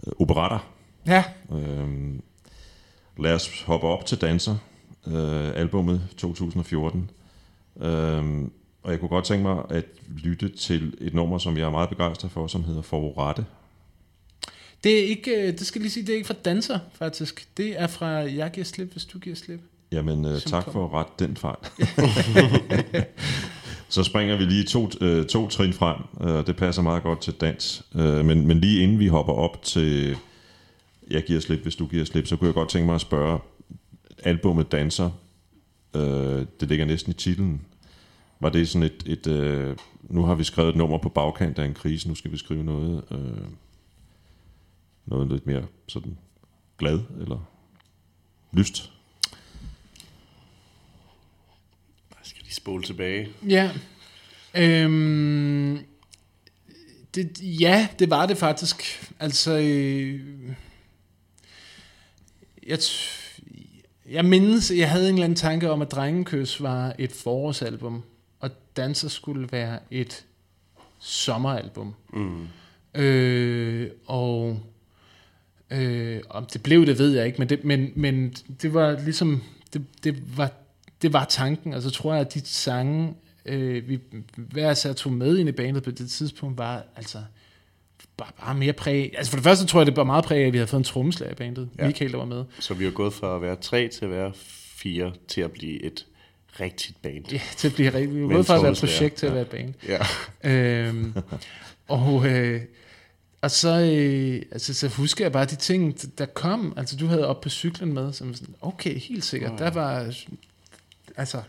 Øh, 0.07 0.13
operetter. 0.19 0.59
ja. 1.07 1.23
Øhm, 1.51 2.21
lad 3.17 3.33
os 3.33 3.61
hoppe 3.61 3.87
op 3.87 4.05
til 4.05 4.21
Danser, 4.21 4.57
øh, 5.07 5.51
albumet 5.55 6.01
2014. 6.17 7.09
Øhm, 7.81 8.51
og 8.83 8.91
jeg 8.91 8.99
kunne 8.99 9.09
godt 9.09 9.25
tænke 9.25 9.43
mig 9.43 9.63
at 9.69 9.85
lytte 10.17 10.49
til 10.49 10.97
et 11.01 11.13
nummer, 11.13 11.37
som 11.37 11.57
jeg 11.57 11.63
er 11.63 11.71
meget 11.71 11.89
begejstret 11.89 12.31
for, 12.31 12.47
som 12.47 12.63
hedder 12.63 12.81
Forrette. 12.81 13.45
Det 14.83 14.99
er 14.99 15.07
ikke, 15.07 15.31
øh, 15.31 15.47
det 15.47 15.67
skal 15.67 15.81
lige 15.81 15.91
sige, 15.91 16.05
det 16.05 16.11
er 16.13 16.15
ikke 16.15 16.27
fra 16.27 16.35
danser, 16.45 16.79
faktisk. 16.93 17.47
Det 17.57 17.81
er 17.81 17.87
fra 17.87 18.07
Jeg 18.07 18.51
giver 18.51 18.65
slip, 18.65 18.91
hvis 18.91 19.05
du 19.05 19.19
giver 19.19 19.35
slip. 19.35 19.59
Jamen, 19.91 20.25
øh, 20.25 20.39
tak 20.41 20.63
kom. 20.63 20.73
for 20.73 20.85
at 20.85 20.93
rette 20.93 21.25
den 21.25 21.37
fejl. 21.37 21.55
så 23.95 24.03
springer 24.03 24.35
vi 24.35 24.43
lige 24.43 24.63
to, 24.63 24.89
øh, 25.01 25.25
to 25.25 25.47
trin 25.47 25.73
frem. 25.73 25.97
Øh, 26.21 26.47
det 26.47 26.55
passer 26.55 26.81
meget 26.81 27.03
godt 27.03 27.21
til 27.21 27.33
dans. 27.33 27.85
Øh, 27.95 28.25
men, 28.25 28.47
men 28.47 28.59
lige 28.59 28.83
inden 28.83 28.99
vi 28.99 29.07
hopper 29.07 29.33
op 29.33 29.63
til 29.63 30.17
Jeg 31.11 31.23
giver 31.23 31.39
slip, 31.39 31.59
hvis 31.59 31.75
du 31.75 31.87
giver 31.87 32.05
slip, 32.05 32.27
så 32.27 32.35
kunne 32.35 32.47
jeg 32.47 32.53
godt 32.53 32.69
tænke 32.69 32.85
mig 32.85 32.95
at 32.95 33.01
spørge, 33.01 33.39
albumet 34.23 34.71
Danser, 34.71 35.09
øh, 35.95 36.45
det 36.59 36.69
ligger 36.69 36.85
næsten 36.85 37.11
i 37.11 37.15
titlen. 37.15 37.61
Var 38.39 38.49
det 38.49 38.69
sådan 38.69 38.83
et, 38.83 39.03
et 39.05 39.27
øh, 39.27 39.77
nu 40.03 40.23
har 40.23 40.35
vi 40.35 40.43
skrevet 40.43 40.69
et 40.69 40.75
nummer 40.75 40.97
på 40.97 41.09
bagkant 41.09 41.59
af 41.59 41.65
en 41.65 41.73
krise, 41.73 42.07
nu 42.07 42.15
skal 42.15 42.31
vi 42.31 42.37
skrive 42.37 42.63
noget, 42.63 43.03
øh, 43.11 43.47
noget 45.05 45.31
lidt 45.31 45.47
mere 45.47 45.65
sådan 45.87 46.17
glad, 46.77 46.99
eller 47.19 47.49
lyst? 48.51 48.91
Jeg 52.11 52.17
skal 52.23 52.43
lige 52.43 52.53
spole 52.53 52.83
tilbage. 52.83 53.29
Ja. 53.49 53.71
Øhm, 54.55 55.79
det, 57.15 57.41
ja, 57.41 57.87
det 57.99 58.09
var 58.09 58.25
det 58.25 58.37
faktisk. 58.37 58.83
Altså, 59.19 59.57
øh, 59.57 60.49
jeg, 62.67 62.77
t- 62.77 63.24
jeg 64.09 64.25
mindes, 64.25 64.71
jeg 64.71 64.91
havde 64.91 65.09
en 65.09 65.15
eller 65.15 65.23
anden 65.23 65.35
tanke 65.35 65.71
om, 65.71 65.81
at 65.81 65.91
Drengekys 65.91 66.61
var 66.61 66.95
et 66.99 67.11
forårsalbum, 67.11 68.03
og 68.39 68.49
Danser 68.77 69.09
skulle 69.09 69.47
være 69.51 69.79
et 69.91 70.25
sommeralbum. 70.99 71.93
Mm. 72.13 72.47
Øh, 73.01 73.89
og 74.05 74.59
øh, 75.71 76.21
om 76.29 76.45
det 76.45 76.63
blev 76.63 76.85
det, 76.85 76.99
ved 76.99 77.11
jeg 77.11 77.25
ikke, 77.25 77.37
men 77.39 77.49
det, 77.49 77.63
men, 77.63 77.91
men 77.95 78.33
det 78.61 78.73
var 78.73 78.99
ligesom, 78.99 79.43
det, 79.73 79.85
det, 80.03 80.37
var, 80.37 80.51
det 81.01 81.13
var 81.13 81.25
tanken, 81.25 81.73
og 81.73 81.81
så 81.81 81.89
tror 81.89 82.13
jeg, 82.13 82.21
at 82.21 82.33
de 82.33 82.41
sange, 82.45 83.13
øh, 83.45 83.89
vi 83.89 83.99
hver 84.35 84.71
især 84.71 84.93
tog 84.93 85.13
med 85.13 85.37
ind 85.37 85.49
i 85.49 85.51
bandet 85.51 85.83
på 85.83 85.91
det 85.91 86.09
tidspunkt, 86.09 86.57
var 86.57 86.85
altså 86.95 87.17
bare, 88.17 88.31
bare 88.39 88.55
mere 88.55 88.73
præg. 88.73 89.13
Altså 89.17 89.31
for 89.31 89.37
det 89.37 89.43
første 89.43 89.65
tror 89.65 89.79
jeg, 89.79 89.87
det 89.87 89.95
var 89.97 90.03
meget 90.03 90.25
præg 90.25 90.43
af, 90.43 90.47
at 90.47 90.53
vi 90.53 90.57
havde 90.57 90.67
fået 90.67 90.79
en 90.79 90.83
trommeslager 90.83 91.31
i 91.31 91.35
bandet. 91.35 91.69
Ja. 91.79 91.85
Michael, 91.87 92.11
der 92.11 92.17
var 92.17 92.25
med. 92.25 92.43
Så 92.59 92.73
vi 92.73 92.83
har 92.83 92.91
gået 92.91 93.13
fra 93.13 93.35
at 93.35 93.41
være 93.41 93.55
tre 93.55 93.87
til 93.87 94.05
at 94.05 94.11
være 94.11 94.31
fire 94.75 95.11
til 95.27 95.41
at 95.41 95.51
blive 95.51 95.83
et 95.83 96.05
rigtigt 96.59 97.01
band. 97.01 97.31
Ja, 97.31 97.41
til 97.57 97.67
at 97.67 97.73
blive 97.73 97.93
rigtig. 97.93 98.15
Vi 98.15 98.21
var 98.21 98.27
gået 98.27 98.45
fra 98.45 98.55
at 98.55 98.63
være 98.63 98.71
et 98.71 98.77
projekt 98.79 99.15
til 99.15 99.25
at 99.25 99.29
Ja. 99.29 99.33
være 99.33 99.41
et 99.41 99.49
band. 99.49 99.73
Ja. 100.43 100.87
øhm, 100.87 101.13
og, 101.87 102.27
øh, 102.27 102.61
og 103.41 103.51
så, 103.51 103.69
øh, 103.79 104.41
altså, 104.51 104.73
så 104.73 104.87
husker 104.87 105.25
jeg 105.25 105.31
bare 105.31 105.45
de 105.45 105.55
ting, 105.55 106.17
der 106.17 106.25
kom. 106.25 106.73
Altså, 106.77 106.95
du 106.97 107.05
havde 107.05 107.27
op 107.27 107.41
på 107.41 107.49
cyklen 107.49 107.93
med, 107.93 108.13
som 108.13 108.33
sådan, 108.33 108.55
okay, 108.61 108.99
helt 108.99 109.23
sikkert. 109.23 109.51
Der 109.59 109.65
ja. 109.65 109.71
var, 109.71 110.13
altså, 111.17 111.41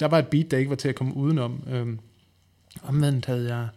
der 0.00 0.06
var 0.06 0.18
et 0.18 0.28
beat, 0.28 0.50
der 0.50 0.58
ikke 0.58 0.70
var 0.70 0.76
til 0.76 0.88
at 0.88 0.94
komme 0.94 1.16
udenom. 1.16 1.62
Øhm, 1.70 1.98
omvendt 2.82 3.26
havde 3.26 3.56
jeg 3.56 3.68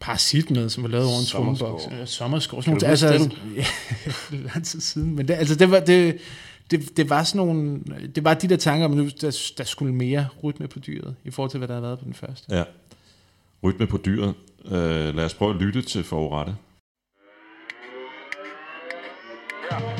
Parasit 0.00 0.50
med, 0.50 0.68
som 0.68 0.82
var 0.82 0.88
lavet 0.88 1.06
over 1.06 1.18
en 1.18 1.24
Sommerskov. 1.24 1.68
trommeboks. 1.80 2.00
Øh, 2.00 2.06
Sommerskov. 2.06 2.62
Sådan 2.62 2.72
nogle, 2.72 2.90
huske 2.90 3.06
altså, 3.06 3.30
ja, 4.32 4.36
lang 4.36 4.64
tid 4.64 4.80
siden. 4.80 5.16
Men 5.16 5.28
det, 5.28 5.34
altså, 5.34 5.54
det 5.54 5.70
var, 5.70 5.80
det, 5.80 6.18
det, 6.70 6.96
det 6.96 7.10
var 7.10 7.24
sådan 7.24 7.46
nogle, 7.46 7.80
det 8.14 8.24
var 8.24 8.34
de 8.34 8.48
der 8.48 8.56
tanker, 8.56 8.88
men 8.88 8.98
nu, 8.98 9.08
der, 9.20 9.52
der 9.58 9.64
skulle 9.64 9.94
mere 9.94 10.28
rytme 10.44 10.68
på 10.68 10.78
dyret, 10.78 11.16
i 11.24 11.30
forhold 11.30 11.50
til, 11.50 11.58
hvad 11.58 11.68
der 11.68 11.74
havde 11.74 11.82
været 11.82 11.98
på 11.98 12.04
den 12.04 12.14
første. 12.14 12.56
Ja. 12.56 12.64
Rytme 13.62 13.86
på 13.86 13.96
dyret. 14.04 14.34
Øh, 14.64 15.16
lad 15.16 15.24
os 15.24 15.34
prøve 15.34 15.54
at 15.54 15.60
lytte 15.60 15.82
til 15.82 16.04
Forrette. 16.04 16.56
Thank 19.70 19.93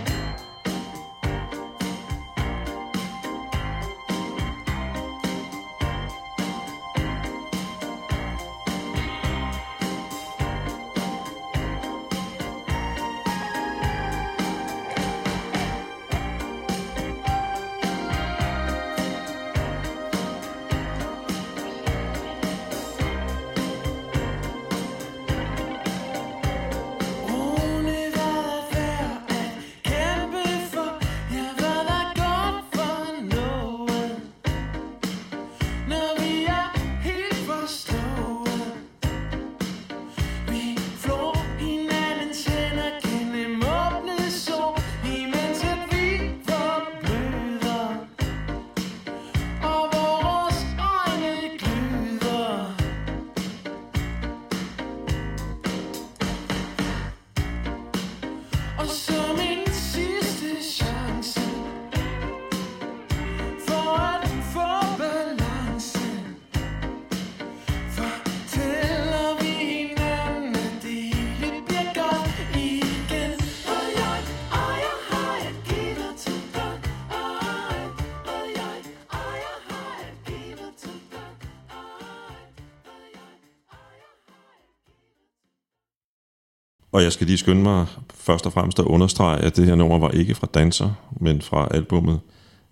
Og 86.94 87.02
jeg 87.02 87.12
skal 87.12 87.26
lige 87.26 87.38
skynde 87.38 87.62
mig 87.62 87.86
først 88.14 88.46
og 88.46 88.52
fremmest 88.52 88.78
at 88.78 88.84
understrege, 88.84 89.38
at 89.38 89.56
det 89.56 89.66
her 89.66 89.74
nummer 89.74 89.98
var 89.98 90.10
ikke 90.10 90.34
fra 90.34 90.46
Danser, 90.54 90.90
men 91.20 91.42
fra 91.42 91.68
albummet 91.70 92.20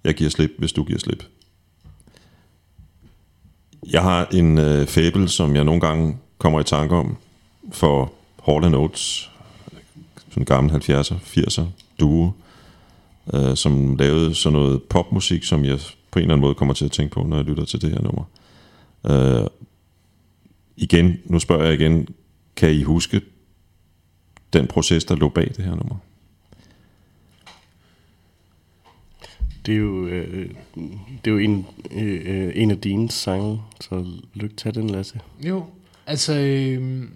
Jeg 0.04 0.14
giver 0.14 0.30
slip, 0.30 0.50
hvis 0.58 0.72
du 0.72 0.84
giver 0.84 0.98
slip. 0.98 1.24
Jeg 3.90 4.02
har 4.02 4.26
en 4.32 4.58
øh, 4.58 4.86
fabel, 4.86 5.28
som 5.28 5.56
jeg 5.56 5.64
nogle 5.64 5.80
gange 5.80 6.16
kommer 6.38 6.60
i 6.60 6.64
tanke 6.64 6.94
om, 6.94 7.16
for 7.72 8.12
Hall 8.44 8.74
Oates, 8.74 9.30
sådan 10.28 10.42
en 10.42 10.44
gammel 10.44 10.72
70'er, 10.72 11.14
80'er 11.14 11.64
duo, 12.00 12.30
øh, 13.34 13.56
som 13.56 13.96
lavede 13.96 14.34
sådan 14.34 14.58
noget 14.58 14.82
popmusik, 14.82 15.44
som 15.44 15.64
jeg 15.64 15.78
på 16.10 16.18
en 16.18 16.22
eller 16.22 16.34
anden 16.34 16.42
måde 16.42 16.54
kommer 16.54 16.74
til 16.74 16.84
at 16.84 16.92
tænke 16.92 17.14
på, 17.14 17.22
når 17.22 17.36
jeg 17.36 17.44
lytter 17.44 17.64
til 17.64 17.82
det 17.82 17.90
her 17.90 18.00
nummer. 18.02 18.24
Øh, 19.06 19.46
igen, 20.76 21.18
nu 21.24 21.38
spørger 21.38 21.64
jeg 21.64 21.74
igen, 21.74 22.08
kan 22.56 22.70
I 22.70 22.82
huske 22.82 23.20
den 24.52 24.66
proces, 24.66 25.04
der 25.04 25.16
lå 25.16 25.28
bag 25.28 25.52
det 25.56 25.64
her 25.64 25.74
nummer? 25.74 25.96
Det 29.66 29.74
er 29.74 29.78
jo, 29.78 30.06
øh, 30.06 30.50
det 31.24 31.26
er 31.26 31.30
jo 31.30 31.38
en, 31.38 31.66
øh, 31.90 32.52
en 32.54 32.70
af 32.70 32.80
dine 32.80 33.10
sange, 33.10 33.62
så 33.80 34.06
lykke 34.34 34.56
til 34.56 34.74
den, 34.74 34.90
Lasse. 34.90 35.20
Jo, 35.40 35.66
altså... 36.06 36.34
Øh, 36.34 37.08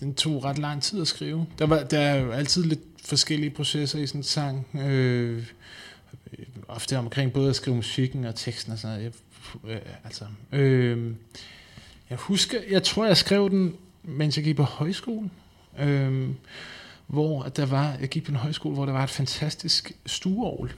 den 0.00 0.14
tog 0.14 0.44
ret 0.44 0.58
lang 0.58 0.82
tid 0.82 1.00
at 1.00 1.08
skrive. 1.08 1.46
Der, 1.58 1.66
var, 1.66 1.82
der 1.82 2.00
er 2.00 2.20
jo 2.20 2.30
altid 2.30 2.64
lidt 2.64 2.80
forskellige 3.04 3.50
processer 3.50 3.98
i 3.98 4.06
sådan 4.06 4.18
en 4.18 4.22
sang. 4.22 4.66
Øh, 4.74 5.46
ofte 6.68 6.98
omkring 6.98 7.32
både 7.32 7.48
at 7.48 7.56
skrive 7.56 7.76
musikken 7.76 8.24
og 8.24 8.34
teksten 8.34 8.72
og 8.72 8.78
sådan 8.78 8.96
noget. 8.96 9.14
Jeg, 9.64 9.70
øh, 9.70 9.80
altså, 10.04 10.24
øh, 10.52 11.14
jeg 12.10 12.18
husker, 12.18 12.58
jeg 12.70 12.82
tror, 12.82 13.06
jeg 13.06 13.16
skrev 13.16 13.50
den, 13.50 13.74
mens 14.02 14.36
jeg 14.36 14.44
gik 14.44 14.56
på 14.56 14.62
højskole. 14.62 15.30
Øh, 15.78 16.28
hvor 17.06 17.42
at 17.42 17.56
der 17.56 17.66
var, 17.66 17.96
jeg 18.00 18.08
gik 18.08 18.24
på 18.24 18.30
en 18.30 18.36
højskole, 18.36 18.74
hvor 18.74 18.86
der 18.86 18.92
var 18.92 19.04
et 19.04 19.10
fantastisk 19.10 19.92
stueovl 20.06 20.72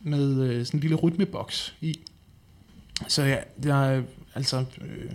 med 0.00 0.42
øh, 0.42 0.66
sådan 0.66 0.78
en 0.78 0.80
lille 0.80 0.96
rytmeboks 0.96 1.74
i. 1.80 2.00
Så 3.08 3.22
jeg, 3.22 3.44
jeg 3.64 4.02
altså, 4.34 4.64
øh, 4.80 5.12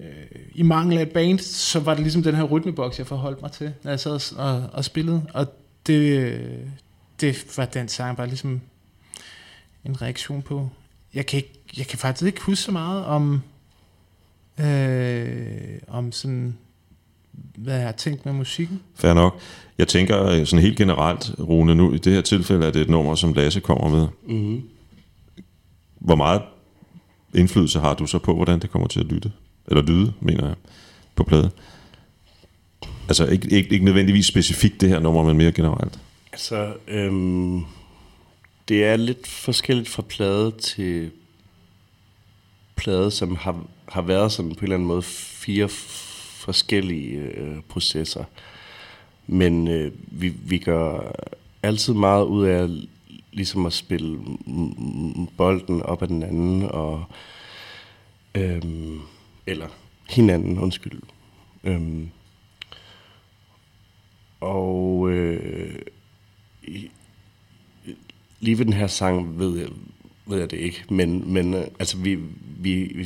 øh, 0.00 0.26
i 0.54 0.62
mangel 0.62 0.98
af 0.98 1.02
et 1.02 1.12
band, 1.12 1.38
så 1.38 1.80
var 1.80 1.94
det 1.94 2.02
ligesom 2.02 2.22
den 2.22 2.34
her 2.34 2.44
rytmeboks, 2.44 2.98
jeg 2.98 3.06
forholdt 3.06 3.42
mig 3.42 3.52
til, 3.52 3.74
når 3.82 3.90
jeg 3.90 4.00
sad 4.00 4.36
og, 4.36 4.70
og 4.72 4.84
spillede. 4.84 5.26
Og 5.34 5.46
det, 5.86 6.18
øh, 6.18 6.58
det 7.20 7.56
var 7.56 7.64
den 7.64 7.88
sang 7.88 8.16
bare 8.16 8.26
ligesom 8.26 8.60
en 9.84 10.02
reaktion 10.02 10.42
på. 10.42 10.70
Jeg 11.14 11.26
kan, 11.26 11.36
ikke, 11.36 11.60
jeg 11.76 11.86
kan 11.86 11.98
faktisk 11.98 12.26
ikke 12.26 12.40
huske 12.40 12.62
så 12.62 12.72
meget 12.72 13.04
om, 13.04 13.42
øh, 14.58 15.78
om 15.88 16.12
sådan, 16.12 16.58
hvad 17.56 17.74
jeg 17.74 17.84
har 17.84 17.92
tænkt 17.92 18.26
med 18.26 18.32
musikken. 18.32 18.80
Fair 18.94 19.14
nok. 19.14 19.40
Jeg 19.78 19.88
tænker 19.88 20.26
øh, 20.26 20.46
sådan 20.46 20.62
helt 20.62 20.78
generelt, 20.78 21.30
Rune, 21.38 21.74
nu 21.74 21.92
i 21.92 21.98
det 21.98 22.12
her 22.12 22.20
tilfælde 22.20 22.66
er 22.66 22.70
det 22.70 22.82
et 22.82 22.88
nummer, 22.88 23.14
som 23.14 23.32
Lasse 23.32 23.60
kommer 23.60 23.88
med. 23.88 24.08
Mm-hmm. 24.26 24.62
Hvor 25.98 26.14
meget 26.14 26.42
indflydelse 27.34 27.80
har 27.80 27.94
du 27.94 28.06
så 28.06 28.18
på, 28.18 28.34
hvordan 28.34 28.60
det 28.60 28.70
kommer 28.70 28.88
til 28.88 29.00
at 29.00 29.06
lytte? 29.06 29.32
Eller 29.66 29.82
lyde, 29.82 30.12
mener 30.20 30.46
jeg, 30.46 30.54
på 31.14 31.24
plade? 31.24 31.50
Altså 33.08 33.26
ikke, 33.26 33.50
ikke, 33.50 33.70
ikke 33.70 33.84
nødvendigvis 33.84 34.26
specifikt 34.26 34.80
det 34.80 34.88
her 34.88 34.98
nummer, 34.98 35.24
men 35.24 35.36
mere 35.36 35.52
generelt. 35.52 36.00
Altså, 36.32 36.72
øhm, 36.88 37.64
det 38.68 38.84
er 38.84 38.96
lidt 38.96 39.26
forskelligt 39.26 39.88
fra 39.88 40.02
plade 40.02 40.50
til 40.50 41.10
plade, 42.76 43.10
som 43.10 43.36
har, 43.36 43.64
har 43.88 44.02
været 44.02 44.32
sådan 44.32 44.54
på 44.54 44.58
en 44.58 44.64
eller 44.64 44.76
anden 44.76 44.88
måde 44.88 45.02
fire 45.02 45.68
forskellige 46.54 47.16
øh, 47.18 47.60
processer. 47.68 48.24
Men 49.26 49.68
øh, 49.68 49.92
vi, 50.06 50.28
vi 50.28 50.58
gør 50.58 51.12
altid 51.62 51.94
meget 51.94 52.24
ud 52.24 52.46
af 52.46 52.68
ligesom 53.32 53.66
at 53.66 53.72
spille 53.72 54.18
bolden 55.36 55.82
op 55.82 56.02
ad 56.02 56.08
den 56.08 56.22
anden, 56.22 56.62
og 56.62 57.04
øhm, 58.34 59.00
eller 59.46 59.68
hinanden, 60.08 60.58
undskyld. 60.58 61.00
Øhm, 61.64 62.08
og 64.40 65.10
øh, 65.10 65.82
i- 66.62 66.90
lige 68.40 68.58
ved 68.58 68.64
den 68.64 68.72
her 68.72 68.86
sang 68.86 69.38
ved 69.38 69.58
jeg, 69.58 69.68
ved 70.30 70.38
jeg 70.38 70.50
det 70.50 70.56
ikke, 70.56 70.84
men, 70.90 71.32
men 71.32 71.54
øh, 71.54 71.64
altså 71.78 71.96
vi, 71.96 72.18
vi 72.58 73.04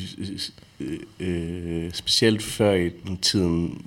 vi, 0.78 1.24
øh, 1.24 1.92
specielt 1.92 2.42
før 2.42 2.72
i 2.72 2.90
tiden 3.22 3.84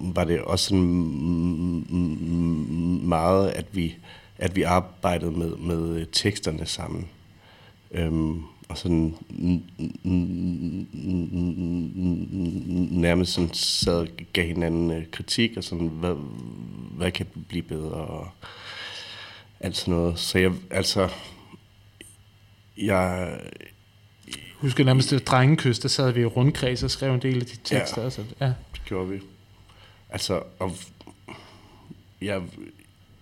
var 0.00 0.24
det 0.24 0.40
også 0.40 0.64
sådan 0.64 0.84
meget, 3.02 3.50
at 3.50 3.66
vi, 3.72 3.94
at 4.38 4.56
vi 4.56 4.62
arbejdede 4.62 5.30
med, 5.30 5.56
med 5.56 6.00
øh, 6.00 6.06
teksterne 6.12 6.66
sammen. 6.66 7.08
Øhm, 7.90 8.42
og 8.68 8.78
sådan 8.78 9.14
nærmest 12.90 13.32
sådan 13.32 13.54
sad 13.54 13.94
og 13.94 14.08
gav 14.32 14.46
hinanden 14.46 15.06
kritik, 15.12 15.56
og 15.56 15.64
sådan, 15.64 15.86
hvad, 15.86 16.14
hvad 16.96 17.10
kan 17.10 17.26
blive 17.48 17.62
bedre, 17.62 17.92
og 17.92 18.28
alt 19.60 19.76
sådan 19.76 19.94
noget. 19.94 20.18
Så 20.18 20.38
jeg, 20.38 20.52
altså, 20.70 21.08
jeg, 22.78 23.40
husker 24.54 24.84
nærmest 24.84 25.10
det 25.10 25.26
drengekys, 25.26 25.78
der 25.78 25.88
sad 25.88 26.12
vi 26.12 26.20
i 26.20 26.24
rundkreds 26.24 26.82
og 26.82 26.90
skrev 26.90 27.14
en 27.14 27.22
del 27.22 27.40
af 27.40 27.46
de 27.46 27.56
tekster. 27.64 28.02
Ja. 28.02 28.10
Så, 28.10 28.24
ja. 28.40 28.46
det 28.46 28.82
gjorde 28.86 29.08
vi. 29.08 29.20
Altså, 30.10 30.42
og 30.58 30.76
jeg, 32.20 32.42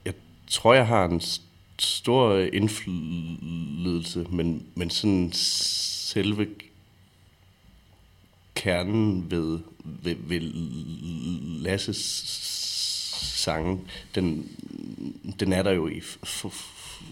jeg 0.05 0.15
tror, 0.51 0.75
jeg 0.75 0.87
har 0.87 1.05
en 1.05 1.21
stor 1.79 2.39
indflydelse, 2.39 4.27
men, 4.31 4.67
men 4.75 4.91
sådan 4.91 5.31
selve 5.33 6.47
kernen 8.55 9.31
ved, 9.31 9.59
ved, 9.85 10.17
ved 10.19 10.41
Lasses 11.63 12.23
sange, 13.47 13.81
den, 14.15 14.51
den 15.41 15.53
er 15.53 15.63
der 15.63 15.71
jo 15.71 15.89
i 15.89 16.01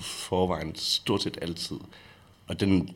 forvejen 0.00 0.74
stort 0.74 1.22
set 1.22 1.38
altid. 1.42 1.76
Og 2.46 2.60
den, 2.60 2.88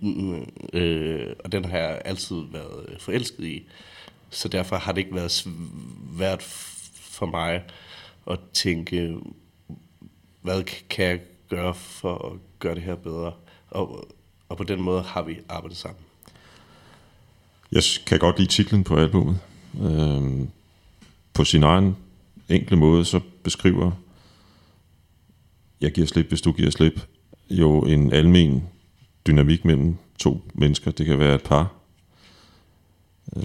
øh, 0.72 1.36
og 1.44 1.52
den 1.52 1.64
har 1.64 1.78
jeg 1.78 2.02
altid 2.04 2.36
været 2.52 2.86
øh, 2.88 3.00
forelsket 3.00 3.44
i. 3.44 3.66
Så 4.30 4.48
derfor 4.48 4.76
har 4.76 4.92
det 4.92 5.00
ikke 5.00 5.14
været 5.14 5.30
svært 5.30 6.42
for 6.92 7.26
mig 7.26 7.62
at 8.30 8.38
tænke, 8.52 9.16
hvad 10.42 10.62
kan 10.90 11.04
jeg 11.04 11.20
gøre 11.48 11.74
for 11.74 12.32
at 12.32 12.38
gøre 12.58 12.74
det 12.74 12.82
her 12.82 12.94
bedre? 12.94 13.32
Og, 13.70 14.08
og 14.48 14.56
på 14.56 14.64
den 14.64 14.82
måde 14.82 15.02
har 15.02 15.22
vi 15.22 15.38
arbejdet 15.48 15.78
sammen. 15.78 16.02
Jeg 17.72 17.82
kan 18.06 18.18
godt 18.18 18.38
lide 18.38 18.50
titlen 18.50 18.84
på 18.84 18.96
albumet. 18.96 19.40
Øhm, 19.80 20.48
på 21.34 21.44
sin 21.44 21.62
egen 21.62 21.96
enkle 22.48 22.76
måde, 22.76 23.04
så 23.04 23.20
beskriver 23.42 23.92
Jeg 25.80 25.92
giver 25.92 26.06
slip, 26.06 26.28
hvis 26.28 26.40
du 26.40 26.52
giver 26.52 26.70
slip, 26.70 27.00
jo 27.50 27.80
en 27.80 28.12
almen 28.12 28.68
dynamik 29.28 29.64
mellem 29.64 29.96
to 30.18 30.42
mennesker. 30.54 30.90
Det 30.90 31.06
kan 31.06 31.18
være 31.18 31.34
et 31.34 31.42
par, 31.42 31.72
øh, 33.36 33.42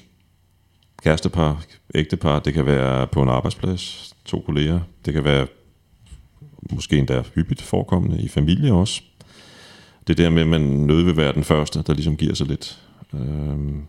kærestepar, 1.04 1.66
ægtepar, 1.96 2.40
det 2.40 2.54
kan 2.54 2.66
være 2.66 3.08
på 3.08 3.22
en 3.22 3.30
arbejdsplads, 3.30 4.14
to 4.26 4.44
kolleger, 4.46 4.80
det 5.06 5.14
kan 5.14 5.24
være 5.24 5.48
måske 6.72 6.98
endda 6.98 7.24
hyppigt 7.36 7.62
forekommende 7.62 8.22
i 8.22 8.28
familie 8.28 8.74
også. 8.74 9.02
Det 10.08 10.18
der 10.18 10.30
med, 10.30 10.42
at 10.42 10.48
man 10.48 10.62
nødt 10.62 11.06
vil 11.06 11.18
være 11.18 11.34
den 11.34 11.44
første, 11.44 11.84
der 11.88 11.94
ligesom 11.94 12.18
giver 12.18 12.34
sig 12.34 12.48
lidt. 12.48 12.82
Øhm, 13.14 13.86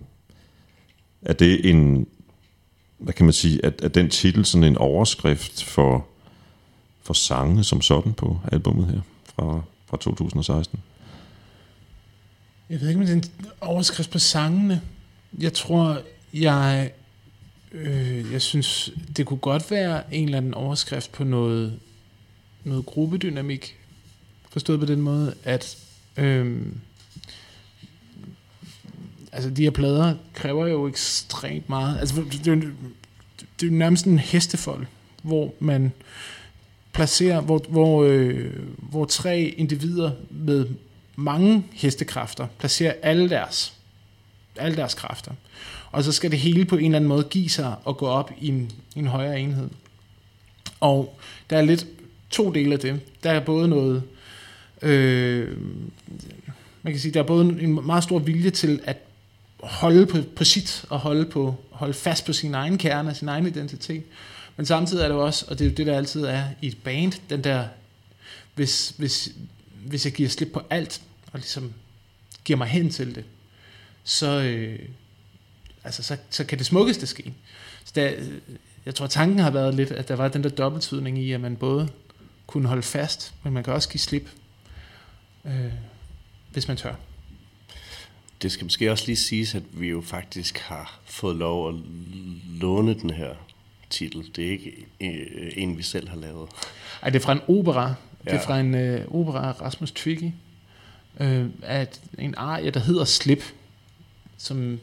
er 1.23 1.33
det 1.33 1.71
en, 1.71 2.07
hvad 2.99 3.15
kan 3.15 3.27
man 3.27 3.33
sige, 3.33 3.65
at, 3.65 3.81
at 3.83 3.95
den 3.95 4.11
titel 4.11 4.45
sådan 4.45 4.65
en 4.65 4.79
overskrift 4.79 5.65
for, 5.65 6.07
for 7.03 7.15
sangene 7.15 7.65
som 7.65 7.81
sådan 7.81 8.13
på 8.13 8.39
albummet 8.53 8.87
her 8.87 9.01
fra, 9.25 9.63
fra 9.87 9.97
2016? 9.97 10.81
Jeg 12.75 12.81
ved 12.81 12.89
ikke, 12.89 13.01
om 13.01 13.07
det 13.07 13.13
er 13.13 13.17
en 13.17 13.47
overskrift 13.61 14.11
på 14.11 14.19
sangene. 14.19 14.83
Jeg 15.39 15.53
tror, 15.53 16.03
jeg, 16.33 16.91
øh, 17.73 18.33
jeg 18.33 18.43
synes, 18.43 18.93
det 19.17 19.27
kunne 19.27 19.39
godt 19.39 19.71
være 19.71 20.15
en 20.15 20.25
eller 20.25 20.39
anden 20.39 20.55
overskrift 20.55 21.13
på 21.13 21.25
noget, 21.25 21.81
noget 22.65 22.87
gruppedynamik. 22.87 23.77
Forstået 24.51 24.81
på 24.81 24.87
den 24.87 25.01
måde, 25.01 25.35
at 25.45 25.79
øh, 26.17 26.63
altså 29.33 29.51
de 29.51 29.63
her 29.63 29.71
plader 29.71 30.15
kræver 30.33 30.67
jo 30.67 30.89
ekstremt 30.89 31.69
meget. 31.69 31.99
Altså 31.99 32.25
det 32.33 32.47
er 32.49 32.55
jo, 32.55 32.61
det 33.41 33.67
er 33.67 33.67
jo 33.67 33.73
nærmest 33.73 34.07
en 34.07 34.19
hestefold, 34.19 34.87
hvor 35.23 35.55
man 35.59 35.93
placerer, 36.93 37.41
hvor, 37.41 37.65
hvor, 37.69 38.05
øh, 38.05 38.53
hvor 38.77 39.05
tre 39.05 39.41
individer 39.41 40.13
med 40.31 40.67
mange 41.17 41.65
hestekræfter 41.73 42.47
placerer 42.59 42.95
alle 43.03 43.29
deres 43.29 43.75
alle 44.57 44.77
deres 44.77 44.95
kræfter. 44.95 45.33
Og 45.93 46.05
så 46.05 46.13
skal 46.13 46.31
det 46.31 46.39
hele 46.39 46.65
på 46.65 46.77
en 46.77 46.85
eller 46.85 46.97
anden 46.97 47.09
måde 47.09 47.25
give 47.31 47.49
sig 47.49 47.75
og 47.85 47.97
gå 47.97 48.07
op 48.07 48.33
i 48.41 48.49
en, 48.49 48.73
i 48.95 48.99
en 48.99 49.07
højere 49.07 49.41
enhed. 49.41 49.69
Og 50.81 51.19
der 51.51 51.59
er 51.59 51.63
lidt 51.63 51.87
to 52.31 52.53
dele 52.53 52.73
af 52.73 52.81
det. 52.81 53.01
Der 53.23 53.31
er 53.31 53.41
både 53.41 53.69
noget, 53.69 54.03
øh, 54.83 55.57
man 56.83 56.93
kan 56.93 57.01
sige, 57.01 57.15
der 57.15 57.21
er 57.21 57.27
både 57.27 57.45
en 57.45 57.87
meget 57.87 58.05
stor 58.05 58.19
vilje 58.19 58.51
til 58.51 58.81
at 58.85 58.97
holde 59.61 60.07
på, 60.07 60.19
på 60.37 60.45
sit 60.45 60.85
og 60.91 60.99
holde, 60.99 61.25
på, 61.25 61.55
holde 61.71 61.95
fast 61.95 62.27
på 62.27 62.33
sin 62.33 62.55
egen 62.55 62.79
kerne 62.79 63.11
og 63.11 63.17
sin 63.17 63.29
egen 63.29 63.47
identitet. 63.47 64.03
Men 64.57 64.67
samtidig 64.67 65.05
er 65.05 65.09
det 65.09 65.15
jo 65.15 65.25
også, 65.25 65.45
og 65.49 65.59
det 65.59 65.65
er 65.65 65.69
jo 65.69 65.75
det, 65.75 65.87
der 65.87 65.97
altid 65.97 66.25
er 66.25 66.45
i 66.63 66.67
et 66.67 66.77
band, 66.85 67.13
den 67.31 67.45
der, 67.45 67.65
hvis, 68.55 68.95
hvis, 68.99 69.29
hvis 69.87 70.05
jeg 70.05 70.13
giver 70.13 70.29
slip 70.29 70.53
på 70.53 70.63
alt, 70.71 71.03
og 71.33 71.39
ligesom 71.39 71.73
giver 72.45 72.57
mig 72.57 72.69
hen 72.69 72.91
til 72.91 73.15
det, 73.15 73.25
så, 74.05 74.43
øh, 74.43 74.79
altså, 75.85 76.03
så, 76.03 76.17
så 76.31 76.45
kan 76.45 76.59
det 76.59 76.67
smukkeste 76.67 77.07
ske. 77.07 77.35
Så 77.85 77.93
der, 77.95 78.13
jeg 78.87 78.95
tror, 78.95 79.07
tanken 79.07 79.39
har 79.39 79.51
været 79.51 79.75
lidt, 79.75 79.91
at 79.91 80.09
der 80.09 80.17
var 80.17 80.29
den 80.29 80.45
der 80.45 80.51
dobbeltydning 80.51 81.19
i, 81.19 81.33
at 81.33 81.41
man 81.41 81.57
både 81.57 81.89
kunne 82.47 82.69
holde 82.69 82.83
fast, 82.83 83.35
men 83.43 83.53
man 83.53 83.65
kan 83.65 83.73
også 83.73 83.89
give 83.89 84.01
slip, 84.01 84.31
øh, 85.45 85.73
hvis 86.53 86.69
man 86.69 86.77
tør. 86.77 86.95
Det 88.43 88.53
skal 88.53 88.65
måske 88.65 88.91
også 88.91 89.07
lige 89.07 89.17
siges, 89.17 89.55
at 89.55 89.63
vi 89.73 89.89
jo 89.89 90.01
faktisk 90.01 90.59
har 90.59 91.01
fået 91.05 91.37
lov 91.37 91.69
at 91.69 91.75
låne 92.61 92.95
den 92.95 93.11
her 93.11 93.35
titel. 93.91 94.31
Det 94.37 94.47
er 94.47 94.51
ikke 94.51 94.87
øh, 95.01 95.53
en, 95.57 95.79
vi 95.79 95.83
selv 95.83 96.09
har 96.09 96.17
lavet. 96.17 96.49
Ej, 97.03 97.11
det 97.11 97.19
er 97.19 97.25
fra 97.25 97.33
en 97.33 97.41
opera. 97.49 97.95
Det 98.25 98.33
er 98.33 98.37
Ja. 98.37 98.47
fra 98.47 98.61
en 98.61 98.75
øh, 98.75 99.07
opera 99.15 99.49
af 99.49 99.61
Rasmus 99.61 99.93
Twiggy. 99.93 100.31
Øh, 101.21 101.47
at 101.63 102.01
en 102.19 102.35
arie, 102.37 102.71
der 102.71 102.81
hedder 102.81 103.05
Slip, 103.05 103.43
som, 104.37 104.81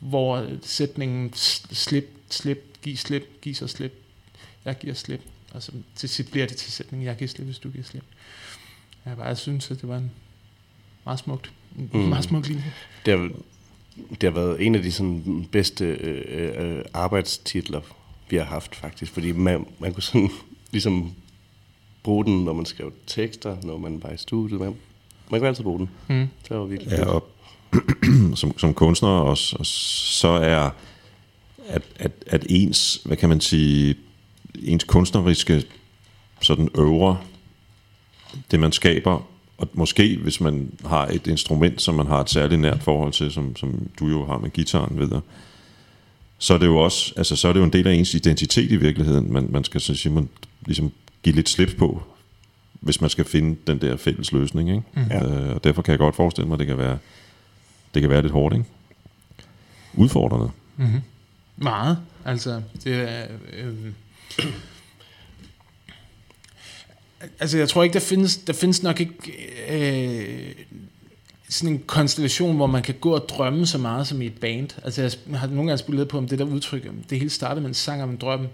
hvor 0.00 0.48
sætningen 0.62 1.32
slip, 1.34 2.04
slip, 2.30 2.58
giv 2.82 2.96
slip, 2.96 3.40
giv 3.40 3.54
så 3.54 3.66
slip, 3.66 3.92
jeg 4.64 4.78
giver 4.78 4.94
slip. 4.94 5.20
Og 5.52 5.62
så 5.62 5.72
til 5.94 6.08
sidst 6.08 6.30
bliver 6.30 6.46
det 6.46 6.56
til 6.56 6.72
sætningen, 6.72 7.06
jeg 7.06 7.16
giver 7.16 7.28
slip, 7.28 7.44
hvis 7.46 7.58
du 7.58 7.70
giver 7.70 7.84
slip. 7.84 8.04
Jeg 9.06 9.16
bare 9.16 9.36
synes, 9.36 9.70
at 9.70 9.80
det 9.80 9.88
var 9.88 9.96
en 9.96 10.10
meget 11.04 11.18
smukt, 11.18 11.52
en 11.78 11.90
Mm. 11.92 11.98
meget 11.98 12.24
smuk 12.24 12.46
linje. 12.46 12.64
Det 13.06 13.18
har, 13.18 13.28
det 14.10 14.22
har 14.22 14.30
været 14.30 14.66
en 14.66 14.74
af 14.74 14.82
de 14.82 14.92
sådan, 14.92 15.48
bedste 15.52 15.84
øh, 15.84 16.76
øh, 16.78 16.84
arbejdstitler, 16.94 17.80
vi 18.30 18.36
har 18.36 18.44
haft 18.44 18.74
faktisk. 18.76 19.12
Fordi 19.12 19.32
man, 19.32 19.66
man 19.78 19.92
kunne 19.92 20.02
sådan 20.02 20.30
ligesom 20.72 21.14
bruge 22.02 22.24
den, 22.24 22.44
når 22.44 22.52
man 22.52 22.66
skrev 22.66 22.92
tekster, 23.06 23.56
når 23.62 23.78
man 23.78 24.02
var 24.02 24.10
i 24.10 24.16
studiet. 24.16 24.60
Man, 24.60 24.74
man 25.30 25.40
kunne 25.40 25.48
altid 25.48 25.64
bruge 25.64 25.78
den. 25.78 25.90
Mm. 26.08 26.28
Det 26.48 26.56
var 26.56 26.64
virkelig 26.64 26.92
Ja, 26.92 27.04
og 27.04 27.28
som, 28.34 28.58
som 28.58 28.74
kunstner 28.74 29.08
også, 29.08 29.56
og 29.58 29.66
så 29.66 30.28
er 30.28 30.70
at, 31.68 31.82
at, 31.96 32.12
at 32.26 32.46
ens, 32.48 33.00
hvad 33.04 33.16
kan 33.16 33.28
man 33.28 33.40
sige, 33.40 33.96
ens 34.62 34.84
kunstneriske 34.84 35.64
sådan 36.40 36.68
øvre, 36.78 37.18
det 38.50 38.60
man 38.60 38.72
skaber, 38.72 39.26
og 39.58 39.68
måske 39.72 40.18
hvis 40.22 40.40
man 40.40 40.72
har 40.86 41.06
et 41.06 41.26
instrument, 41.26 41.82
som 41.82 41.94
man 41.94 42.06
har 42.06 42.20
et 42.20 42.30
særligt 42.30 42.60
nært 42.60 42.82
forhold 42.82 43.12
til, 43.12 43.32
som, 43.32 43.56
som 43.56 43.88
du 43.98 44.08
jo 44.08 44.26
har 44.26 44.38
med 44.38 44.50
gitaren 44.50 44.98
videre, 44.98 45.20
så 46.38 46.54
er 46.54 46.58
det 46.58 46.66
jo 46.66 46.76
også, 46.76 47.12
altså 47.16 47.36
så 47.36 47.48
er 47.48 47.52
det 47.52 47.60
jo 47.60 47.64
en 47.64 47.72
del 47.72 47.86
af 47.86 47.94
ens 47.94 48.14
identitet 48.14 48.72
i 48.72 48.76
virkeligheden, 48.76 49.32
man, 49.32 49.48
man 49.50 49.64
skal 49.64 49.80
så 49.80 49.94
sige, 49.94 50.12
man 50.12 50.28
ligesom 50.66 50.92
give 51.22 51.34
lidt 51.34 51.48
slip 51.48 51.76
på, 51.78 52.02
hvis 52.80 53.00
man 53.00 53.10
skal 53.10 53.24
finde 53.24 53.56
den 53.66 53.80
der 53.80 53.96
fælles 53.96 54.32
løsning, 54.32 54.70
ikke? 54.70 54.82
Mm. 54.94 55.02
Øh, 55.02 55.54
og 55.54 55.64
derfor 55.64 55.82
kan 55.82 55.92
jeg 55.92 55.98
godt 55.98 56.16
forestille 56.16 56.48
mig, 56.48 56.54
at 56.54 56.58
det 56.58 56.66
kan 56.66 56.78
være, 56.78 56.98
det 57.94 58.02
kan 58.02 58.10
være 58.10 58.22
lidt 58.22 58.32
hårdt, 58.32 58.54
ikke? 58.54 58.66
Udfordrende. 59.94 60.50
Mm-hmm. 60.76 61.00
Meget. 61.56 61.98
Altså, 62.24 62.62
det 62.84 62.94
er... 62.94 63.26
Øh, 63.52 63.74
altså, 67.40 67.58
jeg 67.58 67.68
tror 67.68 67.82
ikke, 67.82 67.94
der 67.94 68.00
findes, 68.00 68.36
der 68.36 68.52
findes 68.52 68.82
nok 68.82 69.00
ikke 69.00 69.14
øh, 69.68 70.54
sådan 71.48 71.74
en 71.74 71.82
konstellation, 71.86 72.56
hvor 72.56 72.66
man 72.66 72.82
kan 72.82 72.94
gå 73.00 73.14
og 73.14 73.28
drømme 73.28 73.66
så 73.66 73.78
meget 73.78 74.06
som 74.06 74.22
i 74.22 74.26
et 74.26 74.40
band. 74.40 74.68
Altså, 74.84 75.02
jeg 75.02 75.38
har 75.38 75.46
nogle 75.46 75.70
gange 75.70 75.78
spillet 75.78 76.08
på, 76.08 76.18
om 76.18 76.28
det 76.28 76.38
der 76.38 76.44
udtryk, 76.44 76.90
det 77.10 77.18
hele 77.18 77.30
startede 77.30 77.60
med 77.60 77.68
en 77.68 77.74
sang 77.74 78.02
om 78.02 78.10
en 78.10 78.16
drøm, 78.16 78.46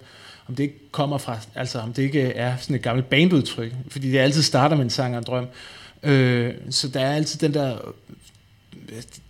om 0.49 0.55
det 0.55 0.63
ikke 0.63 0.91
kommer 0.91 1.19
fra, 1.19 1.39
altså 1.55 1.79
om 1.79 1.93
det 1.93 2.03
ikke 2.03 2.23
er 2.23 2.57
sådan 2.57 2.77
et 2.77 2.83
gammelt 2.83 3.11
bandudtryk, 3.11 3.73
fordi 3.89 4.11
det 4.11 4.19
altid 4.19 4.43
starter 4.43 4.77
med 4.77 4.85
en 4.85 4.91
sang 4.91 5.15
og 5.15 5.19
en 5.19 5.25
drøm. 5.25 5.47
Øh, 6.03 6.55
så 6.71 6.89
der 6.89 7.01
er 7.01 7.15
altid 7.15 7.41
den 7.41 7.55
der 7.55 7.79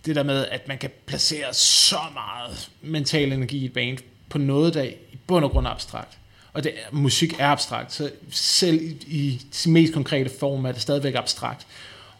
det 0.05 0.15
der 0.15 0.23
med, 0.23 0.45
at 0.51 0.67
man 0.67 0.77
kan 0.77 0.89
placere 1.05 1.53
så 1.53 1.99
meget 2.13 2.69
mental 2.81 3.33
energi 3.33 3.57
i 3.57 3.65
et 3.65 3.73
band 3.73 3.97
på 4.29 4.37
noget, 4.37 4.73
der 4.73 4.83
i 4.83 4.95
bund 5.27 5.45
og 5.45 5.51
grund 5.51 5.67
er 5.67 5.71
abstrakt. 5.71 6.17
Og 6.53 6.63
det, 6.63 6.73
musik 6.91 7.33
er 7.39 7.47
abstrakt, 7.47 7.93
så 7.93 8.11
selv 8.31 8.81
i, 8.81 8.97
i 9.07 9.41
sin 9.51 9.73
mest 9.73 9.93
konkrete 9.93 10.29
form 10.39 10.65
er 10.65 10.71
det 10.71 10.81
stadigvæk 10.81 11.15
abstrakt. 11.15 11.67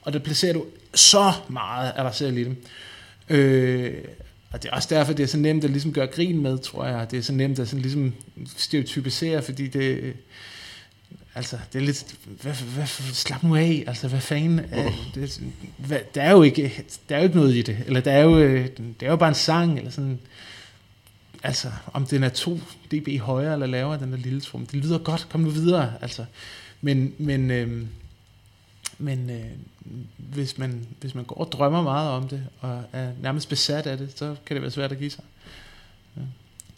Og 0.02 0.14
der 0.14 0.20
placerer 0.20 0.54
du 0.54 0.66
så 0.93 1.34
meget 1.47 1.91
af 1.91 2.04
dig 2.04 2.16
selv 2.16 2.38
i 2.38 2.43
det. 2.43 2.56
Øh, 3.30 3.93
og 4.52 4.64
det 4.64 4.70
er 4.70 4.76
også 4.76 4.88
derfor, 4.95 5.14
det 5.14 5.24
er 5.24 5.28
så 5.28 5.38
nemt 5.38 5.64
at 5.64 5.70
ligesom 5.70 5.93
gøre 5.93 6.08
grin 6.08 6.41
med, 6.41 6.58
tror 6.58 6.86
jeg. 6.86 7.12
Det 7.12 7.20
er 7.20 7.24
så 7.24 7.34
nemt 7.34 7.60
at 7.60 7.68
sådan 7.68 7.82
ligesom 7.82 8.14
stereotypisere, 8.58 9.41
fordi 9.41 9.68
det, 9.68 10.14
Altså, 11.36 11.58
det 11.74 11.82
er 11.82 11.86
lidt... 11.86 12.16
Hvad, 12.41 12.54
hvad, 12.54 12.86
slap 13.14 13.43
nu 13.43 13.56
af, 13.56 13.84
altså, 13.88 14.08
hvad 14.08 14.20
fanden... 14.20 14.60
er- 14.72 14.91
Det, 15.16 15.41
hvad, 15.78 16.00
der, 16.16 16.22
er 16.22 16.32
jo 16.32 16.41
ikke, 16.41 16.84
der 17.10 17.16
er 17.16 17.20
jo 17.20 17.24
ikke 17.24 17.36
noget 17.36 17.56
i 17.56 17.62
det. 17.62 17.78
Eller 17.86 18.02
der 18.02 18.12
er 18.12 18.22
jo, 18.24 18.39
øh, 18.39 18.68
det 19.00 19.06
er 19.06 19.10
jo 19.10 19.16
bare 19.16 19.30
en 19.30 19.36
sang, 19.36 19.78
eller 19.78 19.91
sådan... 19.91 20.20
Altså, 21.43 21.72
om 21.93 22.06
den 22.06 22.24
er 22.24 22.30
2 22.30 22.60
dB 22.91 23.20
højere 23.20 23.54
eller 23.54 23.68
lavere, 23.68 24.00
den 24.00 24.12
der 24.12 24.18
lille 24.18 24.41
trum. 24.41 24.66
Det 24.66 24.76
lyder 24.86 24.97
godt, 24.97 25.28
kom 25.30 25.41
nu 25.41 25.50
videre, 25.50 25.93
altså. 26.02 26.26
Men, 26.82 27.14
men, 27.18 27.52
øh, 27.52 27.86
men 29.00 29.30
øh, 29.30 29.45
hvis, 30.18 30.58
man, 30.58 30.88
hvis 31.02 31.16
man 31.16 31.26
går 31.26 31.36
og 31.36 31.52
drømmer 31.52 31.82
meget 31.82 32.10
om 32.10 32.28
det, 32.28 32.43
og 32.60 32.84
er 32.93 33.12
nærmest 33.22 33.50
besat 33.50 33.88
af 33.88 33.97
det, 33.97 34.12
så 34.16 34.36
kan 34.45 34.56
det 34.56 34.62
være 34.62 34.72
svært 34.72 34.91
at 34.91 34.97
give 34.97 35.10
sig. 35.10 35.24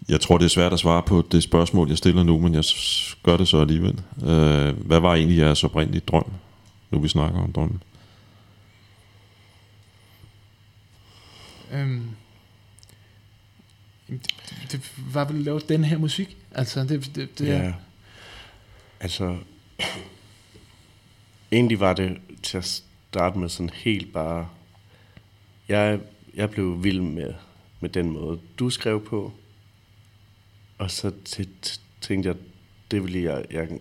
Jeg 0.09 0.21
tror, 0.21 0.37
det 0.37 0.45
er 0.45 0.49
svært 0.49 0.73
at 0.73 0.79
svare 0.79 1.03
på 1.03 1.27
det 1.31 1.43
spørgsmål, 1.43 1.89
jeg 1.89 1.97
stiller 1.97 2.23
nu, 2.23 2.39
men 2.39 2.53
jeg 2.53 2.63
gør 3.23 3.37
det 3.37 3.47
så 3.47 3.61
alligevel. 3.61 4.01
Øh, 4.23 4.85
hvad 4.85 4.99
var 4.99 5.15
egentlig 5.15 5.37
jeres 5.37 5.63
oprindelige 5.63 6.03
drøm, 6.07 6.31
nu 6.91 6.99
vi 6.99 7.07
snakker 7.07 7.39
om 7.39 7.51
drømmen? 7.51 7.83
Øhm, 11.73 12.09
det, 14.09 14.21
det 14.71 14.91
var 15.13 15.25
vel 15.25 15.37
at 15.37 15.43
lave 15.43 15.59
den 15.69 15.83
her 15.83 15.97
musik. 15.97 16.37
Altså, 16.51 16.83
det, 16.83 17.15
det, 17.15 17.39
det 17.39 17.47
Ja. 17.47 17.73
Altså, 18.99 19.37
egentlig 21.51 21.79
var 21.79 21.93
det 21.93 22.21
til 22.43 22.57
at 22.57 22.83
starte 23.09 23.39
med 23.39 23.49
sådan 23.49 23.69
helt 23.69 24.13
bare... 24.13 24.49
Jeg, 25.67 25.99
jeg 26.33 26.49
blev 26.49 26.83
vild 26.83 27.01
med, 27.01 27.33
med 27.79 27.89
den 27.89 28.09
måde, 28.11 28.39
du 28.59 28.69
skrev 28.69 29.05
på. 29.05 29.33
Og 30.77 30.91
så 30.91 31.11
tænkte 32.01 32.29
jeg, 32.29 32.35
det 32.91 33.03
ville 33.03 33.23
jeg, 33.23 33.45
jeg 33.51 33.79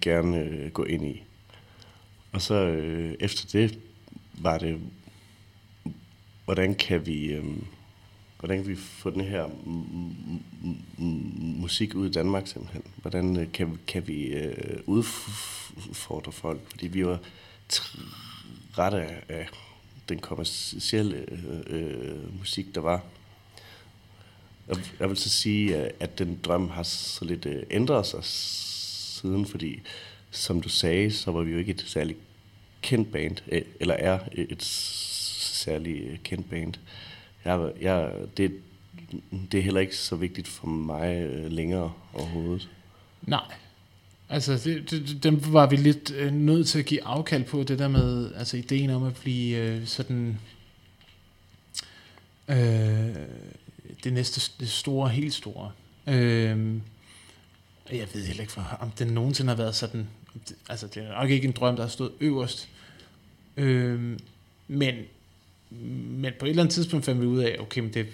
gerne 0.00 0.38
øh, 0.38 0.70
gå 0.70 0.84
ind 0.84 1.04
i. 1.04 1.22
Og 2.32 2.42
så 2.42 2.54
øh, 2.54 3.14
efter 3.20 3.48
det 3.52 3.78
var 4.34 4.58
det, 4.58 4.80
hvordan 6.44 6.74
kan 6.74 7.06
vi... 7.06 7.32
Øh, 7.32 7.44
hvordan 8.38 8.56
kan 8.58 8.66
vi 8.68 8.76
få 8.76 9.10
den 9.10 9.20
her 9.20 9.48
musik 11.60 11.94
ud 11.94 12.08
i 12.08 12.12
Danmark 12.12 12.46
simpelthen? 12.46 12.82
Hvordan 12.96 13.36
øh, 13.36 13.52
kan, 13.52 13.78
kan 13.86 14.08
vi 14.08 14.26
øh, 14.26 14.78
udfordre 14.86 16.32
folk? 16.32 16.60
Fordi 16.70 16.86
vi 16.86 17.06
var 17.06 17.18
trætte 18.74 18.98
af, 19.28 19.48
den 20.08 20.18
kommercielle 20.18 21.24
øh, 21.30 21.60
øh, 21.66 22.38
musik, 22.38 22.74
der 22.74 22.80
var. 22.80 23.02
Jeg, 24.68 24.76
jeg 25.00 25.08
vil 25.08 25.16
så 25.16 25.28
sige, 25.28 25.84
øh, 25.84 25.90
at- 26.00 26.18
den 26.18 26.38
drøm 26.44 26.68
har 26.68 26.82
så 26.82 27.24
lidt 27.24 27.46
øh, 27.46 27.62
ændret 27.70 28.06
sig 28.06 28.24
siden, 28.24 29.46
fordi 29.46 29.80
som 30.30 30.60
du 30.60 30.68
sagde, 30.68 31.12
så 31.12 31.30
var 31.30 31.42
vi 31.42 31.52
jo 31.52 31.58
ikke 31.58 31.70
et 31.72 31.84
særligt 31.86 32.18
kendt 32.82 33.12
band, 33.12 33.36
øh, 33.52 33.62
eller 33.80 33.94
er 33.94 34.18
et 34.32 34.62
særligt 34.62 36.22
kendt 36.22 36.50
band. 36.50 36.74
Jeg, 37.44 37.72
jeg, 37.80 38.12
det, 38.36 38.52
det 39.52 39.58
er 39.58 39.62
heller 39.62 39.80
ikke 39.80 39.96
så 39.96 40.16
vigtigt 40.16 40.48
for 40.48 40.66
mig 40.66 41.16
øh, 41.16 41.50
længere 41.52 41.92
overhovedet. 42.14 42.68
Nej. 43.22 43.54
Altså, 44.30 44.60
det, 44.64 44.90
det, 44.90 45.22
dem 45.22 45.52
var 45.52 45.66
vi 45.66 45.76
lidt 45.76 46.10
øh, 46.10 46.32
nødt 46.32 46.68
til 46.68 46.78
at 46.78 46.84
give 46.84 47.04
afkald 47.04 47.44
på, 47.44 47.62
det 47.62 47.78
der 47.78 47.88
med, 47.88 48.34
altså 48.34 48.56
ideen 48.56 48.90
om 48.90 49.02
at 49.04 49.14
blive 49.14 49.56
øh, 49.58 49.86
sådan, 49.86 50.38
øh, 52.48 52.56
det 54.04 54.12
næste, 54.12 54.52
det 54.60 54.68
store, 54.68 55.08
helt 55.08 55.34
store. 55.34 55.70
Øh, 56.06 56.74
jeg 57.92 58.06
ved 58.14 58.26
heller 58.26 58.40
ikke, 58.40 58.52
for, 58.52 58.76
om 58.80 58.90
den 58.90 59.08
nogensinde 59.08 59.48
har 59.48 59.56
været 59.56 59.74
sådan, 59.74 60.08
det- 60.48 60.56
altså 60.68 60.86
det 60.86 61.02
er 61.02 61.20
nok 61.20 61.30
ikke 61.30 61.46
en 61.48 61.52
drøm, 61.52 61.76
der 61.76 61.82
har 61.82 61.90
stået 61.90 62.12
øverst. 62.20 62.68
Øh, 63.56 64.18
men 64.68 64.94
men 65.70 66.32
på 66.38 66.46
et 66.46 66.50
eller 66.50 66.62
andet 66.62 66.74
tidspunkt 66.74 67.04
fandt 67.06 67.20
vi 67.20 67.26
ud 67.26 67.38
af, 67.38 67.56
okay, 67.60 67.80
men 67.80 67.90
det, 67.94 68.06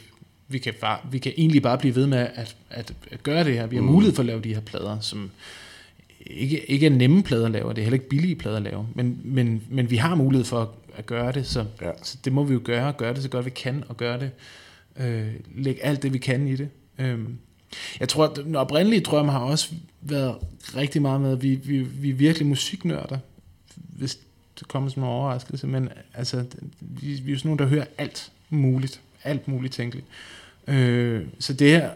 vi, 0.48 0.58
kan 0.58 0.74
bare, 0.80 0.98
vi 1.10 1.18
kan 1.18 1.32
egentlig 1.36 1.62
bare 1.62 1.78
blive 1.78 1.94
ved 1.94 2.06
med 2.06 2.18
at, 2.18 2.56
at, 2.70 2.94
at 3.10 3.22
gøre 3.22 3.44
det 3.44 3.54
her. 3.54 3.66
Vi 3.66 3.76
har 3.76 3.82
mm. 3.82 3.88
mulighed 3.88 4.14
for 4.14 4.22
at 4.22 4.26
lave 4.26 4.40
de 4.40 4.54
her 4.54 4.60
plader, 4.60 5.00
som 5.00 5.30
ikke, 6.26 6.70
ikke 6.70 6.86
er 6.86 6.90
nemme 6.90 7.22
plader 7.22 7.46
at 7.46 7.50
lave, 7.52 7.64
og 7.64 7.76
det 7.76 7.82
er 7.82 7.84
heller 7.84 7.96
ikke 7.96 8.08
billige 8.08 8.34
plader 8.34 8.56
at 8.56 8.62
lave, 8.62 8.86
men, 8.94 9.20
men, 9.24 9.62
men 9.70 9.90
vi 9.90 9.96
har 9.96 10.14
mulighed 10.14 10.44
for 10.44 10.62
at, 10.62 10.68
at 10.96 11.06
gøre 11.06 11.32
det, 11.32 11.46
så, 11.46 11.64
Ja. 11.82 11.90
så 12.02 12.18
det 12.24 12.32
må 12.32 12.44
vi 12.44 12.54
jo 12.54 12.60
gøre, 12.64 12.92
gøre 12.92 13.14
det 13.14 13.22
så 13.22 13.28
godt 13.28 13.44
vi 13.44 13.50
kan, 13.50 13.84
og 13.88 13.96
gøre 13.96 14.20
det, 14.20 14.30
øh, 14.96 15.28
lægge 15.54 15.84
alt 15.84 16.02
det 16.02 16.12
vi 16.12 16.18
kan 16.18 16.48
i 16.48 16.56
det. 16.56 16.68
Øhm, 16.98 17.38
jeg 18.00 18.08
tror, 18.08 18.24
at 18.24 18.36
den 18.36 18.56
oprindelige 18.56 19.00
drøm 19.00 19.28
har 19.28 19.38
også 19.38 19.74
været 20.00 20.36
rigtig 20.76 21.02
meget 21.02 21.20
med, 21.20 21.32
at 21.32 21.42
vi, 21.42 21.54
vi, 21.54 21.78
vi 21.78 22.10
er 22.10 22.14
virkelig 22.14 22.46
musiknørder, 22.48 23.18
hvis 23.76 24.18
det 24.60 24.68
kommer 24.68 24.90
som 24.90 25.02
en 25.02 25.08
overraskelse, 25.08 25.66
men 25.66 25.88
altså, 26.14 26.44
vi, 26.80 27.20
vi 27.24 27.30
er 27.30 27.32
jo 27.32 27.38
sådan 27.38 27.48
nogle, 27.48 27.64
der 27.64 27.70
hører 27.70 27.84
alt 27.98 28.32
muligt, 28.50 29.00
alt 29.24 29.48
muligt 29.48 29.74
tænkeligt. 29.74 30.06
Øh, 30.66 31.26
så 31.38 31.52
det 31.52 31.70
her, 31.70 31.90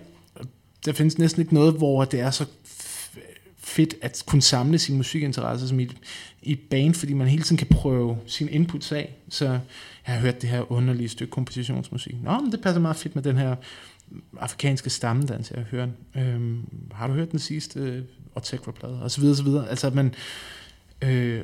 der 0.84 0.92
findes 0.92 1.18
næsten 1.18 1.42
ikke 1.42 1.54
noget, 1.54 1.74
hvor 1.74 2.04
det 2.04 2.20
er 2.20 2.30
så 2.30 2.46
fedt 3.58 3.94
at 4.02 4.22
kunne 4.26 4.42
samle 4.42 4.78
sine 4.78 4.96
musikinteresser 4.96 5.66
som 5.66 5.80
i, 5.80 5.88
i 6.42 6.54
band, 6.54 6.94
fordi 6.94 7.12
man 7.12 7.28
hele 7.28 7.42
tiden 7.42 7.56
kan 7.56 7.66
prøve 7.66 8.18
sin 8.26 8.48
inputs 8.48 8.92
af. 8.92 9.14
Så 9.28 9.44
jeg 9.44 9.60
har 10.14 10.20
hørt 10.20 10.42
det 10.42 10.50
her 10.50 10.72
underlige 10.72 11.08
stykke 11.08 11.30
kompositionsmusik. 11.30 12.14
Nå, 12.22 12.40
men 12.40 12.52
det 12.52 12.60
passer 12.60 12.80
meget 12.80 12.96
fedt 12.96 13.14
med 13.14 13.22
den 13.22 13.36
her 13.36 13.56
afrikanske 14.40 14.90
stammedans, 14.90 15.50
jeg 15.50 15.58
har 15.58 15.66
hørt. 15.70 15.88
Øhm, 16.16 16.68
har 16.92 17.06
du 17.06 17.12
hørt 17.12 17.30
den 17.30 17.38
sidste 17.38 17.80
øh, 17.80 18.02
Otekra-plade? 18.34 19.02
Og 19.02 19.10
så 19.10 19.20
videre, 19.20 19.36
så 19.36 19.42
videre. 19.42 19.68
Altså, 19.68 19.86
at 19.86 19.94
man... 19.94 20.14
Øh, 21.02 21.42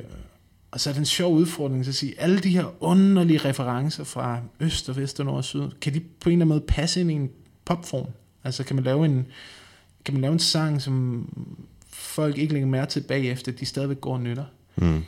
og 0.75 0.81
så 0.81 0.89
er 0.89 0.93
det 0.93 0.99
en 0.99 1.05
sjov 1.05 1.33
udfordring 1.33 1.85
så 1.85 1.91
at 1.91 1.95
sige, 1.95 2.19
alle 2.19 2.39
de 2.39 2.49
her 2.49 2.83
underlige 2.83 3.39
referencer 3.39 4.03
fra 4.03 4.41
øst 4.59 4.89
og 4.89 4.95
vest 4.95 5.19
og 5.19 5.25
nord 5.25 5.37
og 5.37 5.43
syd, 5.43 5.69
kan 5.81 5.93
de 5.93 5.99
på 5.99 6.29
en 6.29 6.33
eller 6.33 6.45
anden 6.45 6.47
måde 6.47 6.61
passe 6.67 7.01
ind 7.01 7.11
i 7.11 7.13
en 7.13 7.29
popform? 7.65 8.07
Altså 8.43 8.63
kan 8.63 8.75
man 8.75 8.85
lave 8.85 9.05
en, 9.05 9.25
kan 10.05 10.13
man 10.13 10.21
lave 10.21 10.31
en 10.31 10.39
sang, 10.39 10.81
som 10.81 11.27
folk 11.89 12.37
ikke 12.37 12.53
lægger 12.53 12.67
mærke 12.67 12.91
til 12.91 13.01
bagefter, 13.01 13.51
de 13.51 13.65
stadigvæk 13.65 14.01
går 14.01 14.13
og 14.13 14.21
nytter? 14.21 14.45
Mm. 14.75 15.03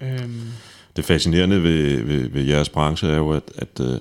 Øhm, 0.00 0.42
Det 0.96 1.04
fascinerende 1.04 1.62
ved, 1.62 2.02
ved, 2.02 2.28
ved 2.28 2.42
jeres 2.42 2.68
branche 2.68 3.08
er 3.08 3.16
jo, 3.16 3.30
at, 3.30 3.52
at 3.56 3.80
øh, 3.80 4.00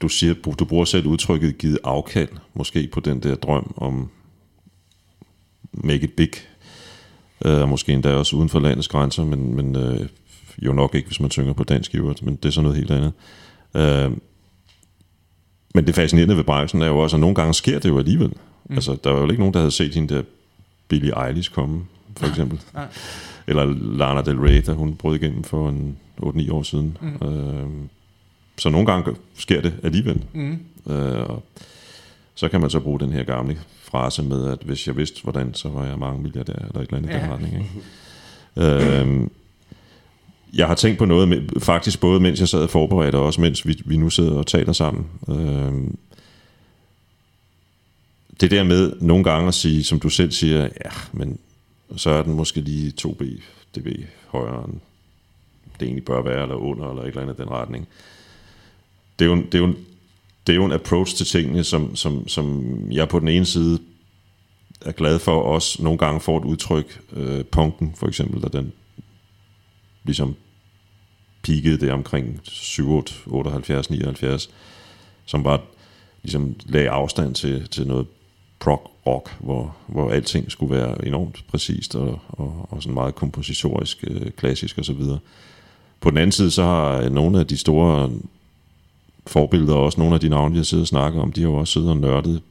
du, 0.00 0.08
siger, 0.08 0.34
du 0.58 0.64
bruger 0.64 0.84
selv 0.84 1.06
udtrykket 1.06 1.58
givet 1.58 1.78
afkald, 1.84 2.28
måske 2.54 2.88
på 2.92 3.00
den 3.00 3.22
der 3.22 3.34
drøm 3.34 3.74
om 3.76 4.10
make 5.72 6.04
it 6.04 6.12
big, 6.12 6.32
øh, 7.44 7.68
måske 7.68 7.92
endda 7.92 8.14
også 8.14 8.36
uden 8.36 8.48
for 8.48 8.60
landets 8.60 8.88
grænser, 8.88 9.24
men, 9.24 9.54
men 9.56 9.76
øh, 9.76 10.06
jo 10.58 10.72
nok 10.72 10.94
ikke, 10.94 11.06
hvis 11.06 11.20
man 11.20 11.30
synger 11.30 11.52
på 11.52 11.64
dansk 11.64 11.94
i 11.94 11.96
øvrigt, 11.96 12.22
men 12.22 12.36
det 12.36 12.44
er 12.44 12.52
så 12.52 12.62
noget 12.62 12.76
helt 12.76 12.90
andet. 12.90 13.12
Øh, 13.74 14.10
men 15.74 15.86
det 15.86 15.94
fascinerende 15.94 16.36
ved 16.36 16.44
branchen 16.44 16.82
er 16.82 16.86
jo 16.86 16.98
også, 16.98 17.16
at 17.16 17.20
nogle 17.20 17.34
gange 17.34 17.54
sker 17.54 17.78
det 17.78 17.88
jo 17.88 17.98
alligevel. 17.98 18.32
Mm. 18.64 18.74
Altså, 18.74 18.96
der 19.04 19.10
var 19.10 19.20
jo 19.20 19.30
ikke 19.30 19.38
nogen, 19.38 19.54
der 19.54 19.60
havde 19.60 19.70
set 19.70 19.94
hende 19.94 20.14
der 20.14 20.22
Billie 20.88 21.26
Eilish 21.26 21.50
komme, 21.52 21.84
for 22.16 22.26
eksempel. 22.26 22.60
nej. 22.74 22.86
Eller 23.46 23.64
Lana 23.96 24.22
Del 24.22 24.38
Rey, 24.38 24.62
da 24.66 24.72
hun 24.72 24.94
brød 24.94 25.16
igennem 25.16 25.44
for 25.44 25.68
en 25.68 25.96
8-9 26.22 26.52
år 26.52 26.62
siden. 26.62 26.98
Mm. 27.00 27.28
Øh, 27.28 27.66
så 28.58 28.68
nogle 28.68 28.86
gange 28.86 29.16
sker 29.34 29.60
det 29.60 29.74
alligevel. 29.82 30.24
Mm. 30.32 30.58
Øh, 30.92 31.22
og 31.22 31.42
så 32.34 32.48
kan 32.48 32.60
man 32.60 32.70
så 32.70 32.80
bruge 32.80 33.00
den 33.00 33.12
her 33.12 33.24
gamle 33.24 33.58
frase 33.92 34.22
med, 34.22 34.46
at 34.48 34.58
hvis 34.64 34.86
jeg 34.86 34.96
vidste, 34.96 35.22
hvordan, 35.22 35.54
så 35.54 35.68
var 35.68 35.84
jeg 35.86 35.98
mange 35.98 36.22
milliardær, 36.22 36.52
eller 36.52 36.80
et 36.80 36.82
eller 36.82 36.96
andet 36.96 37.10
i 37.10 37.12
den 37.12 37.20
Ja. 37.22 37.32
retning. 37.32 37.54
Ikke? 37.54 39.22
øh, 39.24 39.28
jeg 40.54 40.66
har 40.66 40.74
tænkt 40.74 40.98
på 40.98 41.04
noget, 41.04 41.28
med, 41.28 41.60
faktisk 41.60 42.00
både 42.00 42.20
mens 42.20 42.40
jeg 42.40 42.48
sad 42.48 42.62
og 42.62 42.70
forberedte, 42.70 43.16
og 43.16 43.24
også 43.26 43.40
mens 43.40 43.66
vi, 43.66 43.82
vi 43.84 43.96
nu 43.96 44.10
sidder 44.10 44.32
og 44.32 44.46
taler 44.46 44.72
sammen. 44.72 45.06
Øh, 45.28 45.90
det 48.40 48.50
der 48.50 48.62
med 48.62 48.92
nogle 49.00 49.24
gange 49.24 49.48
at 49.48 49.54
sige, 49.54 49.84
som 49.84 50.00
du 50.00 50.08
selv 50.08 50.30
siger, 50.32 50.60
ja, 50.62 50.90
men 51.12 51.38
så 51.96 52.10
er 52.10 52.22
den 52.22 52.34
måske 52.34 52.60
lige 52.60 52.92
2B, 53.06 53.24
dB 53.76 53.86
højere 54.26 54.64
end 54.64 54.80
det 55.80 55.86
egentlig 55.86 56.04
bør 56.04 56.22
være, 56.22 56.42
eller 56.42 56.54
under, 56.54 56.90
eller 56.90 57.02
et 57.02 57.08
eller 57.08 57.22
andet 57.22 57.38
i 57.38 57.42
den 57.42 57.50
retning. 57.50 57.88
Det 59.18 59.24
er 59.24 59.28
jo, 59.28 59.36
det 59.36 59.54
er 59.54 59.58
jo, 59.58 59.74
det 60.46 60.52
er 60.52 60.56
jo 60.56 60.64
en 60.64 60.72
approach 60.72 61.16
til 61.16 61.26
tingene, 61.26 61.64
som, 61.64 61.96
som, 61.96 62.28
som 62.28 62.74
jeg 62.90 63.08
på 63.08 63.18
den 63.18 63.28
ene 63.28 63.46
side 63.46 63.78
er 64.80 64.92
glad 64.92 65.18
for, 65.18 65.32
og 65.32 65.44
også 65.44 65.82
nogle 65.82 65.98
gange 65.98 66.20
får 66.20 66.38
et 66.38 66.44
udtryk. 66.44 67.00
Øh, 67.12 67.44
punken 67.44 67.94
for 67.96 68.08
eksempel, 68.08 68.42
da 68.42 68.48
den 68.58 68.72
ligesom 70.04 70.34
peakede 71.42 71.80
det 71.80 71.90
omkring 71.90 72.40
7, 72.42 73.04
78, 73.26 73.90
79, 73.90 74.50
som 75.26 75.42
bare 75.42 75.60
ligesom 76.22 76.54
lagde 76.66 76.90
afstand 76.90 77.34
til, 77.34 77.68
til 77.68 77.86
noget 77.86 78.06
prog 78.58 78.90
rock, 79.06 79.36
hvor, 79.40 79.76
hvor 79.86 80.10
alting 80.10 80.50
skulle 80.50 80.74
være 80.74 81.06
enormt 81.06 81.44
præcist 81.48 81.96
og, 81.96 82.20
og, 82.28 82.66
og 82.70 82.82
sådan 82.82 82.94
meget 82.94 83.14
kompositorisk, 83.14 84.04
øh, 84.06 84.30
klassisk 84.30 84.78
osv. 84.78 85.02
På 86.00 86.10
den 86.10 86.18
anden 86.18 86.32
side, 86.32 86.50
så 86.50 86.62
har 86.62 87.08
nogle 87.08 87.40
af 87.40 87.46
de 87.46 87.56
store 87.56 88.10
forbilleder, 89.26 89.74
og 89.74 89.84
også 89.84 90.00
nogle 90.00 90.14
af 90.14 90.20
de 90.20 90.28
navne, 90.28 90.52
vi 90.52 90.58
har 90.58 90.64
siddet 90.64 90.82
og 90.82 90.88
snakket 90.88 91.22
om, 91.22 91.32
de 91.32 91.40
har 91.40 91.48
jo 91.48 91.54
også 91.54 91.72
siddet 91.72 91.90
og 91.90 91.96
nørdet 91.96 92.42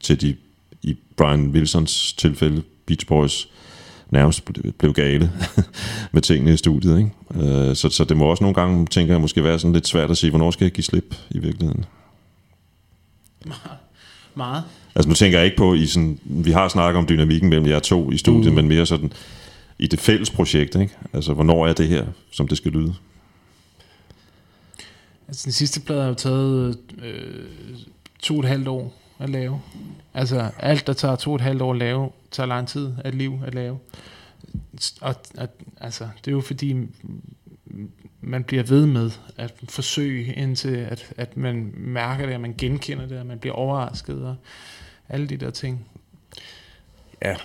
til 0.00 0.20
de, 0.20 0.36
i 0.82 0.96
Brian 1.16 1.50
Wilsons 1.50 2.12
tilfælde, 2.12 2.62
Beach 2.86 3.06
Boys, 3.06 3.48
nærmest 4.10 4.50
ble- 4.50 4.70
blev 4.78 4.92
gale 4.92 5.32
med 6.12 6.22
tingene 6.22 6.52
i 6.52 6.56
studiet. 6.56 6.98
Ikke? 6.98 7.10
Øh, 7.50 7.76
så, 7.76 7.88
så 7.88 8.04
det 8.04 8.16
må 8.16 8.24
også 8.24 8.44
nogle 8.44 8.54
gange, 8.54 8.86
tænker 8.86 9.14
jeg, 9.14 9.20
måske 9.20 9.44
være 9.44 9.58
sådan 9.58 9.72
lidt 9.72 9.86
svært 9.86 10.10
at 10.10 10.16
sige, 10.16 10.30
hvornår 10.30 10.50
skal 10.50 10.64
jeg 10.64 10.72
give 10.72 10.84
slip 10.84 11.14
i 11.30 11.38
virkeligheden? 11.38 11.84
Meget. 14.34 14.64
Altså 14.94 15.08
nu 15.08 15.14
tænker 15.14 15.38
jeg 15.38 15.44
ikke 15.44 15.56
på, 15.56 15.74
i 15.74 15.86
sådan, 15.86 16.18
vi 16.24 16.50
har 16.50 16.68
snakket 16.68 16.98
om 16.98 17.06
dynamikken 17.08 17.50
mellem 17.50 17.66
jer 17.66 17.78
to 17.78 18.10
i 18.10 18.16
studiet, 18.16 18.52
mm. 18.52 18.56
men 18.56 18.68
mere 18.68 18.86
sådan 18.86 19.12
i 19.78 19.86
det 19.86 20.00
fælles 20.00 20.30
projekt, 20.30 20.74
ikke? 20.74 20.96
Altså 21.12 21.32
hvornår 21.32 21.66
er 21.66 21.72
det 21.72 21.88
her, 21.88 22.06
som 22.30 22.48
det 22.48 22.56
skal 22.56 22.72
lyde? 22.72 22.94
Altså, 25.28 25.44
den 25.44 25.52
sidste 25.52 25.80
plade 25.80 26.00
har 26.00 26.08
jo 26.08 26.14
taget 26.14 26.78
øh, 27.02 27.48
to 28.18 28.34
og 28.34 28.40
et 28.40 28.48
halvt 28.48 28.68
år 28.68 28.94
at 29.18 29.30
lave. 29.30 29.60
Altså, 30.14 30.50
alt, 30.58 30.86
der 30.86 30.92
tager 30.92 31.16
to 31.16 31.30
og 31.30 31.36
et 31.36 31.40
halvt 31.40 31.62
år 31.62 31.72
at 31.72 31.78
lave, 31.78 32.10
tager 32.30 32.46
lang 32.46 32.68
tid 32.68 32.92
af 33.04 33.18
liv 33.18 33.40
at 33.46 33.54
lave. 33.54 33.78
Og, 35.00 35.14
at, 35.38 35.50
altså, 35.80 36.08
det 36.24 36.30
er 36.30 36.32
jo 36.32 36.40
fordi, 36.40 36.76
man 38.20 38.44
bliver 38.44 38.62
ved 38.62 38.86
med 38.86 39.10
at 39.36 39.54
forsøge, 39.68 40.34
indtil 40.34 40.76
at, 40.76 41.12
at 41.16 41.36
man 41.36 41.72
mærker 41.76 42.26
det, 42.26 42.32
at 42.32 42.40
man 42.40 42.54
genkender 42.58 43.06
det, 43.06 43.16
at 43.16 43.26
man 43.26 43.38
bliver 43.38 43.54
overrasket, 43.54 44.24
og 44.24 44.36
alle 45.08 45.26
de 45.26 45.36
der 45.36 45.50
ting. 45.50 45.86
Ja. 47.22 47.36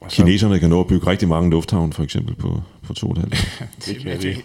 Og 0.00 0.12
så, 0.12 0.16
Kineserne 0.16 0.58
kan 0.58 0.70
nå 0.70 0.80
at 0.80 0.86
bygge 0.86 1.06
rigtig 1.06 1.28
mange 1.28 1.50
lufthavne, 1.50 1.92
for 1.92 2.02
eksempel, 2.02 2.34
på, 2.34 2.62
på 2.82 2.94
to 2.94 3.12
og. 3.12 3.36
Det 3.86 3.98
kan 3.98 4.20
det, 4.22 4.44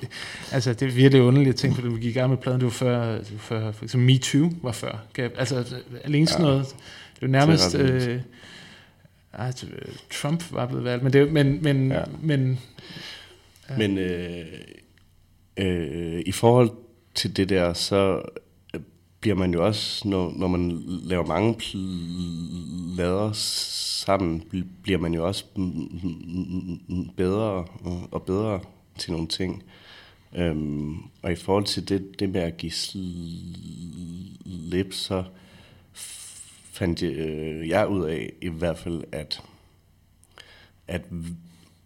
altså, 0.51 0.73
det 0.73 0.87
er 0.87 0.91
virkelig 0.91 1.21
underligt 1.23 1.57
ting, 1.57 1.75
for 1.75 1.81
vi 1.81 1.89
gik 1.99 2.15
i 2.15 2.19
gang 2.19 2.29
med 2.29 2.37
pladen, 2.37 2.59
det 2.59 2.65
var 2.65 2.71
før, 2.71 3.11
det 3.11 3.31
var 3.31 3.37
før 3.39 3.71
for 3.71 3.83
eksempel 3.85 4.05
Me 4.07 4.17
Too 4.17 4.51
var 4.63 4.71
før. 4.71 5.05
Altså, 5.37 5.65
alene 6.03 6.27
sådan 6.27 6.45
Ja. 6.45 6.51
noget, 6.51 6.65
det 7.15 7.21
var 7.21 7.27
nærmest... 7.27 7.71
Det 7.71 8.03
er. 8.03 8.13
Øh, 8.13 8.19
ej, 9.33 9.51
Trump 10.11 10.43
var 10.51 10.65
blevet 10.67 10.83
valgt, 10.85 11.03
men, 11.03 11.13
det, 11.13 11.31
men, 11.33 11.59
men, 11.63 11.91
Ja. 11.91 11.97
ja. 11.99 12.03
men 12.21 12.59
Men 13.77 13.97
øh, 13.97 14.45
øh, 15.57 16.21
i 16.25 16.31
forhold 16.31 16.71
til 17.15 17.37
det 17.37 17.49
der, 17.49 17.73
så 17.73 18.15
øh, 18.15 18.21
bliver 19.21 19.35
man 19.35 19.53
jo 19.53 19.65
også, 19.65 20.07
når, 20.07 20.33
når 20.35 20.47
man 20.47 20.81
laver 20.85 21.25
mange 21.25 21.53
plader 22.95 23.31
sammen, 23.33 24.43
bliver 24.83 24.99
man 24.99 25.13
jo 25.13 25.27
også 25.27 25.45
bedre 27.17 27.65
og- 28.11 28.23
bedre 28.23 28.59
til 28.97 29.11
nogle 29.11 29.27
ting. 29.27 29.63
Øhm, 30.35 30.97
og 31.21 31.31
i 31.31 31.35
forhold 31.35 31.65
til 31.65 31.89
det, 31.89 32.19
det 32.19 32.29
med 32.29 32.41
at 32.41 32.57
give 32.57 32.71
slip, 32.71 33.23
så 34.93 35.23
fandt 36.71 37.01
jeg, 37.01 37.11
øh, 37.11 37.69
jeg 37.69 37.87
ud 37.87 38.05
af 38.05 38.33
i 38.41 38.47
hvert 38.49 38.77
fald, 38.77 39.03
at 39.11 39.41
at, 40.87 41.01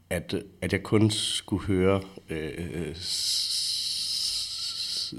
at, 0.09 0.35
at 0.61 0.73
jeg 0.73 0.83
kun 0.83 1.11
skulle 1.11 1.63
høre 1.65 2.01
øh, 2.29 2.95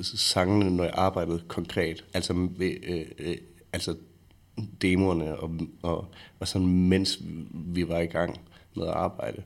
sangene, 0.03 0.77
når 0.77 0.85
jeg 0.85 0.95
arbejdede 0.97 1.43
konkret. 1.49 2.05
Altså, 2.15 2.49
ved, 2.59 2.77
øh, 2.83 3.07
øh, 3.19 3.37
altså 3.73 3.97
demoerne, 4.83 5.37
og, 5.37 5.51
og, 5.83 6.09
og 6.41 6.49
sådan, 6.49 6.69
mens 6.69 7.19
vi 7.53 7.89
var 7.89 8.01
i 8.01 8.07
gang 8.07 8.41
med 8.77 8.87
at 8.87 8.93
arbejde. 8.93 9.43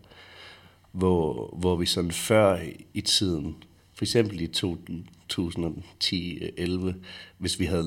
Hvor, 0.93 1.55
hvor 1.59 1.77
vi 1.77 1.87
sådan 1.87 2.11
før 2.11 2.59
i 2.95 3.01
tiden, 3.01 3.57
for 3.95 4.05
eksempel 4.05 4.41
i 4.41 4.51
2010-11, 4.57 6.87
øh, 6.87 6.95
hvis 7.39 7.61
vi 7.61 7.65
havde 7.65 7.87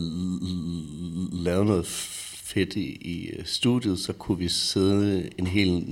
lavet 1.31 1.65
noget 1.65 1.85
fedt 1.85 2.75
i, 2.75 2.95
i 2.95 3.27
øh, 3.27 3.45
studiet, 3.45 3.99
så 3.99 4.13
kunne 4.13 4.37
vi 4.37 4.47
sidde 4.47 5.29
en 5.37 5.47
hel 5.47 5.83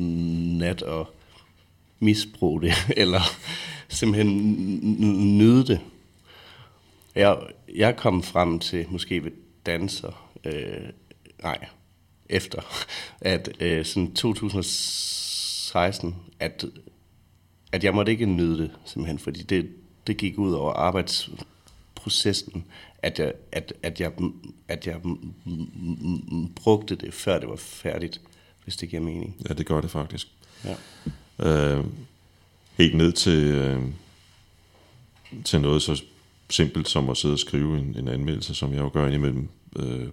nat 0.58 0.82
og 0.82 1.14
misbruge 2.00 2.62
det, 2.62 2.74
eller 3.02 3.22
simpelthen 3.88 5.38
nyde 5.38 5.68
det. 5.68 5.80
Jeg, 7.16 7.38
jeg 7.76 7.98
kom 7.98 8.24
frem 8.24 8.60
til, 8.60 8.86
måske 8.90 9.24
ved 9.24 9.32
danser, 9.66 10.30
øh, 10.44 10.90
nej, 11.44 11.68
efter, 12.30 12.62
at 13.22 13.50
øh, 13.60 13.86
sådan 13.86 14.14
2016, 14.14 16.16
at, 16.40 16.66
at 17.72 17.84
jeg 17.84 17.96
måtte 17.96 18.12
ikke 18.12 18.26
nyde 18.26 18.58
det, 18.58 18.72
simpelthen, 18.86 19.20
fordi 19.20 19.44
det, 19.44 19.70
det 20.08 20.18
gik 20.18 20.38
ud 20.38 20.54
over 20.54 20.74
arbejdsprocessen, 20.74 22.66
at 23.02 23.20
jeg, 23.20 23.34
at, 23.52 23.74
at 23.84 24.00
jeg, 24.00 24.12
at 24.68 24.88
jeg 24.88 25.02
brugte 26.56 26.96
det, 26.96 27.14
før 27.14 27.40
det 27.40 27.50
var 27.50 27.56
færdigt, 27.56 28.22
hvis 28.64 28.78
det 28.78 28.90
giver 28.90 29.02
mening. 29.02 29.36
Ja, 29.50 29.54
det 29.54 29.66
gør 29.66 29.82
det 29.82 29.92
faktisk. 29.92 30.28
Ja. 30.64 30.76
Øh, 31.40 31.86
helt 32.74 32.98
ned 32.98 33.12
til, 33.12 33.44
øh, 33.44 33.82
til 35.46 35.62
noget 35.62 35.82
så 35.82 36.04
simpelt 36.54 36.90
som 36.90 37.10
at 37.10 37.18
sidde 37.18 37.34
og 37.34 37.40
skrive 37.40 37.78
en, 37.78 37.96
en 38.00 38.08
anmeldelse, 38.08 38.56
som 38.56 38.74
jeg 38.74 38.80
jo 38.80 38.90
gør 38.94 39.06
indimellem. 39.06 39.50
Øh, 39.76 40.08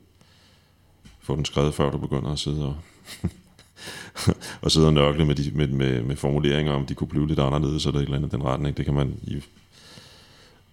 få 1.21 1.37
den 1.37 1.45
skrevet, 1.45 1.75
før 1.75 1.91
du 1.91 1.99
begynder 1.99 2.31
at 2.31 2.39
sidde 2.39 2.67
og, 2.67 2.77
og 4.63 4.71
sidde 4.71 4.87
og 4.87 4.95
nørkle 4.95 5.25
med, 5.25 5.35
de, 5.35 5.51
med, 5.55 5.67
med, 5.69 6.03
med 6.03 6.17
formuleringer, 6.17 6.73
om 6.73 6.87
de 6.87 6.95
kunne 6.95 7.09
blive 7.09 7.29
lidt 7.29 7.39
anderledes, 7.39 7.87
eller 7.87 8.01
et 8.01 8.05
eller 8.05 8.17
andet 8.17 8.33
den 8.33 8.45
retning. 8.45 8.77
Det 8.77 8.85
kan 8.85 8.95
man 8.95 9.15
i, 9.23 9.43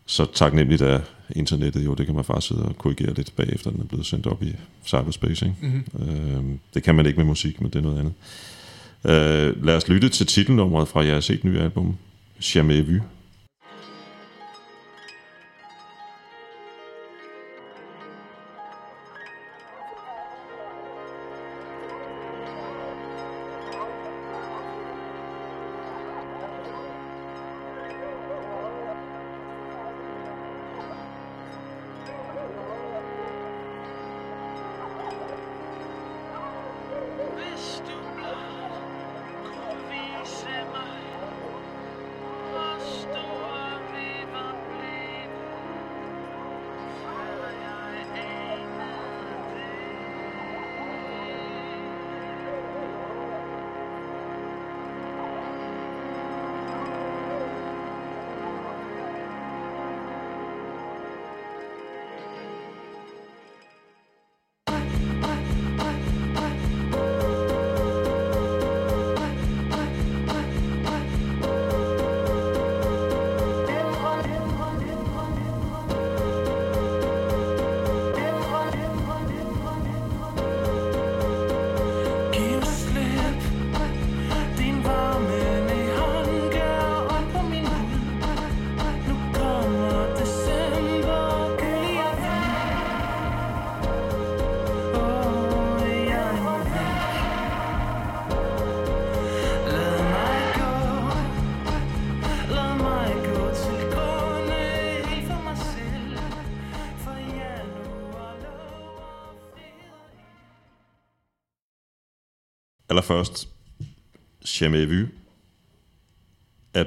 så 0.06 0.26
taknemmeligt 0.34 0.82
af 0.82 1.02
internettet 1.36 1.86
jo, 1.86 1.94
det 1.94 2.06
kan 2.06 2.16
man 2.16 2.24
faktisk 2.24 2.48
sidde 2.48 2.66
og 2.66 2.78
korrigere 2.78 3.14
lidt 3.14 3.36
bagefter, 3.36 3.72
den 3.72 3.82
er 3.82 3.86
blevet 3.86 4.06
sendt 4.06 4.28
op 4.28 4.44
i 4.44 4.56
cyberspace. 4.86 5.46
Ikke? 5.46 5.58
Mm-hmm. 5.62 6.10
Øh, 6.10 6.58
det 6.74 6.84
kan 6.84 6.96
man 6.96 7.06
ikke 7.06 7.18
med 7.18 7.26
musik, 7.26 7.62
men 7.62 7.72
det 7.72 7.80
er 7.80 7.84
noget 7.84 8.00
andet. 8.00 8.14
Øh, 9.06 9.66
lad 9.66 9.76
os 9.76 9.88
lytte 9.88 10.10
til 10.10 10.26
titelnummeret 10.26 10.88
fra 10.88 11.06
jeres 11.06 11.28
helt 11.28 11.44
nye 11.44 11.60
album, 11.60 11.98
Jamais 12.56 12.88
Vu. 12.88 13.00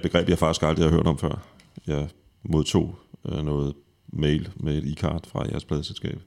Begreb, 0.08 0.28
jeg 0.28 0.38
faktisk 0.38 0.62
aldrig 0.62 0.84
har 0.86 0.96
hørt 0.96 1.06
om 1.06 1.18
før. 1.18 1.46
Jeg 1.86 2.08
modtog 2.42 2.98
øh, 3.28 3.44
noget 3.44 3.74
mail 4.12 4.50
med 4.56 4.82
et 4.82 4.84
e-card 4.84 5.30
fra 5.30 5.46
jeres 5.48 5.64
pladeselskab 5.64 6.20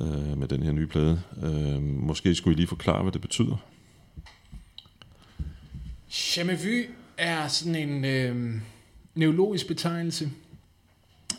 øh, 0.00 0.38
med 0.38 0.48
den 0.48 0.62
her 0.62 0.72
nye 0.72 0.86
plade. 0.86 1.22
Øh, 1.42 1.82
måske 1.82 2.34
skulle 2.34 2.54
I 2.54 2.56
lige 2.56 2.66
forklare, 2.66 3.02
hvad 3.02 3.12
det 3.12 3.20
betyder. 3.20 3.56
Jamais 6.36 6.64
vu 6.64 6.92
er 7.18 7.48
sådan 7.48 7.74
en 7.74 8.04
øh, 8.04 8.60
neurologisk 9.14 9.66
betegnelse 9.66 10.30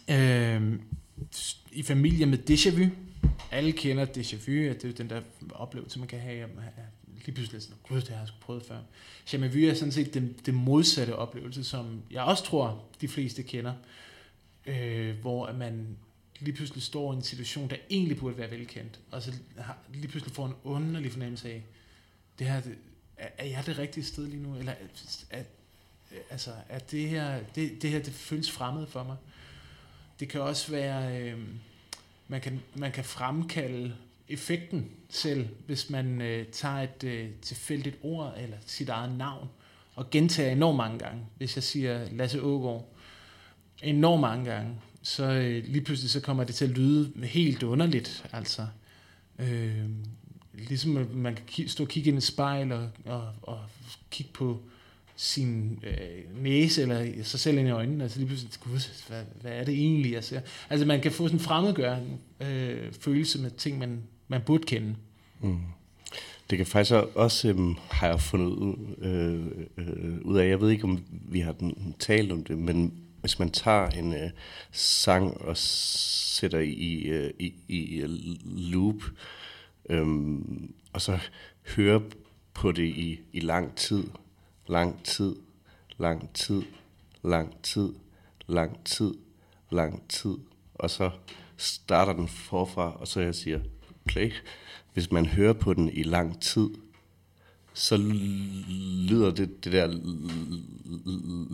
øh, 0.10 0.62
i 1.72 1.84
familie 1.84 2.26
med 2.26 2.50
déjà 2.50 2.80
vu. 2.80 2.89
Alle 3.52 3.72
kender 3.72 4.06
déjà 4.06 4.36
vu, 4.47 4.70
at 4.70 4.82
det 4.82 4.89
er 4.89 4.93
den 4.93 5.10
der 5.10 5.22
oplevelse, 5.52 6.00
man 6.00 6.08
kan 6.08 6.20
have, 6.20 6.43
at 6.43 6.50
lige 7.26 7.36
pludselig 7.36 7.61
sådan, 7.61 7.78
gud, 7.88 8.01
det 8.01 8.09
har 8.09 8.17
jeg 8.17 8.28
sgu 8.28 8.38
prøvet 8.41 8.63
før. 8.65 8.80
Jamais 9.34 9.55
vu 9.55 9.59
er 9.59 9.74
sådan 9.74 9.91
set 9.91 10.13
den, 10.13 10.36
den 10.45 10.55
modsatte 10.55 11.15
oplevelse, 11.15 11.63
som 11.63 12.01
jeg 12.11 12.24
også 12.24 12.43
tror, 12.43 12.84
de 13.01 13.07
fleste 13.07 13.43
kender, 13.43 13.74
øh, 14.65 15.20
hvor 15.22 15.45
at 15.45 15.55
man 15.55 15.97
lige 16.39 16.55
pludselig 16.55 16.84
står 16.84 17.13
i 17.13 17.15
en 17.15 17.22
situation, 17.22 17.70
der 17.70 17.76
egentlig 17.89 18.17
burde 18.17 18.38
være 18.38 18.51
velkendt, 18.51 18.99
og 19.11 19.22
så 19.22 19.34
har, 19.57 19.78
lige 19.93 20.07
pludselig 20.07 20.36
får 20.36 20.45
en 20.45 20.53
underlig 20.63 21.11
fornemmelse 21.11 21.49
af, 21.49 21.63
det 22.39 22.47
her, 22.47 22.61
det, 22.61 22.78
er, 23.17 23.28
er 23.38 23.45
jeg 23.45 23.65
det 23.65 23.78
rigtige 23.78 24.03
sted 24.03 24.28
lige 24.28 24.43
nu? 24.43 24.55
Eller 24.55 24.74
er, 25.30 25.43
altså, 26.30 26.51
er 26.70 26.80
det 26.80 27.09
her, 27.09 27.43
det, 27.55 27.82
det 27.82 27.89
her, 27.89 27.99
det 27.99 28.13
føles 28.13 28.51
fremmed 28.51 28.88
for 28.88 29.03
mig? 29.03 29.15
Det 30.20 30.30
kan 30.30 30.41
også 30.41 30.72
være, 30.72 31.22
øh, 31.22 31.39
man, 32.28 32.41
kan, 32.41 32.61
man 32.76 32.91
kan 32.91 33.03
fremkalde 33.03 33.95
effekten 34.30 34.86
selv, 35.09 35.47
hvis 35.65 35.89
man 35.89 36.21
øh, 36.21 36.45
tager 36.45 36.75
et 36.82 37.03
øh, 37.03 37.30
tilfældigt 37.41 37.97
ord 38.01 38.34
eller 38.38 38.57
sit 38.65 38.89
eget 38.89 39.17
navn 39.17 39.47
og 39.95 40.09
gentager 40.09 40.51
enormt 40.51 40.77
mange 40.77 40.99
gange. 40.99 41.21
Hvis 41.38 41.55
jeg 41.55 41.63
siger 41.63 42.05
Lasse 42.11 42.41
Ågaard 42.41 42.95
enormt 43.84 44.21
mange 44.21 44.51
gange, 44.51 44.75
så 45.01 45.23
øh, 45.23 45.63
lige 45.65 45.82
pludselig 45.82 46.11
så 46.11 46.19
kommer 46.19 46.43
det 46.43 46.55
til 46.55 46.65
at 46.65 46.71
lyde 46.71 47.11
helt 47.23 47.63
underligt. 47.63 48.25
Altså, 48.34 48.67
øh, 49.39 49.86
ligesom 50.53 51.07
man 51.13 51.36
kan 51.36 51.67
stå 51.67 51.84
og 51.84 51.89
kigge 51.89 52.07
ind 52.07 52.17
i 52.17 52.17
et 52.17 52.23
spejl 52.23 52.71
og, 52.71 52.89
og, 53.05 53.34
og 53.41 53.59
kigge 54.11 54.32
på 54.34 54.59
sin 55.15 55.84
øh, 55.84 56.43
næse 56.43 56.82
eller 56.82 57.23
sig 57.23 57.39
selv 57.39 57.57
ind 57.57 57.67
i 57.67 57.71
øjnene, 57.71 58.03
altså 58.03 58.19
lige 58.19 58.27
pludselig, 58.27 58.51
gud, 58.59 59.07
hvad, 59.07 59.23
hvad 59.41 59.51
er 59.51 59.63
det 59.63 59.73
egentlig, 59.73 60.11
jeg 60.11 60.23
ser? 60.23 60.41
Altså 60.69 60.86
man 60.86 61.01
kan 61.01 61.11
få 61.11 61.27
sådan 61.27 61.36
en 61.36 61.43
fremmedgørende 61.43 62.17
øh, 62.39 62.93
følelse 62.93 63.39
med 63.41 63.51
ting, 63.51 63.77
man, 63.77 64.03
man 64.30 64.41
burde 64.45 64.63
kende. 64.63 64.95
Mm. 65.41 65.59
Det 66.49 66.57
kan 66.57 66.67
faktisk 66.67 66.95
også, 67.15 67.49
øhm, 67.49 67.75
har 67.91 68.07
jeg 68.07 68.21
fundet 68.21 68.47
ud, 68.47 68.75
øh, 68.97 69.67
øh, 69.77 70.21
ud 70.21 70.38
af, 70.38 70.49
jeg 70.49 70.61
ved 70.61 70.69
ikke, 70.69 70.84
om 70.84 71.03
vi 71.11 71.39
har 71.39 71.51
den- 71.51 71.95
talt 71.99 72.32
om 72.32 72.43
det, 72.43 72.57
men 72.57 72.93
hvis 73.21 73.39
man 73.39 73.51
tager 73.51 73.88
en 73.89 74.13
øh, 74.13 74.30
sang 74.71 75.41
og 75.41 75.57
sætter 75.57 76.59
i, 76.59 77.01
øh, 77.01 77.32
i, 77.39 77.53
i 77.67 77.95
øh, 78.01 78.09
loop, 78.45 79.03
øh, 79.89 80.07
og 80.93 81.01
så 81.01 81.19
hører 81.75 81.99
på 82.53 82.71
det 82.71 82.84
i, 82.86 83.19
i 83.34 83.39
lang 83.39 83.75
tid, 83.75 84.03
lang 84.67 85.03
tid, 85.03 85.36
lang 85.97 86.34
tid, 86.34 86.61
lang 87.23 87.61
tid, 87.63 87.93
lang 88.47 88.86
tid, 88.86 89.13
lang 89.71 90.07
tid, 90.09 90.38
og 90.75 90.89
så 90.89 91.11
starter 91.57 92.13
den 92.13 92.27
forfra, 92.27 92.97
og 92.99 93.07
så 93.07 93.19
jeg 93.21 93.36
siger 93.36 93.59
play. 94.10 94.32
Hvis 94.93 95.12
man 95.12 95.26
hører 95.26 95.53
på 95.53 95.74
den 95.74 95.89
i 95.93 96.03
lang 96.03 96.41
tid, 96.41 96.70
så 97.74 97.97
lyder 99.10 99.32
det, 99.32 99.64
det 99.66 99.72
der 99.72 99.88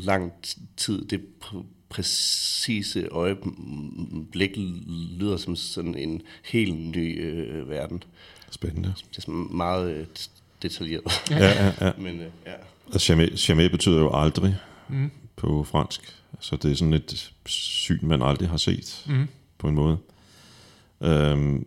lang 0.06 0.32
tid, 0.78 1.06
det 1.06 1.22
pr- 1.46 1.66
præcise 1.90 3.08
øjeblik 3.12 4.52
lyder 5.20 5.38
som 5.38 5.56
sådan 5.56 5.96
en 5.96 6.22
helt 6.44 6.76
ny 6.76 7.24
øh, 7.24 7.70
verden. 7.70 8.04
Spændende. 8.52 8.94
Det 9.12 9.18
er 9.18 9.22
sådan 9.22 9.48
meget 9.52 9.92
øh, 9.96 10.06
detaljeret. 10.62 11.04
Ja, 11.32 11.38
ja, 11.66 11.74
ja. 11.86 11.92
Men 11.98 12.20
øh, 12.20 12.28
ja. 12.46 12.54
Og 12.94 13.10
jamais, 13.10 13.50
jamais 13.50 13.72
betyder 13.72 14.00
jo 14.00 14.12
aldrig. 14.14 14.56
Mm. 14.90 15.12
på 15.36 15.64
fransk. 15.64 16.02
Så 16.40 16.56
det 16.56 16.72
er 16.72 16.76
sådan 16.76 16.94
et 16.94 17.32
syn, 17.46 18.00
man 18.02 18.22
aldrig 18.22 18.50
har 18.50 18.58
set 18.58 19.04
Mm. 19.08 19.28
på 19.58 19.68
en 19.68 19.76
måde. 19.76 19.98
Øhm, 21.02 21.66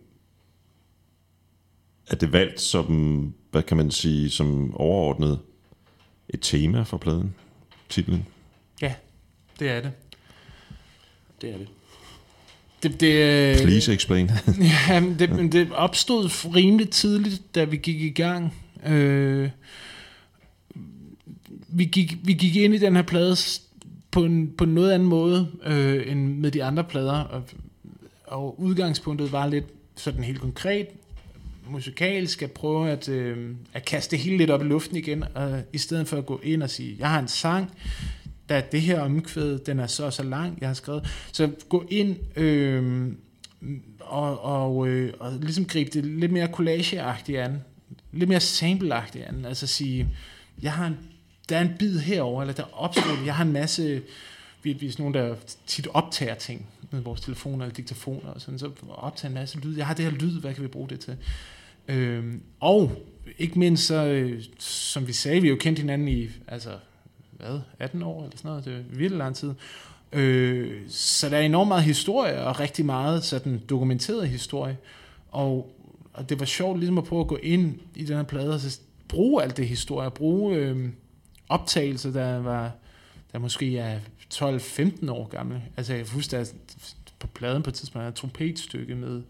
er 2.09 2.15
det 2.15 2.33
valgt 2.33 2.61
som, 2.61 3.33
hvad 3.51 3.63
kan 3.63 3.77
man 3.77 3.91
sige, 3.91 4.29
som 4.29 4.75
overordnet 4.75 5.39
et 6.29 6.39
tema 6.41 6.81
for 6.81 6.97
pladen, 6.97 7.35
titlen? 7.89 8.25
Ja, 8.81 8.93
det 9.59 9.69
er 9.69 9.81
det. 9.81 9.91
Det 11.41 11.49
er 11.49 11.57
det. 11.57 11.67
Det, 12.83 12.99
det, 12.99 13.57
Please 13.61 13.93
explain. 13.93 14.31
Ja, 14.89 14.99
men 14.99 15.19
det, 15.19 15.29
men 15.29 15.51
det 15.51 15.71
opstod 15.71 16.55
rimelig 16.55 16.89
tidligt, 16.89 17.55
da 17.55 17.63
vi 17.63 17.77
gik 17.77 18.01
i 18.01 18.09
gang. 18.09 18.53
Øh, 18.85 19.49
vi, 21.67 21.85
gik, 21.85 22.17
vi 22.23 22.33
gik 22.33 22.55
ind 22.55 22.73
i 22.73 22.77
den 22.77 22.95
her 22.95 23.03
plade 23.03 23.35
på 24.11 24.23
en, 24.23 24.53
på 24.57 24.63
en 24.63 24.73
noget 24.73 24.91
anden 24.91 25.07
måde 25.07 25.51
øh, 25.65 26.11
end 26.11 26.37
med 26.37 26.51
de 26.51 26.63
andre 26.63 26.83
plader, 26.83 27.19
og, 27.19 27.43
og 28.25 28.61
udgangspunktet 28.61 29.31
var 29.31 29.47
lidt 29.47 29.65
sådan 29.95 30.23
helt 30.23 30.39
konkret, 30.39 30.87
musikalsk, 31.71 32.41
at 32.41 32.51
prøve 32.51 32.89
at, 32.89 33.09
øh, 33.09 33.55
at 33.73 33.85
kaste 33.85 34.11
det 34.11 34.23
hele 34.23 34.37
lidt 34.37 34.49
op 34.49 34.61
i 34.61 34.65
luften 34.65 34.97
igen, 34.97 35.23
og 35.35 35.61
i 35.73 35.77
stedet 35.77 36.07
for 36.07 36.17
at 36.17 36.25
gå 36.25 36.39
ind 36.43 36.63
og 36.63 36.69
sige, 36.69 36.95
jeg 36.99 37.09
har 37.09 37.19
en 37.19 37.27
sang, 37.27 37.71
der 38.49 38.55
er 38.55 38.61
det 38.61 38.81
her 38.81 39.01
omkvæd, 39.01 39.59
den 39.59 39.79
er 39.79 39.87
så 39.87 40.05
og 40.05 40.13
så 40.13 40.23
lang, 40.23 40.57
jeg 40.61 40.69
har 40.69 40.73
skrevet. 40.73 41.07
Så 41.31 41.51
gå 41.69 41.85
ind 41.89 42.37
øh, 42.37 43.11
og, 43.99 44.41
og, 44.41 44.87
øh, 44.87 45.13
og 45.19 45.31
ligesom 45.41 45.65
gribe 45.65 45.89
det 45.93 46.05
lidt 46.05 46.31
mere 46.31 46.47
collageagtigt 46.47 47.39
an, 47.39 47.61
lidt 48.11 48.29
mere 48.29 48.39
sampleagtigt 48.39 49.25
an, 49.25 49.45
altså 49.45 49.67
sige, 49.67 50.07
jeg 50.61 50.73
har 50.73 50.87
en, 50.87 50.97
der 51.49 51.57
er 51.57 51.61
en 51.61 51.75
bid 51.79 51.99
herover 51.99 52.41
eller 52.41 52.53
der 52.53 52.79
opstår 52.79 53.25
jeg 53.25 53.35
har 53.35 53.43
en 53.43 53.53
masse, 53.53 54.01
vi, 54.63 54.73
vi 54.73 54.87
er 54.87 54.91
sådan 54.91 55.13
der 55.13 55.35
tit 55.67 55.87
optager 55.93 56.35
ting 56.35 56.65
med 56.91 57.01
vores 57.01 57.21
telefoner 57.21 57.65
eller 57.65 57.75
diktafoner 57.75 58.29
og 58.29 58.41
sådan, 58.41 58.59
så 58.59 58.71
optager 58.89 59.29
en 59.29 59.35
masse 59.35 59.59
lyd, 59.59 59.77
jeg 59.77 59.87
har 59.87 59.93
det 59.93 60.05
her 60.05 60.11
lyd, 60.11 60.39
hvad 60.39 60.53
kan 60.53 60.63
vi 60.63 60.67
bruge 60.67 60.89
det 60.89 60.99
til? 60.99 61.17
Øh, 61.89 62.33
og 62.59 62.91
ikke 63.37 63.59
mindst 63.59 63.85
så, 63.85 64.05
øh, 64.05 64.43
som 64.59 65.07
vi 65.07 65.13
sagde, 65.13 65.41
vi 65.41 65.47
har 65.47 65.55
jo 65.55 65.59
kendt 65.59 65.79
hinanden 65.79 66.07
i, 66.07 66.29
altså, 66.47 66.69
hvad, 67.31 67.59
18 67.79 68.03
år 68.03 68.23
eller 68.23 68.37
sådan 68.37 68.49
noget, 68.49 68.65
det 68.65 68.73
er 68.73 68.83
virkelig 68.89 69.17
lang 69.17 69.35
tid. 69.35 69.53
Øh, 70.13 70.81
så 70.87 71.29
der 71.29 71.37
er 71.37 71.41
enormt 71.41 71.67
meget 71.67 71.83
historie, 71.83 72.43
og 72.43 72.59
rigtig 72.59 72.85
meget 72.85 73.23
sådan 73.23 73.61
dokumenteret 73.69 74.29
historie. 74.29 74.77
Og, 75.31 75.75
og 76.13 76.29
det 76.29 76.39
var 76.39 76.45
sjovt 76.45 76.79
ligesom 76.79 76.97
at 76.97 77.03
prøve 77.03 77.21
at 77.21 77.27
gå 77.27 77.35
ind 77.43 77.79
i 77.95 78.03
den 78.03 78.15
her 78.15 78.23
plade, 78.23 78.53
og 78.53 78.59
så 78.59 78.79
bruge 79.07 79.43
alt 79.43 79.57
det 79.57 79.67
historie, 79.67 80.11
bruge 80.11 80.55
øh, 80.55 80.89
optagelser, 81.49 82.11
der 82.11 82.37
var 82.37 82.71
der 83.31 83.39
måske 83.39 83.77
er 83.77 83.99
12-15 84.33 85.11
år 85.11 85.27
gamle. 85.27 85.63
Altså 85.77 85.93
jeg 85.93 86.05
husker, 86.13 86.37
der 86.37 86.45
på 87.19 87.27
pladen 87.27 87.63
på 87.63 87.69
et 87.69 87.73
tidspunkt 87.73 88.03
er 88.03 88.09
et 88.09 88.15
trompetstykke 88.15 88.95
med 88.95 89.21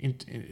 en, 0.00 0.14
en, 0.28 0.42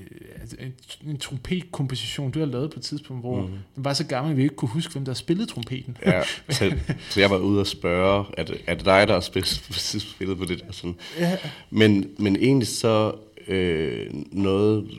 en, 0.58 0.74
en 1.10 1.18
trompetkomposition, 1.18 2.30
du 2.30 2.38
har 2.38 2.46
lavet 2.46 2.70
på 2.70 2.78
et 2.78 2.84
tidspunkt, 2.84 3.22
hvor 3.22 3.40
mm. 3.40 3.52
den 3.76 3.84
var 3.84 3.92
så 3.92 4.06
gammel, 4.06 4.30
at 4.30 4.36
vi 4.36 4.42
ikke 4.42 4.54
kunne 4.54 4.68
huske, 4.68 4.92
hvem 4.92 5.04
der 5.04 5.14
spillede 5.14 5.46
trompeten. 5.46 5.96
Ja, 6.06 6.22
så, 6.48 6.76
så 7.10 7.20
jeg 7.20 7.30
var 7.30 7.38
ude 7.38 7.60
og 7.60 7.66
spørge, 7.66 8.24
er 8.38 8.42
det, 8.42 8.60
er 8.66 8.74
det 8.74 8.84
dig, 8.84 9.08
der 9.08 9.14
har 9.14 9.20
spillet, 9.20 9.48
spillet 10.14 10.38
på 10.38 10.44
det 10.44 10.60
der? 10.60 10.72
Sådan. 10.72 10.96
Ja. 11.18 11.36
Men, 11.70 12.10
men 12.18 12.36
egentlig 12.36 12.68
så 12.68 13.14
øh, 13.48 14.06
noget, 14.32 14.90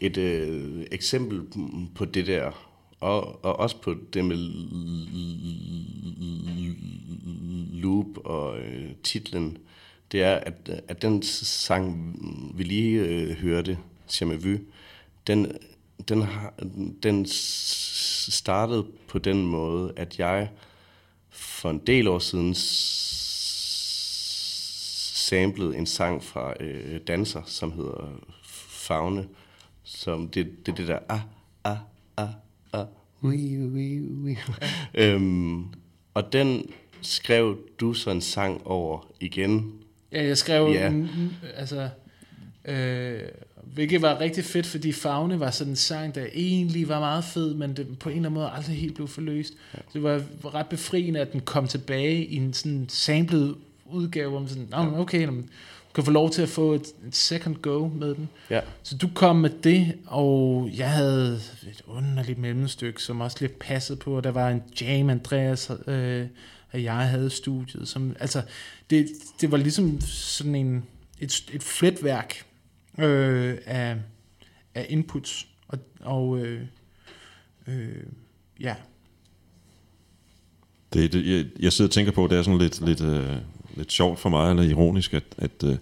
et 0.00 0.16
øh, 0.16 0.86
eksempel 0.92 1.40
på 1.94 2.04
det 2.04 2.26
der, 2.26 2.68
og, 3.00 3.44
og 3.44 3.60
også 3.60 3.76
på 3.76 3.94
det 4.14 4.24
med 4.24 4.36
loop 7.72 8.06
og 8.24 8.58
øh, 8.58 8.90
titlen, 9.02 9.58
det 10.12 10.22
er, 10.22 10.34
at, 10.34 10.82
at 10.88 11.02
den 11.02 11.22
sang, 11.22 12.16
vi 12.54 12.62
lige 12.62 13.00
øh, 13.00 13.30
hørte, 13.30 13.78
Jamais 14.20 14.60
den, 15.26 15.52
den, 16.08 16.22
har, 16.22 16.54
den 17.02 17.26
startede 17.26 18.86
på 19.08 19.18
den 19.18 19.46
måde, 19.46 19.92
at 19.96 20.18
jeg 20.18 20.50
for 21.30 21.70
en 21.70 21.78
del 21.78 22.08
år 22.08 22.18
siden 22.18 22.54
samplede 25.14 25.76
en 25.76 25.86
sang 25.86 26.24
fra 26.24 26.54
øh, 26.60 27.00
Danser, 27.06 27.42
som 27.46 27.72
hedder 27.72 28.20
Fagne, 28.68 29.28
som 29.82 30.28
det, 30.28 30.66
det, 30.66 30.76
det 30.76 30.88
der 30.88 30.98
ah, 31.08 31.20
ah, 31.64 31.76
ah, 32.16 32.28
ah, 32.72 32.86
ui, 33.22 33.58
ui, 33.58 34.00
ui. 34.00 34.36
øhm, 34.94 35.66
og 36.14 36.32
den 36.32 36.70
skrev 37.00 37.58
du 37.80 37.94
så 37.94 38.10
en 38.10 38.20
sang 38.20 38.66
over 38.66 39.06
igen. 39.20 39.81
Ja, 40.12 40.24
jeg 40.26 40.38
skrev, 40.38 40.68
Ja. 40.74 40.92
altså, 41.56 41.88
øh, 42.64 43.20
hvilket 43.74 44.02
var 44.02 44.20
rigtig 44.20 44.44
fedt, 44.44 44.66
fordi 44.66 44.92
Fagne 44.92 45.40
var 45.40 45.50
sådan 45.50 45.72
en 45.72 45.76
sang, 45.76 46.14
der 46.14 46.26
egentlig 46.34 46.88
var 46.88 47.00
meget 47.00 47.24
fed, 47.24 47.54
men 47.54 47.76
det 47.76 47.98
på 47.98 48.08
en 48.08 48.16
eller 48.16 48.28
anden 48.28 48.34
måde 48.34 48.50
aldrig 48.56 48.76
helt 48.76 48.94
blev 48.94 49.08
forløst. 49.08 49.52
Ja. 49.74 49.78
Så 49.78 49.84
det 49.92 50.02
var 50.02 50.54
ret 50.54 50.66
befriende, 50.66 51.20
at 51.20 51.32
den 51.32 51.40
kom 51.40 51.68
tilbage 51.68 52.24
i 52.24 52.36
en 52.36 52.52
sådan 52.52 52.86
samlet 52.88 53.54
udgave, 53.86 54.30
hvor 54.30 54.38
man 54.38 54.48
sådan, 54.48 54.68
men 54.70 54.94
okay, 55.00 55.26
du 55.26 55.42
kan 55.94 56.04
få 56.04 56.10
lov 56.10 56.30
til 56.30 56.42
at 56.42 56.48
få 56.48 56.72
et, 56.72 56.86
et 57.06 57.16
second 57.16 57.56
go 57.56 57.88
med 57.88 58.14
den. 58.14 58.28
Ja. 58.50 58.60
Så 58.82 58.96
du 58.96 59.08
kom 59.14 59.36
med 59.36 59.50
det, 59.64 59.94
og 60.06 60.70
jeg 60.76 60.90
havde 60.90 61.40
et 61.62 61.82
underligt 61.86 62.38
mellemstykke, 62.38 63.02
som 63.02 63.20
også 63.20 63.36
lidt 63.40 63.58
passede 63.58 63.98
på, 63.98 64.16
og 64.16 64.24
der 64.24 64.30
var 64.30 64.48
en 64.50 64.62
jam, 64.80 65.10
Andreas 65.10 65.70
øh, 65.86 66.26
og 66.72 66.82
jeg 66.82 66.94
havde 66.94 67.30
studiet. 67.30 67.88
Som, 67.88 68.16
altså, 68.20 68.42
det, 68.92 69.08
det 69.40 69.50
var 69.50 69.56
ligesom 69.56 70.00
sådan 70.00 70.54
en, 70.54 70.84
et, 71.20 71.50
et 71.52 71.62
fletværk 71.62 72.46
øh, 72.98 73.58
af, 73.66 73.96
af 74.74 74.86
inputs, 74.88 75.46
og, 75.68 75.78
og 76.00 76.38
øh, 76.38 76.62
øh, 77.66 78.02
ja, 78.60 78.74
Det, 80.92 81.12
det, 81.12 81.26
jeg, 81.26 81.46
jeg 81.60 81.72
sidder 81.72 81.88
og 81.88 81.92
tænker 81.92 82.12
på, 82.12 82.26
det 82.26 82.38
er 82.38 82.42
sådan 82.42 82.58
lidt, 82.58 82.86
lidt, 82.86 83.00
øh, 83.00 83.36
lidt 83.76 83.92
sjovt 83.92 84.18
for 84.18 84.28
mig, 84.28 84.50
eller 84.50 84.62
ironisk, 84.62 85.14
at, 85.14 85.24
at, 85.38 85.64
øh, 85.64 85.76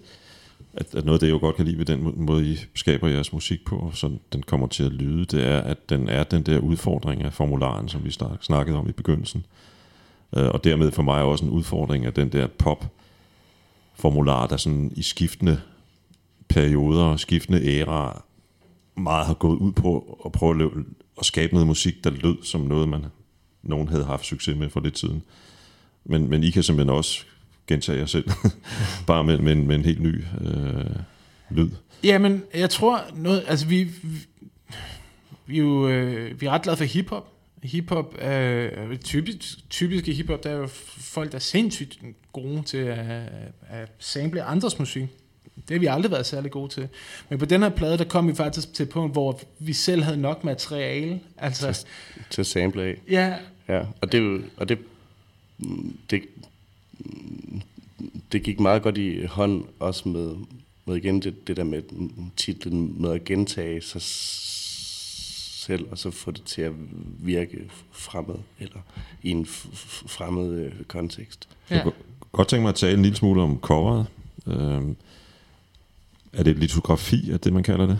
at, 0.73 0.95
at 0.95 1.05
noget 1.05 1.13
af 1.15 1.19
det, 1.19 1.27
jeg 1.27 1.33
jo 1.33 1.39
godt 1.39 1.55
kan 1.55 1.65
lide 1.65 1.77
ved 1.77 1.85
den 1.85 2.25
måde, 2.25 2.51
I 2.51 2.57
skaber 2.75 3.07
jeres 3.07 3.33
musik 3.33 3.65
på, 3.65 3.75
og 3.75 4.11
den 4.33 4.43
kommer 4.43 4.67
til 4.67 4.83
at 4.83 4.91
lyde, 4.91 5.25
det 5.25 5.47
er, 5.47 5.61
at 5.61 5.89
den 5.89 6.09
er 6.09 6.23
den 6.23 6.43
der 6.43 6.59
udfordring 6.59 7.23
af 7.23 7.33
formularen, 7.33 7.89
som 7.89 8.03
vi 8.03 8.11
snak, 8.11 8.43
snakkede 8.43 8.77
om 8.77 8.89
i 8.89 8.91
begyndelsen. 8.91 9.45
Øh, 10.37 10.49
og 10.49 10.63
dermed 10.63 10.91
for 10.91 11.03
mig 11.03 11.23
også 11.23 11.45
en 11.45 11.51
udfordring 11.51 12.05
af 12.05 12.13
den 12.13 12.29
der 12.29 12.47
pop 12.47 12.85
formular, 14.01 14.47
der 14.47 14.57
sådan 14.57 14.91
i 14.95 15.03
skiftende 15.03 15.61
perioder 16.49 17.03
og 17.03 17.19
skiftende 17.19 17.65
æraer 17.65 18.25
meget 18.95 19.25
har 19.25 19.33
gået 19.33 19.57
ud 19.57 19.71
på 19.71 20.21
at 20.25 20.31
prøve 20.31 20.51
at, 20.51 20.57
løbe, 20.57 20.85
at 21.19 21.25
skabe 21.25 21.53
noget 21.53 21.67
musik, 21.67 22.03
der 22.03 22.09
lød 22.09 22.43
som 22.43 22.61
noget, 22.61 22.89
man 22.89 23.05
nogen 23.63 23.87
havde 23.87 24.05
haft 24.05 24.25
succes 24.25 24.57
med 24.57 24.69
for 24.69 24.79
lidt 24.79 24.99
siden. 24.99 25.23
Men, 26.05 26.29
men 26.29 26.43
I 26.43 26.49
kan 26.49 26.63
simpelthen 26.63 26.97
også 26.97 27.25
gentage 27.67 27.99
jer 27.99 28.05
selv, 28.05 28.29
bare 29.07 29.23
med, 29.23 29.37
med, 29.37 29.55
med 29.55 29.75
en 29.75 29.85
helt 29.85 30.01
ny 30.01 30.23
øh, 30.41 30.95
lyd. 31.49 31.69
Jamen, 32.03 32.43
jeg 32.53 32.69
tror 32.69 33.01
noget, 33.15 33.43
altså 33.47 33.67
vi, 33.67 33.83
vi, 33.83 34.17
vi, 35.45 35.55
er 35.57 35.61
jo, 35.61 35.87
øh, 35.87 36.41
vi 36.41 36.45
er 36.45 36.49
ret 36.49 36.61
glade 36.61 36.77
for 36.77 36.83
hiphop. 36.83 37.27
Hiphop 37.63 38.15
er 38.19 38.97
typisk, 39.03 39.69
typiske 39.69 40.13
hiphop, 40.13 40.43
der 40.43 40.49
er 40.49 40.55
jo 40.55 40.67
folk, 40.97 41.31
der 41.31 41.35
er 41.35 41.39
sindssygt 41.39 41.99
gode 42.33 42.63
til 42.63 42.77
at, 42.77 42.99
at 43.69 43.91
sample 43.99 44.43
andres 44.43 44.79
musik. 44.79 45.03
Det 45.55 45.75
har 45.75 45.79
vi 45.79 45.85
aldrig 45.85 46.11
været 46.11 46.25
særlig 46.25 46.51
gode 46.51 46.69
til. 46.69 46.87
Men 47.29 47.39
på 47.39 47.45
den 47.45 47.61
her 47.61 47.69
plade, 47.69 47.97
der 47.97 48.03
kom 48.03 48.27
vi 48.27 48.35
faktisk 48.35 48.73
til 48.73 48.83
et 48.83 48.89
punkt, 48.89 49.13
hvor 49.13 49.41
vi 49.59 49.73
selv 49.73 50.03
havde 50.03 50.17
nok 50.17 50.43
materiale. 50.43 51.19
Altså, 51.37 51.85
Til 52.29 52.41
at 52.41 52.45
sample 52.47 52.83
af. 52.83 52.97
ja, 53.09 53.35
Ja, 53.67 53.83
og 54.01 54.11
det, 54.11 54.19
jo- 54.19 54.41
og 54.57 54.69
det, 54.69 54.77
det, 56.09 56.21
det 58.31 58.43
gik 58.43 58.59
meget 58.59 58.81
godt 58.81 58.97
i 58.97 59.25
hånd 59.25 59.63
også 59.79 60.09
med, 60.09 60.35
med 60.85 60.95
igen 60.95 61.21
det, 61.21 61.47
det 61.47 61.57
der 61.57 61.63
med 61.63 61.81
titlen 62.37 63.01
med 63.01 63.11
at 63.11 63.23
gentage 63.25 63.81
sig 63.81 64.01
selv, 65.61 65.85
og 65.91 65.97
så 65.97 66.11
få 66.11 66.31
det 66.31 66.43
til 66.43 66.61
at 66.61 66.71
virke 67.19 67.57
fremmed, 67.91 68.35
eller 68.59 68.77
i 69.23 69.29
en 69.29 69.43
f- 69.45 69.67
f- 69.73 70.07
fremmed 70.07 70.59
øh, 70.59 70.71
kontekst. 70.87 71.47
Jeg 71.69 71.77
ja. 71.77 71.83
kunne 71.83 71.93
godt 72.31 72.47
tænke 72.47 72.61
mig 72.61 72.69
at 72.69 72.75
tale 72.75 72.93
en 72.97 73.01
lille 73.01 73.15
smule 73.17 73.41
om 73.41 73.59
coveret. 73.61 74.05
Øh, 74.47 74.81
er 76.33 76.43
det 76.43 76.47
et 76.51 76.57
litografi, 76.57 77.31
er 77.31 77.37
det, 77.37 77.53
man 77.53 77.63
kalder 77.63 77.85
det? 77.85 77.99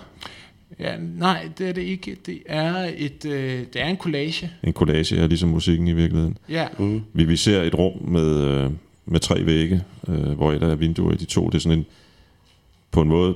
ja, 0.79 0.97
nej, 0.99 1.49
det 1.57 1.69
er 1.69 1.73
det 1.73 1.81
ikke. 1.81 2.17
Det 2.25 2.43
er, 2.45 2.91
et, 2.97 3.25
øh, 3.25 3.59
det 3.73 3.81
er 3.81 3.87
en 3.87 3.97
collage. 3.97 4.51
En 4.63 4.73
collage 4.73 5.17
er 5.17 5.27
ligesom 5.27 5.49
musikken 5.49 5.87
i 5.87 5.93
virkeligheden. 5.93 6.37
Ja, 6.49 6.67
Mm. 6.79 7.01
Vi, 7.13 7.23
vi 7.23 7.35
ser 7.37 7.61
et 7.61 7.75
rum 7.75 8.01
med, 8.09 8.37
øh, 8.43 8.71
med 9.05 9.19
tre 9.19 9.45
vægge, 9.45 9.83
øh, 10.07 10.31
hvor 10.31 10.51
et 10.53 10.63
er 10.63 10.75
vinduer 10.75 11.13
i 11.13 11.17
de 11.17 11.25
to. 11.25 11.45
Det 11.49 11.55
er 11.55 11.59
sådan 11.59 11.77
en, 11.79 11.85
på 12.91 13.01
en 13.01 13.07
måde 13.09 13.35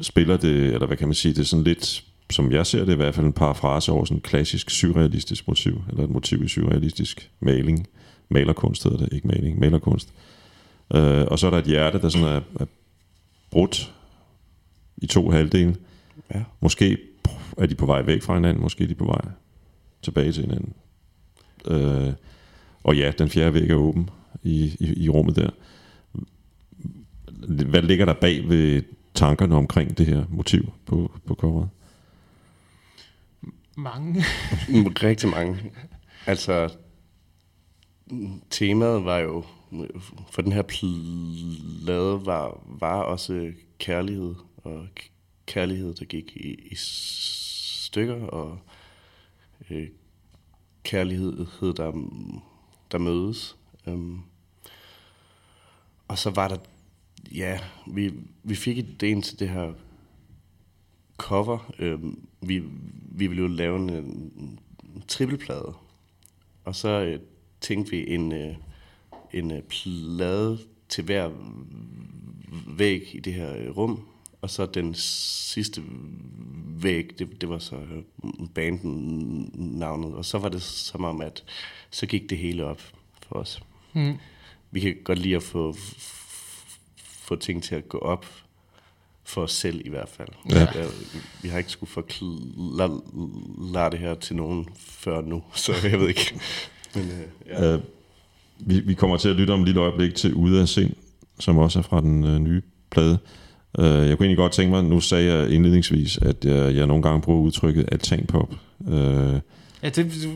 spiller 0.00 0.36
det, 0.36 0.64
eller 0.74 0.86
hvad 0.86 0.96
kan 0.96 1.08
man 1.08 1.14
sige, 1.14 1.34
det 1.34 1.40
er 1.40 1.44
sådan 1.44 1.64
lidt, 1.64 2.04
som 2.30 2.52
jeg 2.52 2.66
ser 2.66 2.84
det 2.84 2.92
i 2.92 2.96
hvert 2.96 3.14
fald, 3.14 3.26
en 3.26 3.32
parafrase 3.32 3.92
over 3.92 4.04
sådan 4.04 4.16
en 4.16 4.20
klassisk 4.20 4.70
surrealistisk 4.70 5.48
motiv, 5.48 5.82
eller 5.90 6.04
et 6.04 6.10
motiv 6.10 6.44
i 6.44 6.48
surrealistisk 6.48 7.30
maling, 7.40 7.86
malerkunst 8.28 8.84
hedder 8.84 8.98
det, 8.98 9.12
ikke 9.12 9.28
maling, 9.28 9.58
malerkunst. 9.58 10.08
Øh, 10.94 11.24
og 11.26 11.38
så 11.38 11.46
er 11.46 11.50
der 11.50 11.58
et 11.58 11.64
hjerte, 11.64 12.00
der 12.00 12.08
sådan 12.08 12.28
er, 12.28 12.40
er 12.60 12.66
brudt 13.50 13.94
i 14.96 15.06
to 15.06 15.30
halvdele. 15.30 15.76
Ja. 16.34 16.42
Måske 16.60 16.98
er 17.58 17.66
de 17.66 17.74
på 17.74 17.86
vej 17.86 18.02
væk 18.02 18.22
fra 18.22 18.34
hinanden, 18.34 18.62
måske 18.62 18.84
er 18.84 18.88
de 18.88 18.94
på 18.94 19.04
vej 19.04 19.24
tilbage 20.02 20.32
til 20.32 20.42
hinanden. 20.42 20.72
Øh, 21.66 22.12
og 22.84 22.96
ja, 22.96 23.12
den 23.18 23.28
fjerde 23.28 23.54
væg 23.54 23.70
er 23.70 23.74
åben 23.74 24.10
i, 24.42 24.76
i, 24.80 25.04
i 25.04 25.08
rummet 25.08 25.36
der. 25.36 25.50
Hvad 27.64 27.82
ligger 27.82 28.04
der 28.04 28.14
bag 28.14 28.48
ved 28.48 28.82
tankerne 29.14 29.54
omkring 29.54 29.98
det 29.98 30.06
her 30.06 30.24
motiv 30.28 30.72
på, 30.86 31.12
på 31.26 31.34
coveret? 31.34 31.68
Mange. 33.76 34.24
Mm, 34.68 34.86
rigtig 34.86 35.28
mange. 35.28 35.72
Altså, 36.26 36.76
temaet 38.50 39.04
var 39.04 39.18
jo, 39.18 39.44
for 40.30 40.42
den 40.42 40.52
her 40.52 40.62
plade 40.62 42.26
var, 42.26 42.62
var 42.66 43.02
også 43.02 43.52
kærlighed, 43.78 44.34
og 44.56 44.88
kærlighed, 45.46 45.94
der 45.94 46.04
gik 46.04 46.36
i, 46.36 46.54
i 46.70 46.74
stykker, 46.74 48.26
og 48.26 48.58
øh, 49.70 49.88
kærlighed, 50.82 51.46
der, 51.60 52.08
der 52.92 52.98
mødes. 52.98 53.56
Um, 53.86 54.24
og 56.08 56.18
så 56.18 56.30
var 56.30 56.48
der, 56.48 56.56
ja, 57.34 57.60
vi, 57.86 58.12
vi 58.42 58.54
fik 58.54 58.78
idéen 58.78 59.20
til 59.22 59.38
det 59.38 59.48
her 59.48 59.72
cover. 61.16 61.72
Øhm, 61.78 62.26
vi, 62.40 62.62
vi 63.10 63.26
ville 63.26 63.42
jo 63.42 63.48
lave 63.48 63.76
en, 63.76 63.90
en 63.90 64.60
trippelplade. 65.08 65.74
Og 66.64 66.74
så 66.74 66.88
øh, 66.88 67.20
tænkte 67.60 67.90
vi 67.90 68.14
en, 68.14 68.32
øh, 68.32 68.54
en 69.32 69.50
øh, 69.50 69.62
plade 69.62 70.58
til 70.88 71.04
hver 71.04 71.30
væg 72.66 73.14
i 73.14 73.20
det 73.20 73.34
her 73.34 73.56
øh, 73.56 73.76
rum. 73.76 74.06
Og 74.42 74.50
så 74.50 74.66
den 74.66 74.94
sidste 74.94 75.82
væg, 76.66 77.18
det, 77.18 77.40
det 77.40 77.48
var 77.48 77.58
så 77.58 77.76
øh, 77.76 78.02
banden 78.54 79.50
navnet. 79.54 80.14
Og 80.14 80.24
så 80.24 80.38
var 80.38 80.48
det 80.48 80.62
som 80.62 81.04
om, 81.04 81.20
at 81.20 81.44
så 81.90 82.06
gik 82.06 82.30
det 82.30 82.38
hele 82.38 82.64
op 82.64 82.80
for 83.22 83.36
os. 83.36 83.62
Mm. 83.92 84.14
Vi 84.70 84.80
kan 84.80 84.96
godt 85.04 85.18
lide 85.18 85.36
at 85.36 85.42
få, 85.42 85.74
få 86.96 87.36
ting 87.36 87.62
til 87.62 87.74
at 87.74 87.88
gå 87.88 87.98
op 87.98 88.43
for 89.24 89.42
os 89.42 89.52
selv 89.52 89.80
i 89.84 89.88
hvert 89.88 90.08
fald. 90.08 90.28
Ja. 90.50 90.60
Ja, 90.60 90.86
Vi 91.42 91.48
har 91.48 91.58
ikke 91.58 91.70
skulle 91.70 91.90
forklare 91.90 93.90
det 93.90 93.98
her 93.98 94.14
til 94.14 94.36
nogen 94.36 94.68
før 94.76 95.20
nu, 95.20 95.42
så 95.54 95.72
jeg 95.82 96.00
ved 96.00 96.08
ikke. 96.08 96.40
Men, 96.94 97.04
øh, 97.04 97.20
ja. 97.46 97.74
Øh, 97.74 97.80
vi, 98.58 98.80
vi 98.80 98.94
kommer 98.94 99.16
til 99.16 99.28
at 99.28 99.36
lytte 99.36 99.50
om 99.50 99.60
et 99.60 99.66
lille 99.66 99.80
øjeblik 99.80 100.14
til 100.14 100.34
Ude 100.34 100.60
af 100.60 100.68
Sind, 100.68 100.90
som 101.38 101.58
også 101.58 101.78
er 101.78 101.82
fra 101.82 102.00
den 102.00 102.24
øh, 102.24 102.38
nye 102.38 102.62
plade. 102.90 103.18
Øh, 103.78 103.86
jeg 103.86 103.94
kunne 103.94 104.08
egentlig 104.08 104.36
godt 104.36 104.52
tænke 104.52 104.70
mig, 104.70 104.84
nu 104.84 105.00
sagde 105.00 105.34
jeg 105.34 105.50
indledningsvis, 105.50 106.18
at 106.18 106.44
jeg, 106.44 106.76
jeg 106.76 106.86
nogle 106.86 107.02
gange 107.02 107.22
bruger 107.22 107.40
udtrykket 107.40 107.88
altanpop. 107.92 108.54
Øh, 108.88 109.40
Ja, 109.84 109.88
det 109.88 110.28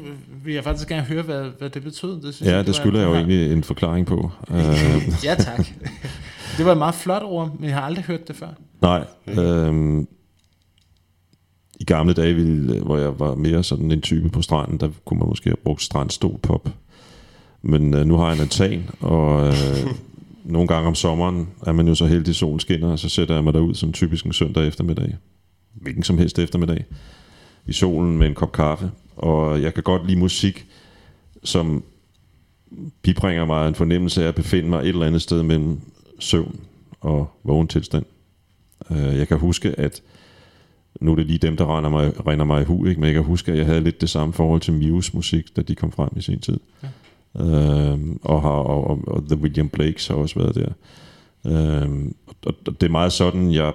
vil 0.44 0.54
jeg 0.54 0.64
faktisk 0.64 0.88
gerne 0.88 1.02
høre, 1.02 1.22
hvad, 1.22 1.50
hvad 1.58 1.70
det 1.70 1.82
betød. 1.82 2.22
Det 2.22 2.34
synes 2.34 2.50
ja, 2.50 2.56
var 2.56 2.62
det 2.62 2.74
skylder 2.74 3.00
jeg 3.00 3.06
jo 3.08 3.12
en- 3.12 3.18
egentlig 3.18 3.52
en 3.52 3.64
forklaring 3.64 4.06
på. 4.06 4.30
Øh, 4.50 5.24
ja, 5.24 5.34
tak. 5.34 5.66
Det 6.56 6.64
var 6.66 6.72
et 6.72 6.78
meget 6.78 6.94
flot 6.94 7.22
ord, 7.22 7.56
men 7.58 7.64
jeg 7.68 7.74
har 7.74 7.82
aldrig 7.82 8.04
hørt 8.04 8.28
det 8.28 8.36
før. 8.36 8.48
Nej. 8.82 9.04
Øh, 9.26 10.04
I 11.80 11.84
gamle 11.84 12.14
dage, 12.14 12.34
ville, 12.34 12.80
hvor 12.80 12.98
jeg 12.98 13.18
var 13.20 13.34
mere 13.34 13.64
sådan 13.64 13.90
en 13.92 14.00
type 14.00 14.28
på 14.28 14.42
stranden, 14.42 14.80
der 14.80 14.88
kunne 15.04 15.18
man 15.20 15.28
måske 15.28 15.50
have 15.50 15.56
brugt 15.64 15.82
strandstolpop. 15.82 16.68
Men 17.62 17.94
øh, 17.94 18.06
nu 18.06 18.16
har 18.16 18.26
jeg 18.26 18.34
en 18.34 18.40
altan, 18.40 18.84
og 19.00 19.46
øh, 19.48 19.54
nogle 20.44 20.68
gange 20.68 20.88
om 20.88 20.94
sommeren 20.94 21.48
er 21.66 21.72
man 21.72 21.88
jo 21.88 21.94
så 21.94 22.06
heldig, 22.06 22.34
solen 22.34 22.60
skinner, 22.60 22.88
og 22.88 22.98
så 22.98 23.08
sætter 23.08 23.34
jeg 23.34 23.44
mig 23.44 23.52
derud 23.54 23.74
som 23.74 23.92
typisk 23.92 24.24
en 24.26 24.32
søndag 24.32 24.66
eftermiddag. 24.66 25.16
Hvilken 25.74 26.02
som 26.02 26.18
helst 26.18 26.38
eftermiddag. 26.38 26.84
I 27.66 27.72
solen 27.72 28.18
med 28.18 28.26
en 28.26 28.34
kop 28.34 28.52
kaffe. 28.52 28.90
Og 29.18 29.62
jeg 29.62 29.74
kan 29.74 29.82
godt 29.82 30.06
lide 30.06 30.18
musik, 30.18 30.66
som 31.44 31.84
bibringer 33.02 33.44
mig 33.44 33.68
en 33.68 33.74
fornemmelse 33.74 34.24
af 34.24 34.28
at 34.28 34.34
befinde 34.34 34.68
mig 34.68 34.80
et 34.80 34.88
eller 34.88 35.06
andet 35.06 35.22
sted 35.22 35.42
mellem 35.42 35.80
søvn 36.18 36.60
og 37.00 37.30
vågen 37.44 37.68
tilstand. 37.68 38.04
Øh, 38.90 39.18
Jeg 39.18 39.28
kan 39.28 39.38
huske, 39.38 39.80
at 39.80 40.02
nu 41.00 41.12
er 41.12 41.16
det 41.16 41.26
lige 41.26 41.38
dem, 41.38 41.56
der 41.56 41.76
render 41.76 41.90
mig, 41.90 42.26
render 42.26 42.44
mig 42.44 42.62
i 42.62 42.64
hu, 42.64 42.86
ikke? 42.86 43.00
men 43.00 43.06
jeg 43.06 43.14
kan 43.14 43.24
huske, 43.24 43.52
at 43.52 43.58
jeg 43.58 43.66
havde 43.66 43.80
lidt 43.80 44.00
det 44.00 44.10
samme 44.10 44.34
forhold 44.34 44.60
til 44.60 44.72
Muse 44.72 45.10
musik, 45.14 45.56
da 45.56 45.62
de 45.62 45.74
kom 45.74 45.92
frem 45.92 46.08
i 46.16 46.20
sin 46.20 46.40
tid. 46.40 46.60
Ja. 46.82 46.88
Øhm, 47.40 48.20
og, 48.22 48.42
har, 48.42 48.48
og, 48.48 48.90
og, 48.90 49.00
og 49.06 49.24
The 49.28 49.36
William 49.36 49.68
Blakes 49.68 50.06
har 50.06 50.14
også 50.14 50.38
været 50.38 50.54
der. 50.54 50.72
Øhm, 51.46 52.14
og, 52.46 52.54
og 52.66 52.80
det 52.80 52.86
er 52.86 52.90
meget 52.90 53.12
sådan, 53.12 53.52
jeg, 53.52 53.72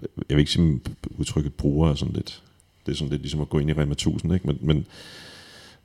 jeg 0.00 0.36
vil 0.36 0.38
ikke 0.38 0.52
sige 0.52 0.80
udtrykket 1.10 1.54
bruger 1.54 1.90
er 1.90 1.94
sådan 1.94 2.14
lidt. 2.14 2.42
Det 2.88 2.94
er 2.94 2.98
sådan 2.98 3.10
lidt 3.10 3.22
ligesom 3.22 3.40
at 3.40 3.48
gå 3.48 3.58
ind 3.58 3.70
i 3.70 3.72
Rema 3.72 3.92
1000, 3.92 4.34
ikke? 4.34 4.46
Men, 4.46 4.58
men, 4.60 4.86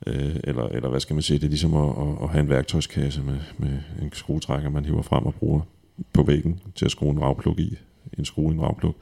øh, 0.06 0.36
eller, 0.44 0.68
eller 0.68 0.88
hvad 0.88 1.00
skal 1.00 1.14
man 1.14 1.22
sige, 1.22 1.38
det 1.38 1.44
er 1.44 1.48
ligesom 1.48 1.74
at, 1.74 1.90
at, 1.90 2.22
at 2.22 2.28
have 2.28 2.40
en 2.40 2.48
værktøjskasse 2.48 3.22
med, 3.22 3.38
med 3.58 3.78
en 4.02 4.12
skruetrækker, 4.12 4.70
man 4.70 4.84
hiver 4.84 5.02
frem 5.02 5.26
og 5.26 5.34
bruger 5.34 5.60
på 6.12 6.22
væggen 6.22 6.60
til 6.74 6.84
at 6.84 6.90
skrue 6.90 7.10
en 7.10 7.20
ravpluk 7.20 7.58
i. 7.58 7.76
En 8.18 8.24
skrue 8.24 8.52
i 8.52 8.54
en 8.54 8.62
ravpluk. 8.62 8.96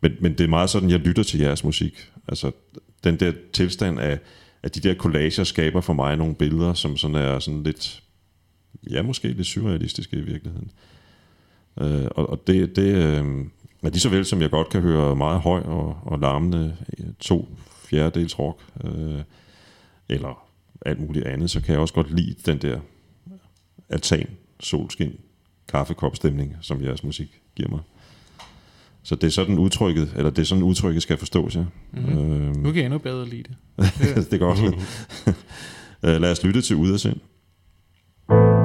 Men, 0.00 0.12
men 0.20 0.32
det 0.32 0.44
er 0.44 0.48
meget 0.48 0.70
sådan, 0.70 0.90
jeg 0.90 0.98
lytter 0.98 1.22
til 1.22 1.40
jeres 1.40 1.64
musik. 1.64 2.10
Altså, 2.28 2.50
den 3.04 3.20
der 3.20 3.32
tilstand 3.52 4.00
af, 4.00 4.18
at 4.62 4.74
de 4.74 4.80
der 4.80 4.94
collager 4.94 5.44
skaber 5.44 5.80
for 5.80 5.92
mig 5.92 6.16
nogle 6.16 6.34
billeder, 6.34 6.74
som 6.74 6.96
sådan 6.96 7.16
er 7.16 7.38
sådan 7.38 7.62
lidt, 7.62 8.02
ja, 8.90 9.02
måske 9.02 9.28
lidt 9.28 9.46
surrealistiske 9.46 10.16
i 10.16 10.20
virkeligheden. 10.20 10.70
Øh, 11.80 12.06
og, 12.10 12.30
og 12.30 12.46
det, 12.46 12.76
det 12.76 12.94
øh, 12.94 13.24
er 13.86 13.90
lige 13.90 14.00
så 14.00 14.08
vel, 14.08 14.24
som 14.24 14.40
jeg 14.42 14.50
godt 14.50 14.68
kan 14.68 14.80
høre 14.80 15.16
meget 15.16 15.40
høj 15.40 15.60
og, 15.60 15.96
og 16.02 16.18
larmende 16.18 16.76
øh, 16.98 17.06
to 17.20 17.48
fjerdedels 17.84 18.38
rock, 18.38 18.60
øh, 18.84 19.20
eller 20.08 20.46
alt 20.86 21.00
muligt 21.00 21.26
andet, 21.26 21.50
så 21.50 21.60
kan 21.60 21.72
jeg 21.72 21.80
også 21.80 21.94
godt 21.94 22.14
lide 22.14 22.34
den 22.46 22.58
der 22.58 22.80
altan, 23.88 24.26
solskin, 24.60 25.16
kaffekopstemning, 25.68 26.56
som 26.60 26.82
jeres 26.82 27.04
musik 27.04 27.40
giver 27.56 27.68
mig. 27.68 27.80
Så 29.02 29.14
det 29.14 29.24
er 29.26 29.30
sådan 29.30 29.58
udtrykket, 29.58 30.12
eller 30.16 30.30
det 30.30 30.38
er 30.42 30.46
sådan 30.46 30.64
udtrykket 30.64 31.02
skal 31.02 31.16
forstås, 31.16 31.56
ja. 31.56 31.64
Mm-hmm. 31.92 32.18
Øhm, 32.18 32.56
Nu 32.56 32.72
kan 32.72 32.76
jeg 32.76 32.84
endnu 32.84 32.98
bedre 32.98 33.28
lide 33.28 33.42
det. 33.42 33.56
det 34.30 34.32
er 34.32 34.38
godt. 34.38 34.58
Øh, 36.04 36.20
Lad 36.20 36.30
os 36.30 36.44
lytte 36.44 36.62
til 36.62 36.76
Ude 36.76 36.92
af 36.92 37.00
Sind. 37.00 37.20
Alt 38.28 38.63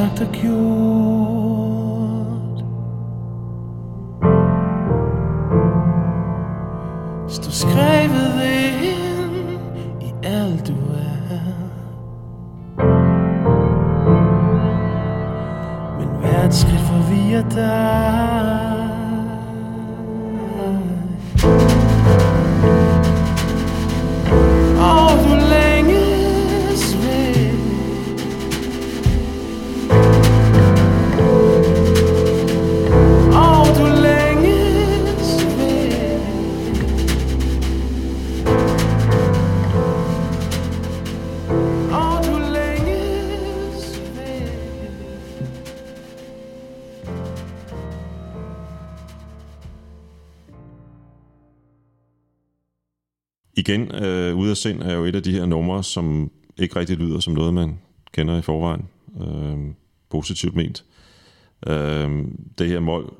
du 0.00 0.06
har 0.06 0.16
sagt 0.16 1.39
Igen, 53.70 53.94
øh, 53.94 54.36
Ude 54.36 54.50
af 54.50 54.56
Sind 54.56 54.82
er 54.82 54.94
jo 54.94 55.04
et 55.04 55.14
af 55.14 55.22
de 55.22 55.32
her 55.32 55.46
numre, 55.46 55.84
som 55.84 56.30
ikke 56.56 56.76
rigtig 56.76 56.96
lyder 56.96 57.20
som 57.20 57.34
noget, 57.34 57.54
man 57.54 57.78
kender 58.12 58.38
i 58.38 58.42
forvejen. 58.42 58.88
Øh, 59.20 59.74
positivt 60.08 60.56
ment. 60.56 60.84
Øh, 61.66 62.24
det 62.58 62.68
her 62.68 62.80
mål, 62.80 63.14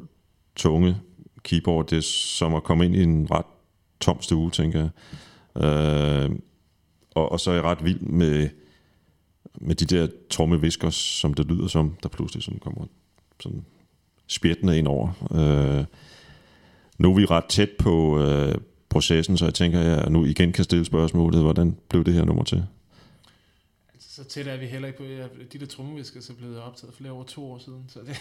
tunge 0.57 0.97
keyboard, 1.43 1.87
det 1.87 1.99
er 1.99 2.03
som 2.03 2.55
at 2.55 2.63
komme 2.63 2.85
ind 2.85 2.97
i 2.97 3.03
en 3.03 3.31
ret 3.31 3.45
tom 4.01 4.23
stue, 4.23 4.51
tænker 4.51 4.81
jeg. 4.81 4.91
Øh, 5.65 6.31
og, 7.15 7.33
og 7.33 7.41
så 7.41 7.51
er 7.51 7.55
jeg 7.55 7.65
ret 7.65 7.85
vild 7.85 8.01
med, 8.01 8.49
med 9.61 9.75
de 9.75 9.85
der 9.85 10.09
trommevisker, 10.31 10.91
som 10.91 11.35
det 11.35 11.47
lyder 11.47 11.67
som, 11.67 11.97
der 12.03 12.09
pludselig 12.09 12.43
sådan 12.43 12.61
kommer 12.61 12.85
sådan 13.41 13.65
spjættende 14.27 14.79
ind 14.79 14.89
over. 14.89 15.09
Øh, 15.35 15.85
nu 16.99 17.11
er 17.11 17.17
vi 17.17 17.25
ret 17.25 17.45
tæt 17.45 17.71
på 17.79 18.21
øh, 18.21 18.55
processen, 18.91 19.39
så 19.39 19.45
jeg 19.45 19.55
tænker, 19.55 19.81
at 19.81 19.87
jeg 19.87 20.11
nu 20.11 20.25
igen 20.25 20.53
kan 20.53 20.65
stille 20.65 20.85
spørgsmålet, 20.85 21.43
hvordan 21.43 21.77
blev 21.89 22.05
det 22.05 22.15
her 22.15 22.25
nummer 22.25 22.45
til? 22.45 22.65
Altså, 23.95 24.15
så 24.15 24.25
tæt 24.25 24.47
er 24.47 24.57
vi 24.57 24.67
heller 24.67 24.89
ikke 24.89 24.99
på, 24.99 25.05
de 25.53 25.59
der 25.59 25.67
trommevisker 25.67 26.21
så 26.21 26.35
blev 26.35 26.63
optaget 26.63 26.95
for 26.95 26.99
flere 26.99 27.13
over 27.13 27.25
to 27.25 27.53
år 27.53 27.59
siden. 27.59 27.85
Så 27.89 28.01
det, 28.01 28.17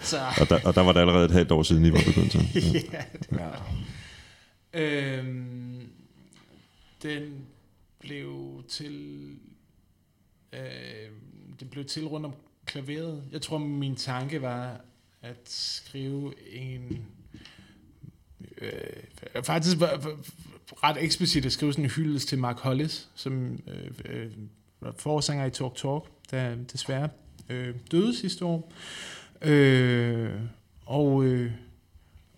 så, 0.10 0.18
Og 0.40 0.48
der, 0.48 0.60
og 0.64 0.74
der 0.74 0.80
var 0.80 0.92
det 0.92 1.00
allerede 1.00 1.24
et 1.24 1.30
halvt 1.30 1.52
år 1.52 1.62
siden, 1.62 1.84
I 1.84 1.92
var 1.92 2.00
begyndt 2.06 2.30
til. 2.30 2.40
Ja. 2.54 2.80
ja, 2.98 3.04
det 3.12 3.28
var. 3.30 3.72
Øhm, 4.74 5.88
den 7.02 7.46
blev 8.00 8.62
til 8.68 9.28
øh, 10.52 11.10
den 11.60 11.68
blev 11.68 11.84
til 11.84 12.06
rundt 12.06 12.26
om 12.26 12.32
klaveret. 12.64 13.24
Jeg 13.32 13.42
tror, 13.42 13.58
min 13.58 13.96
tanke 13.96 14.42
var 14.42 14.80
at 15.22 15.40
skrive 15.44 16.34
en 16.52 17.06
øh, 18.60 19.42
faktisk 19.42 19.80
var, 19.80 19.96
var, 19.96 20.16
ret 20.84 20.96
eksplicit 21.00 21.46
at 21.46 21.52
skrive 21.52 21.72
sådan 21.72 21.84
en 21.84 21.90
hyldest 21.90 22.28
til 22.28 22.38
Mark 22.38 22.58
Hollis, 22.58 23.08
som 23.14 23.60
øh, 23.66 23.90
øh, 24.04 24.30
var 24.80 24.94
forsanger 24.98 25.44
i 25.44 25.50
Talk 25.50 25.74
Talk, 25.76 26.04
der 26.30 26.54
desværre 26.72 27.08
øh, 27.48 27.74
døde 27.90 28.16
sidste 28.16 28.44
år. 28.44 28.72
Øh, 29.42 30.30
og 30.86 31.24
øh, 31.24 31.52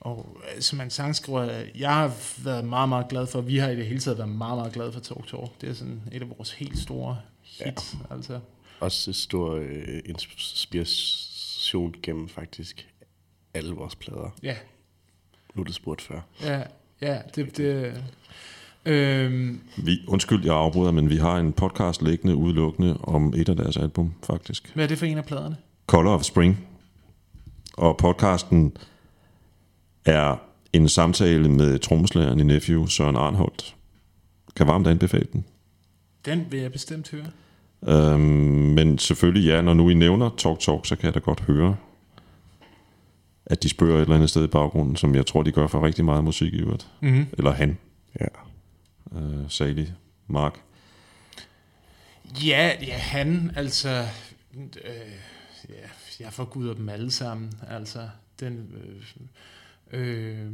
og 0.01 0.37
øh, 0.57 0.63
som 0.63 0.81
en 0.81 0.91
sangskriver, 0.91 1.65
jeg 1.75 1.95
har 1.95 2.43
været 2.45 2.65
meget, 2.65 2.89
meget 2.89 3.09
glad 3.09 3.27
for, 3.27 3.41
vi 3.41 3.57
har 3.57 3.69
i 3.69 3.77
det 3.77 3.87
hele 3.87 4.01
taget 4.01 4.19
været 4.19 4.31
meget, 4.31 4.59
meget 4.59 4.73
glade 4.73 4.93
for 4.93 5.01
Talk 5.01 5.29
Talk. 5.29 5.61
Det 5.61 5.69
er 5.69 5.75
sådan 5.75 6.03
et 6.13 6.23
af 6.23 6.31
vores 6.31 6.53
helt 6.53 6.79
store 6.79 7.21
hits. 7.43 7.95
Ja. 7.95 8.15
Altså. 8.15 8.41
Også 8.81 9.11
en 9.11 9.15
stor 9.15 9.55
øh, 9.55 10.03
inspiration 10.05 11.95
gennem 12.03 12.29
faktisk 12.29 12.89
alle 13.55 13.75
vores 13.75 13.97
plader. 13.97 14.31
Ja, 14.43 14.57
Er 15.59 15.63
det 15.63 15.75
spurgt 15.75 16.03
før. 16.03 16.21
ja, 16.43 16.63
ja, 17.01 17.19
det, 17.37 17.57
det 17.57 18.03
øhm, 18.87 19.61
Vi, 19.77 19.99
undskyld, 20.09 20.45
jeg 20.45 20.55
afbryder, 20.55 20.91
men 20.91 21.11
vi 21.11 21.17
har 21.17 21.39
en 21.39 21.53
podcast 21.53 22.03
liggende 22.03 22.35
udelukkende 22.35 22.97
om 23.03 23.33
et 23.37 23.49
af 23.49 23.57
deres 23.57 23.77
album, 23.77 24.15
faktisk. 24.27 24.71
hvad 24.75 24.85
er 24.85 24.89
det 24.89 24.99
for 24.99 25.07
en 25.07 25.19
af 25.19 25.25
pladerne? 25.25 25.57
Color 25.87 26.15
of 26.15 26.23
Spring. 26.23 26.67
Og 27.77 27.97
podcasten 27.97 28.77
er 30.05 30.37
en 30.73 30.89
samtale 30.89 31.49
med 31.49 31.79
trommeslageren 31.79 32.41
i 32.41 32.43
Nephew, 32.43 32.87
Søren 32.87 33.17
Arnholdt. 33.17 33.77
Kan 34.57 34.67
varmt 34.67 34.87
anbefale 34.87 35.27
den. 35.33 35.45
Den 36.25 36.47
vil 36.51 36.61
jeg 36.61 36.73
bestemt 36.73 37.11
høre. 37.11 37.27
Øhm, 37.89 38.21
men 38.75 38.99
selvfølgelig 38.99 39.47
ja, 39.49 39.61
når 39.61 39.75
nu 39.75 39.89
I 39.89 39.95
nævner 39.95 40.31
Talk 40.39 40.59
Talk, 40.61 40.87
så 40.87 40.97
kan 40.97 41.05
jeg 41.05 41.15
da 41.15 41.19
godt 41.19 41.41
høre, 41.41 41.77
at 43.51 43.63
de 43.63 43.69
spørger 43.69 43.97
et 43.97 44.01
eller 44.01 44.15
andet 44.15 44.31
sted 44.31 44.45
i 44.45 44.47
baggrunden, 44.47 44.97
som 44.97 45.15
jeg 45.15 45.27
tror, 45.27 45.43
de 45.43 45.53
gør 45.53 45.67
for 45.67 45.87
rigtig 45.87 46.05
meget 46.05 46.25
musik 46.25 46.55
i 46.55 46.57
øvrigt. 46.57 46.89
Mm-hmm. 47.01 47.27
Eller 47.39 47.51
han, 47.53 47.79
Ja. 48.21 48.27
øh, 49.21 49.45
Sally, 49.49 49.87
Mark. 50.27 50.61
Ja, 52.45 52.73
ja, 52.87 52.97
han, 52.99 53.51
altså, 53.57 54.07
øh, 54.57 54.95
ja, 55.69 55.75
jeg 56.21 56.33
forguder 56.33 56.75
dem 56.75 56.89
alle 56.89 57.11
sammen, 57.11 57.53
altså, 57.69 58.09
den, 58.41 58.69
øh, 59.93 60.01
øh, 60.01 60.47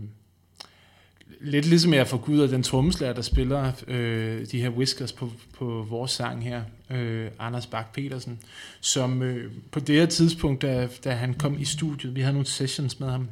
lidt 1.40 1.66
ligesom 1.66 1.94
jeg 1.94 2.06
forguder 2.06 2.46
den 2.46 2.62
trommeslager, 2.62 3.12
der 3.12 3.22
spiller 3.22 3.72
øh, 3.88 4.46
de 4.46 4.60
her 4.60 4.70
whiskers 4.70 5.12
på, 5.12 5.32
på 5.58 5.86
vores 5.90 6.10
sang 6.10 6.44
her, 6.44 6.62
øh, 6.90 7.30
Anders 7.38 7.66
Bak 7.66 7.92
petersen 7.92 8.38
som 8.80 9.22
øh, 9.22 9.52
på 9.70 9.80
det 9.80 9.94
her 9.94 10.06
tidspunkt, 10.06 10.62
da, 10.62 10.88
da 11.04 11.10
han 11.10 11.34
kom 11.34 11.60
i 11.60 11.64
studiet, 11.64 12.14
vi 12.14 12.20
havde 12.20 12.32
nogle 12.32 12.46
sessions 12.46 13.00
med 13.00 13.10
ham, 13.10 13.28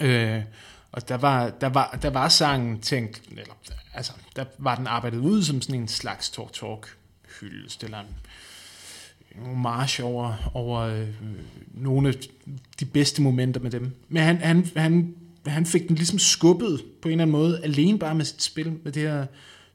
øh, 0.00 0.42
og 0.92 1.08
der 1.08 1.16
var, 1.16 1.50
der 1.50 1.68
var, 1.68 1.98
der 2.02 2.10
var 2.10 2.28
sangen 2.28 2.80
tænkt, 2.80 3.22
eller, 3.30 3.54
altså, 3.94 4.12
der 4.36 4.44
var 4.58 4.74
den 4.74 4.86
arbejdet 4.86 5.18
ud 5.18 5.42
som 5.42 5.62
sådan 5.62 5.80
en 5.80 5.88
slags 5.88 6.30
talk-talk 6.30 6.96
hyldest, 7.40 7.84
eller 7.84 8.00
en, 8.00 8.06
en 9.34 9.46
homage 9.46 10.04
over, 10.04 10.50
over 10.54 10.80
øh, 10.80 11.08
nogle 11.74 12.08
af 12.08 12.14
de 12.80 12.84
bedste 12.84 13.22
momenter 13.22 13.60
med 13.60 13.70
dem. 13.70 13.94
Men 14.08 14.22
han, 14.22 14.36
han, 14.36 14.70
han, 14.76 15.14
han 15.46 15.66
fik 15.66 15.88
den 15.88 15.96
ligesom 15.96 16.18
skubbet 16.18 16.84
på 17.02 17.08
en 17.08 17.12
eller 17.12 17.22
anden 17.22 17.32
måde, 17.32 17.60
alene 17.62 17.98
bare 17.98 18.14
med 18.14 18.24
sit 18.24 18.42
spil, 18.42 18.72
med 18.84 18.92
det 18.92 19.02
her 19.02 19.26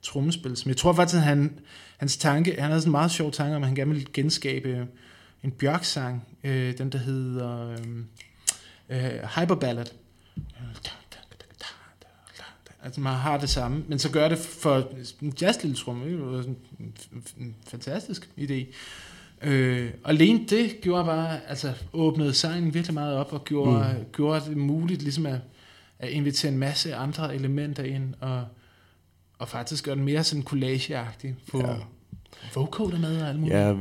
trommespil, 0.02 0.57
som 0.57 0.69
jeg 0.69 0.77
tror 0.77 0.93
faktisk, 0.93 1.18
at 1.18 1.23
han, 1.23 1.60
hans 1.98 2.18
tanke, 2.18 2.56
han 2.60 2.69
havde 2.69 2.81
sådan 2.81 2.89
en 2.89 2.91
meget 2.91 3.11
sjov 3.11 3.31
tanke 3.31 3.56
om, 3.56 3.61
at 3.61 3.68
han 3.68 3.76
gerne 3.76 3.91
ville 3.91 4.07
genskabe 4.14 4.88
en 5.43 5.52
Bjørk-sang, 5.52 6.27
øh, 6.43 6.77
den 6.77 6.89
der 6.89 6.98
hedder 6.98 7.69
øh, 7.69 7.77
øh, 8.89 9.19
Hyper 9.35 9.56
Ballad. 9.56 9.85
Altså 12.84 13.02
man 13.02 13.14
har 13.14 13.38
det 13.38 13.49
samme, 13.49 13.84
men 13.88 13.99
så 13.99 14.11
gør 14.11 14.30
det 14.30 14.38
for 14.38 14.91
en 15.22 15.34
jazzlille 15.41 15.76
tromme, 15.76 16.06
ikke? 16.06 16.18
Det 16.18 16.31
var 16.31 16.43
en 17.39 17.56
fantastisk 17.68 18.30
idé. 18.38 18.65
Øh, 19.41 19.91
og 20.03 20.10
alene 20.10 20.45
det 20.49 20.81
gjorde 20.81 21.06
bare, 21.06 21.39
altså 21.48 21.73
åbnede 21.93 22.34
sangen 22.34 22.73
virkelig 22.73 22.93
meget 22.93 23.15
op 23.15 23.34
og 23.34 23.45
gjorde, 23.45 23.95
mm. 23.99 24.06
gjorde 24.14 24.45
det 24.49 24.57
muligt 24.57 25.02
ligesom 25.02 25.26
at, 25.26 25.39
at 26.02 26.10
invitere 26.10 26.52
en 26.52 26.57
masse 26.57 26.95
andre 26.95 27.36
elementer 27.36 27.84
ind 27.84 28.14
og, 28.19 28.45
og 29.38 29.48
faktisk 29.48 29.86
gøre 29.86 29.95
den 29.95 30.03
mere 30.03 30.23
sådan 30.23 30.44
collageagtig 30.44 31.36
på 31.52 31.57
Ja. 31.60 31.76
vocoder 32.56 32.99
med 32.99 33.22
og 33.22 33.28
alt 33.30 33.40
muligt. 33.40 33.57
Ja, 33.57 33.76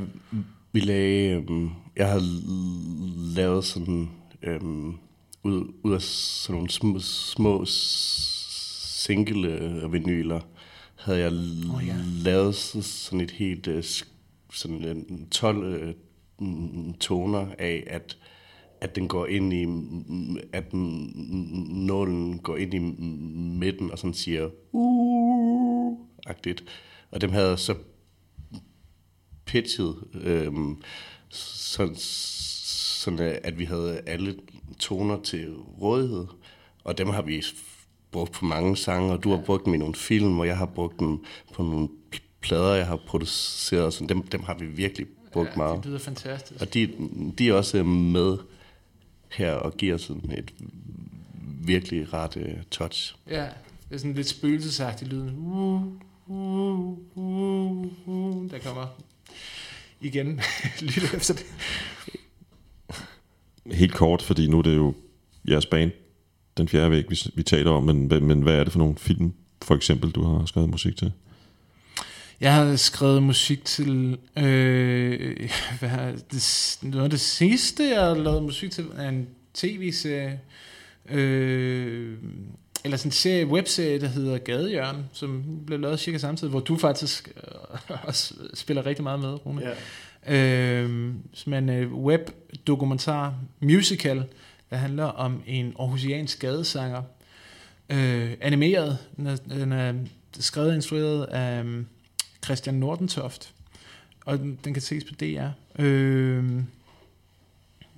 vi 0.73 0.81
lagde... 0.81 1.31
Øhm, 1.31 1.71
jeg 1.97 2.17
l- 2.17 2.51
lavet 3.37 3.65
sådan... 3.65 4.11
Øhm, 4.43 4.95
ud, 5.43 5.73
ud 5.83 5.95
af 5.95 6.03
sådan 6.03 6.55
nogle 6.55 6.71
små, 6.71 6.99
små 7.01 7.65
single 7.67 9.49
øh, 9.49 9.93
vinyler, 9.93 10.41
havde 10.97 11.19
jeg 11.19 11.33
Åh, 11.33 11.87
ja. 11.87 11.97
lavet 12.23 12.55
så- 12.55 12.83
sådan 12.83 13.21
et 13.21 13.31
helt... 13.31 13.67
Øh, 13.67 13.85
sådan 14.53 14.77
en 14.85 15.29
12 15.31 15.65
øh, 15.65 15.95
toner 17.01 17.47
af, 17.59 17.85
at 17.87 18.17
at 18.81 18.97
den 18.97 19.09
går 19.09 19.27
ind 19.27 19.53
i, 19.53 19.67
at 20.53 20.73
nålen 20.73 22.39
går 22.39 22.57
ind 22.57 22.75
i 22.75 22.79
midten 23.59 23.91
og 23.91 23.99
sådan 23.99 24.15
siger, 24.15 24.51
uh, 24.73 25.99
agtigt. 26.27 26.65
Og 27.11 27.21
dem 27.21 27.31
havde 27.31 27.57
så 27.57 27.75
pitchet, 29.47 29.95
øhm, 30.15 30.83
så, 31.29 31.91
sådan 33.03 33.39
at 33.45 33.59
vi 33.59 33.65
havde 33.65 34.01
alle 34.07 34.37
toner 34.79 35.21
til 35.23 35.55
rådighed. 35.57 36.27
Og 36.85 36.99
dem 36.99 37.09
har 37.09 37.23
vi 37.23 37.43
brugt 38.11 38.33
på 38.33 38.45
mange 38.45 38.77
sange, 38.77 39.13
og 39.13 39.25
du 39.25 39.31
har 39.31 39.43
brugt 39.47 39.65
dem 39.65 39.75
i 39.75 39.77
nogle 39.77 39.95
film, 39.95 40.39
og 40.39 40.47
jeg 40.47 40.57
har 40.57 40.67
brugt 40.67 41.01
dem 41.01 41.25
på 41.55 41.63
nogle 41.63 41.89
plader, 42.41 42.75
jeg 42.75 42.87
har 42.87 43.01
produceret. 43.07 43.95
Så 43.95 44.07
dem, 44.07 44.23
dem 44.23 44.43
har 44.43 44.55
vi 44.55 44.67
virkelig 44.67 45.07
brugt 45.33 45.51
ja, 45.51 45.57
meget. 45.57 45.77
det 45.77 45.87
lyder 45.87 45.99
fantastisk. 45.99 46.61
Og 46.61 46.75
de, 46.75 46.91
de 47.39 47.49
er 47.49 47.55
også 47.55 47.83
med 47.83 48.37
her 49.31 49.53
og 49.53 49.77
giver 49.77 49.97
sådan 49.97 50.31
et 50.39 50.55
virkelig 51.65 52.13
rart 52.13 52.37
uh, 52.37 52.43
touch. 52.71 53.17
Ja, 53.31 53.49
det 53.89 53.95
er 53.95 53.99
sådan 53.99 54.15
lidt 54.15 54.29
spøgelsesagtigt 54.29 55.11
lyden. 55.11 55.37
Uh, 55.39 55.83
uh, 56.27 56.99
uh, 57.15 57.87
uh, 58.07 58.51
der 58.51 58.59
kommer 58.59 58.87
igen. 60.01 60.41
Lyt 60.81 61.15
efter 61.15 61.35
det. 61.35 61.47
Helt 63.67 63.95
kort, 63.95 64.23
fordi 64.23 64.49
nu 64.49 64.59
er 64.59 64.63
det 64.63 64.77
jo 64.77 64.95
jeres 65.49 65.67
band, 65.67 65.91
den 66.57 66.69
fjerde 66.69 66.91
væg, 66.91 67.11
vi, 67.11 67.19
vi 67.35 67.43
taler 67.43 67.71
om, 67.71 67.83
men, 67.83 68.09
men 68.09 68.43
hvad 68.43 68.55
er 68.55 68.65
det 68.65 68.73
for 68.73 68.79
nogle 68.79 68.97
film, 68.97 69.33
for 69.63 69.75
eksempel, 69.75 70.11
du 70.11 70.23
har 70.23 70.47
skrevet 70.47 70.71
musik 70.71 70.97
til? 70.97 71.13
Jeg 72.41 72.55
har 72.55 72.77
skrevet 72.77 73.23
musik 73.23 73.65
til... 73.65 74.19
Øh, 74.37 75.51
hvad 75.81 76.13
det, 76.33 76.79
noget 76.83 77.05
af 77.05 77.11
det 77.11 77.21
sidste, 77.21 77.91
jeg 77.91 78.01
har 78.01 78.15
lavet 78.15 78.43
musik 78.43 78.71
til, 78.71 78.87
er 78.97 79.09
en 79.09 79.29
tv-serie. 79.55 80.41
Øh, 81.09 82.19
eller 82.85 82.97
sådan 82.97 83.09
en 83.09 83.13
serie, 83.13 83.47
webserie, 83.47 84.01
der 84.01 84.07
hedder 84.07 84.39
Gadehjørn, 84.39 85.05
som 85.13 85.45
blev 85.67 85.81
lavet 85.81 86.01
cirka 86.01 86.19
samtidig, 86.19 86.51
hvor 86.51 86.61
du 86.61 86.77
faktisk 86.77 87.33
øh, 87.89 87.97
også 88.09 88.35
spiller 88.55 88.87
rigtig 88.87 89.03
meget 89.03 89.21
med, 89.21 89.47
Rune. 89.47 89.63
Ja. 90.27 90.83
øh, 90.83 91.15
som 91.33 91.53
er 91.53 91.59
en 91.59 91.69
øh, 91.69 91.95
webdokumentar, 91.95 93.35
musical, 93.61 94.25
der 94.71 94.77
handler 94.77 95.05
om 95.05 95.43
en 95.47 95.75
aarhusiansk 95.79 96.41
gadesanger. 96.41 97.03
Øh, 97.91 98.33
animeret. 98.41 98.99
Den 99.17 99.27
er, 99.27 99.37
den 99.37 99.73
er 99.73 99.95
skrevet 100.39 100.69
og 100.69 100.75
instrueret 100.75 101.25
af 101.25 101.65
øh, 101.65 101.85
Christian 102.45 102.75
Nordentoft. 102.75 103.55
Og 104.27 104.39
den, 104.39 104.59
den 104.65 104.75
kan 104.75 104.83
ses 104.83 105.05
på 105.05 105.15
DR. 105.15 105.49
Øh, 105.79 106.63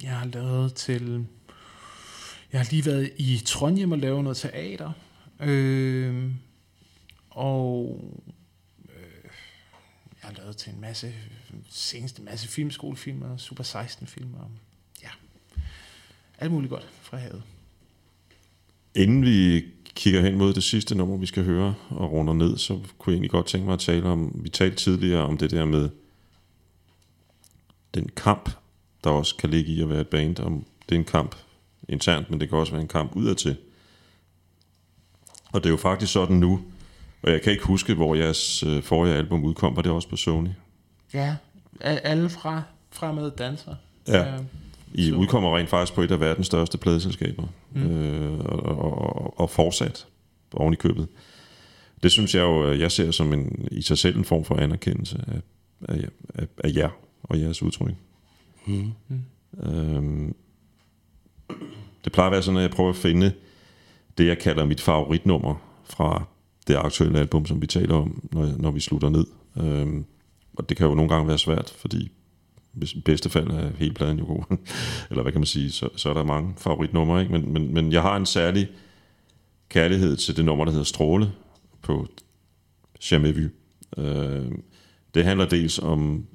jeg 0.02 0.16
har 0.18 0.26
lavet 0.26 0.74
til... 0.74 1.26
Jeg 2.52 2.60
har 2.60 2.68
lige 2.70 2.86
været 2.86 3.12
i 3.16 3.42
Trondheim 3.46 3.92
og 3.92 3.98
lavet 3.98 4.22
noget 4.22 4.36
teater. 4.36 4.92
Øh, 5.40 6.30
og 7.30 8.00
øh, 8.88 9.30
jeg 10.22 10.30
har 10.30 10.32
lavet 10.32 10.56
til 10.56 10.72
en 10.72 10.80
masse, 10.80 11.14
seneste 11.70 12.22
masse 12.22 12.48
filmskolefilmer, 12.48 13.36
Super 13.36 13.64
16 13.64 14.06
filmer. 14.06 14.50
Ja, 15.02 15.08
alt 16.38 16.52
muligt 16.52 16.70
godt 16.70 16.88
fra 17.02 17.16
havet. 17.16 17.42
Inden 18.94 19.22
vi 19.22 19.64
kigger 19.94 20.20
hen 20.20 20.38
mod 20.38 20.54
det 20.54 20.62
sidste 20.62 20.94
nummer, 20.94 21.16
vi 21.16 21.26
skal 21.26 21.44
høre 21.44 21.74
og 21.90 22.12
runder 22.12 22.32
ned, 22.32 22.58
så 22.58 22.78
kunne 22.98 23.12
jeg 23.12 23.14
egentlig 23.14 23.30
godt 23.30 23.46
tænke 23.46 23.66
mig 23.66 23.72
at 23.72 23.80
tale 23.80 24.04
om, 24.04 24.32
vi 24.34 24.48
talte 24.48 24.76
tidligere 24.76 25.22
om 25.22 25.38
det 25.38 25.50
der 25.50 25.64
med 25.64 25.90
den 27.94 28.08
kamp, 28.16 28.50
der 29.04 29.10
også 29.10 29.36
kan 29.36 29.50
ligge 29.50 29.72
i 29.72 29.82
at 29.82 29.88
være 29.88 30.00
et 30.00 30.08
band. 30.08 30.40
Om 30.40 30.64
det 30.88 30.94
er 30.94 30.98
en 30.98 31.04
kamp 31.04 31.36
internt, 31.88 32.30
men 32.30 32.40
det 32.40 32.48
kan 32.48 32.58
også 32.58 32.72
være 32.72 32.82
en 32.82 32.88
kamp 32.88 33.16
udadtil. 33.16 33.56
Og 35.52 35.60
det 35.60 35.66
er 35.66 35.70
jo 35.70 35.76
faktisk 35.76 36.12
sådan 36.12 36.36
nu, 36.36 36.60
og 37.22 37.30
jeg 37.30 37.42
kan 37.42 37.52
ikke 37.52 37.64
huske, 37.64 37.94
hvor 37.94 38.14
jeres 38.14 38.62
øh, 38.62 38.82
forrige 38.82 39.14
album 39.14 39.44
udkom, 39.44 39.76
var 39.76 39.82
det 39.82 39.92
også 39.92 40.08
på 40.08 40.16
Sony? 40.16 40.48
Ja, 41.14 41.36
alle 41.80 42.28
fra 42.28 42.62
fremad 42.90 43.30
danser. 43.30 43.74
Ja. 44.08 44.34
Øh, 44.34 44.40
I 44.94 45.08
Så- 45.08 45.14
udkommer 45.16 45.56
rent 45.56 45.68
faktisk 45.68 45.94
på 45.94 46.02
et 46.02 46.10
af 46.10 46.20
verdens 46.20 46.46
største 46.46 46.78
pladeselskaber, 46.78 47.46
mm. 47.74 47.82
øh, 47.82 48.38
og, 48.38 48.62
og, 48.62 49.40
og, 49.40 49.50
fortsat 49.50 50.06
oven 50.54 50.72
i 50.72 50.76
købet. 50.76 51.08
Det 52.02 52.10
synes 52.12 52.34
jeg 52.34 52.40
jo, 52.40 52.66
øh, 52.70 52.80
jeg 52.80 52.92
ser 52.92 53.10
som 53.10 53.32
en, 53.32 53.68
i 53.70 53.82
sig 53.82 53.98
selv 53.98 54.16
en 54.18 54.24
form 54.24 54.44
for 54.44 54.56
anerkendelse 54.56 55.18
af, 55.28 55.40
af, 55.94 56.08
af, 56.34 56.46
af 56.64 56.72
jer 56.76 56.90
og 57.22 57.40
jeres 57.40 57.62
udtryk. 57.62 57.94
Mm. 58.66 58.92
Øhm, 59.62 60.34
det 62.04 62.12
plejer 62.12 62.28
at 62.28 62.32
være 62.32 62.42
sådan, 62.42 62.56
at 62.56 62.62
jeg 62.62 62.70
prøver 62.70 62.90
at 62.90 62.96
finde 62.96 63.32
det, 64.18 64.26
jeg 64.26 64.38
kalder 64.38 64.64
mit 64.64 64.80
favoritnummer 64.80 65.54
fra 65.84 66.24
det 66.66 66.76
aktuelle 66.76 67.18
album, 67.18 67.46
som 67.46 67.62
vi 67.62 67.66
taler 67.66 67.94
om, 67.94 68.28
når, 68.32 68.46
når 68.58 68.70
vi 68.70 68.80
slutter 68.80 69.08
ned. 69.08 69.26
Øhm, 69.56 70.04
og 70.54 70.68
det 70.68 70.76
kan 70.76 70.86
jo 70.86 70.94
nogle 70.94 71.08
gange 71.08 71.28
være 71.28 71.38
svært, 71.38 71.74
fordi 71.78 72.10
hvis 72.72 72.92
i 72.92 73.00
bedste 73.00 73.30
fald 73.30 73.50
er 73.50 73.70
hele 73.78 73.94
pladen 73.94 74.18
jo 74.18 74.24
god. 74.24 74.56
Eller 75.10 75.22
hvad 75.22 75.32
kan 75.32 75.40
man 75.40 75.46
sige, 75.46 75.70
så, 75.70 75.88
så 75.96 76.10
er 76.10 76.14
der 76.14 76.24
mange 76.24 76.54
favoritnumre, 76.58 77.20
ikke? 77.20 77.32
Men, 77.32 77.52
men, 77.52 77.74
men 77.74 77.92
jeg 77.92 78.02
har 78.02 78.16
en 78.16 78.26
særlig 78.26 78.68
kærlighed 79.68 80.16
til 80.16 80.36
det 80.36 80.44
nummer, 80.44 80.64
der 80.64 80.72
hedder 80.72 80.84
Stråle 80.84 81.32
på 81.82 82.06
Jamais 83.10 83.36
Vu. 83.36 83.48
Øh, 84.02 84.52
det 85.14 85.24
handler 85.24 85.46
dels 85.48 85.78
om 85.78 86.26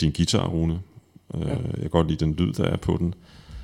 din 0.00 0.12
guitar, 0.16 0.46
Rune. 0.48 0.80
Øh, 1.34 1.40
Ja. 1.40 1.48
Jeg 1.48 1.80
kan 1.80 1.90
godt 1.90 2.08
lide 2.08 2.24
den 2.24 2.34
lyd, 2.34 2.52
der 2.52 2.64
er 2.64 2.76
på 2.76 2.96
den. 2.98 3.14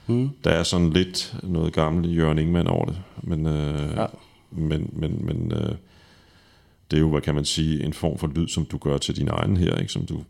Mm. 0.07 0.31
Der 0.45 0.51
er 0.51 0.63
sådan 0.63 0.91
lidt 0.91 1.35
noget 1.43 1.73
gammelt 1.73 2.17
Jørgen 2.17 2.39
Ingemann 2.39 2.69
over 2.69 2.85
det. 2.87 2.97
Men, 3.23 3.47
øh, 3.47 3.97
Ja. 3.97 4.07
men, 4.51 4.91
men, 4.93 5.27
men 5.27 5.53
øh, 5.53 5.75
det 6.91 6.97
er 6.97 7.01
jo, 7.01 7.11
hvad 7.11 7.21
kan 7.21 7.35
man 7.35 7.45
sige, 7.45 7.85
en 7.85 7.93
form 7.93 8.19
for 8.19 8.27
lyd, 8.37 8.49
som 8.49 8.65
du 8.65 8.79
gør 8.79 8.99
til 8.99 9.17
din 9.17 9.29
egen 9.29 9.57
her, 9.57 9.77
ikke? 9.77 9.93
som 9.93 10.07
du 10.07 10.23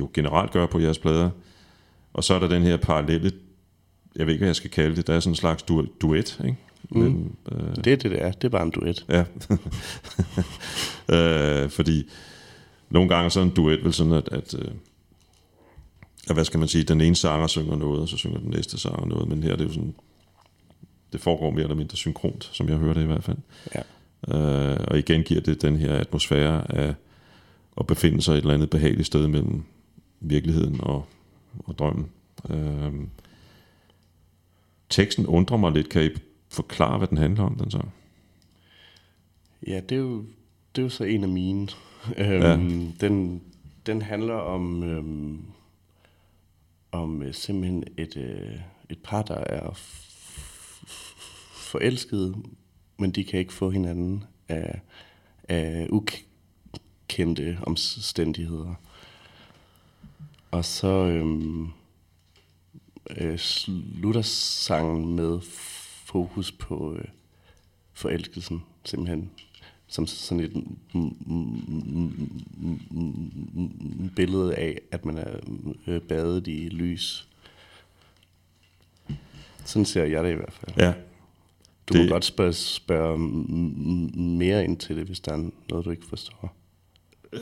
jo 0.00 0.10
generelt 0.14 0.50
gør 0.52 0.66
på 0.66 0.78
jeres 0.78 0.98
plader. 0.98 1.30
Og 2.12 2.24
så 2.24 2.34
er 2.34 2.38
der 2.38 2.48
den 2.48 2.62
her 2.62 2.76
parallelle, 2.76 3.32
jeg 4.16 4.26
ved 4.26 4.32
ikke, 4.32 4.40
hvad 4.42 4.48
jeg 4.48 4.56
skal 4.56 4.70
kalde 4.70 4.96
det, 4.96 5.06
der 5.06 5.14
er 5.14 5.20
sådan 5.20 5.32
en 5.32 5.36
slags 5.36 5.62
du- 5.62 5.86
duet, 6.00 6.40
ikke? 6.44 6.56
Mm. 6.90 7.00
Men, 7.00 7.36
øh, 7.52 7.60
Det 7.76 7.86
er 7.86 7.96
det, 7.96 8.02
det 8.02 8.22
er. 8.22 8.32
Det 8.32 8.44
er 8.44 8.48
bare 8.48 8.62
en 8.62 8.70
duet. 8.70 9.06
Ja. 9.08 9.24
øh, 11.64 11.70
fordi 11.70 12.08
nogle 12.90 13.08
gange 13.08 13.24
er 13.24 13.28
sådan 13.28 13.48
en 13.48 13.54
duet 13.54 13.84
vel 13.84 13.92
sådan, 13.92 14.12
at, 14.12 14.28
at, 14.32 14.54
øh, 14.58 14.70
at, 16.28 16.34
hvad 16.36 16.44
skal 16.44 16.58
man 16.60 16.68
sige, 16.68 16.84
den 16.84 17.00
ene 17.00 17.16
sanger 17.16 17.46
synger 17.46 17.76
noget, 17.76 18.00
og 18.00 18.08
så 18.08 18.16
synger 18.16 18.38
den 18.38 18.50
næste 18.50 18.78
sanger 18.78 19.06
noget, 19.06 19.28
men 19.28 19.42
her 19.42 19.52
er 19.52 19.56
det 19.56 19.64
jo 19.64 19.72
sådan, 19.72 19.94
det 21.12 21.20
foregår 21.20 21.50
mere 21.50 21.62
eller 21.62 21.76
mindre 21.76 21.96
synkront, 21.96 22.50
som 22.52 22.68
jeg 22.68 22.76
hører 22.76 22.94
det 22.94 23.02
i 23.02 23.06
hvert 23.06 23.24
fald. 23.24 23.36
Ja. 23.74 23.80
Øh, 24.38 24.76
og 24.88 24.98
igen 24.98 25.22
giver 25.22 25.40
det 25.40 25.62
den 25.62 25.76
her 25.76 25.92
atmosfære 25.94 26.76
af 26.76 26.94
at 27.80 27.86
befinde 27.86 28.22
sig 28.22 28.32
et 28.32 28.38
eller 28.38 28.54
andet 28.54 28.70
behageligt 28.70 29.06
sted 29.06 29.26
mellem 29.26 29.62
virkeligheden 30.28 30.80
og, 30.80 31.06
og 31.58 31.78
drømmen. 31.78 32.10
Øh, 32.50 32.92
teksten 34.88 35.26
undrer 35.26 35.56
mig 35.56 35.72
lidt. 35.72 35.88
Kan 35.88 36.04
I 36.04 36.08
forklare, 36.48 36.98
hvad 36.98 37.08
den 37.08 37.18
handler 37.18 37.42
om, 37.42 37.54
den 37.54 37.70
så? 37.70 37.80
Ja, 39.66 39.80
det 39.88 39.92
er 39.92 40.00
jo, 40.00 40.24
det 40.76 40.82
er 40.82 40.82
jo 40.82 40.88
så 40.88 41.04
en 41.04 41.22
af 41.22 41.28
mine. 41.28 41.68
Øhm, 42.18 42.92
den, 43.00 43.42
den 43.86 44.02
handler 44.02 44.34
om, 44.34 44.82
øhm, 44.82 45.42
om 46.92 47.22
øh, 47.22 47.34
simpelthen 47.34 47.84
et, 47.96 48.16
øh, 48.16 48.60
et 48.90 48.98
par, 49.04 49.22
der 49.22 49.34
er 49.34 49.70
forelskede, 51.54 52.34
men 52.98 53.10
de 53.10 53.24
kan 53.24 53.38
ikke 53.38 53.52
få 53.52 53.70
hinanden 53.70 54.24
af, 54.48 54.80
af 55.48 55.88
ukendte 55.90 57.58
omstændigheder. 57.62 58.74
Og 60.54 60.64
så 60.64 60.86
øhm, 60.88 61.68
øh, 63.16 63.38
slutter 63.38 64.22
sangen 64.22 65.16
med 65.16 65.40
fokus 66.04 66.52
på 66.52 66.94
øh, 66.98 67.04
forelskelsen, 67.92 68.62
simpelthen. 68.84 69.30
Som 69.86 70.06
sådan 70.06 70.44
et 70.44 70.64
billede 74.16 74.54
af, 74.54 74.80
at 74.90 75.04
man 75.04 75.18
er 75.18 75.36
øh, 75.86 76.00
badet 76.00 76.46
i 76.46 76.68
lys. 76.68 77.28
Sådan 79.64 79.84
ser 79.86 80.04
jeg 80.04 80.24
det 80.24 80.30
i 80.30 80.34
hvert 80.34 80.52
fald. 80.52 80.76
Ja, 80.76 80.92
Du 81.88 81.94
Det- 81.94 82.04
må 82.06 82.12
godt 82.12 82.24
spørge, 82.24 82.52
spørge 82.52 83.18
mere 84.18 84.64
ind 84.64 84.76
til 84.76 84.96
det, 84.96 85.06
hvis 85.06 85.20
der 85.20 85.32
er 85.32 85.50
noget, 85.70 85.84
du 85.84 85.90
ikke 85.90 86.06
forstår. 86.06 86.54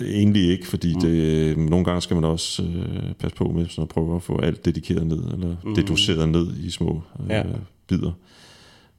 Egentlig 0.00 0.50
ikke, 0.50 0.66
fordi 0.66 0.94
mm. 0.94 1.00
det, 1.00 1.58
nogle 1.58 1.84
gange 1.84 2.00
skal 2.00 2.14
man 2.14 2.24
også 2.24 2.62
øh, 2.62 3.14
passe 3.14 3.36
på 3.36 3.44
med 3.44 3.68
sådan 3.68 3.82
at 3.82 3.88
prøve 3.88 4.16
at 4.16 4.22
få 4.22 4.40
alt 4.40 4.64
dedikeret 4.64 5.06
ned, 5.06 5.24
eller 5.32 5.56
mm. 5.64 5.74
deduceret 5.74 6.28
ned 6.28 6.56
i 6.56 6.70
små 6.70 7.02
øh, 7.20 7.28
Ja. 7.30 7.42
bidder. 7.88 8.12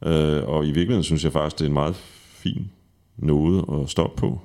Øh, 0.06 0.44
og 0.44 0.64
i 0.66 0.72
virkeligheden 0.72 1.04
synes 1.04 1.24
jeg 1.24 1.32
faktisk, 1.32 1.60
det 1.60 1.66
er 1.66 1.68
en 1.70 1.74
meget 1.74 1.96
fin 2.34 2.72
noget 3.18 3.66
at 3.82 3.90
stoppe 3.90 4.20
på. 4.20 4.42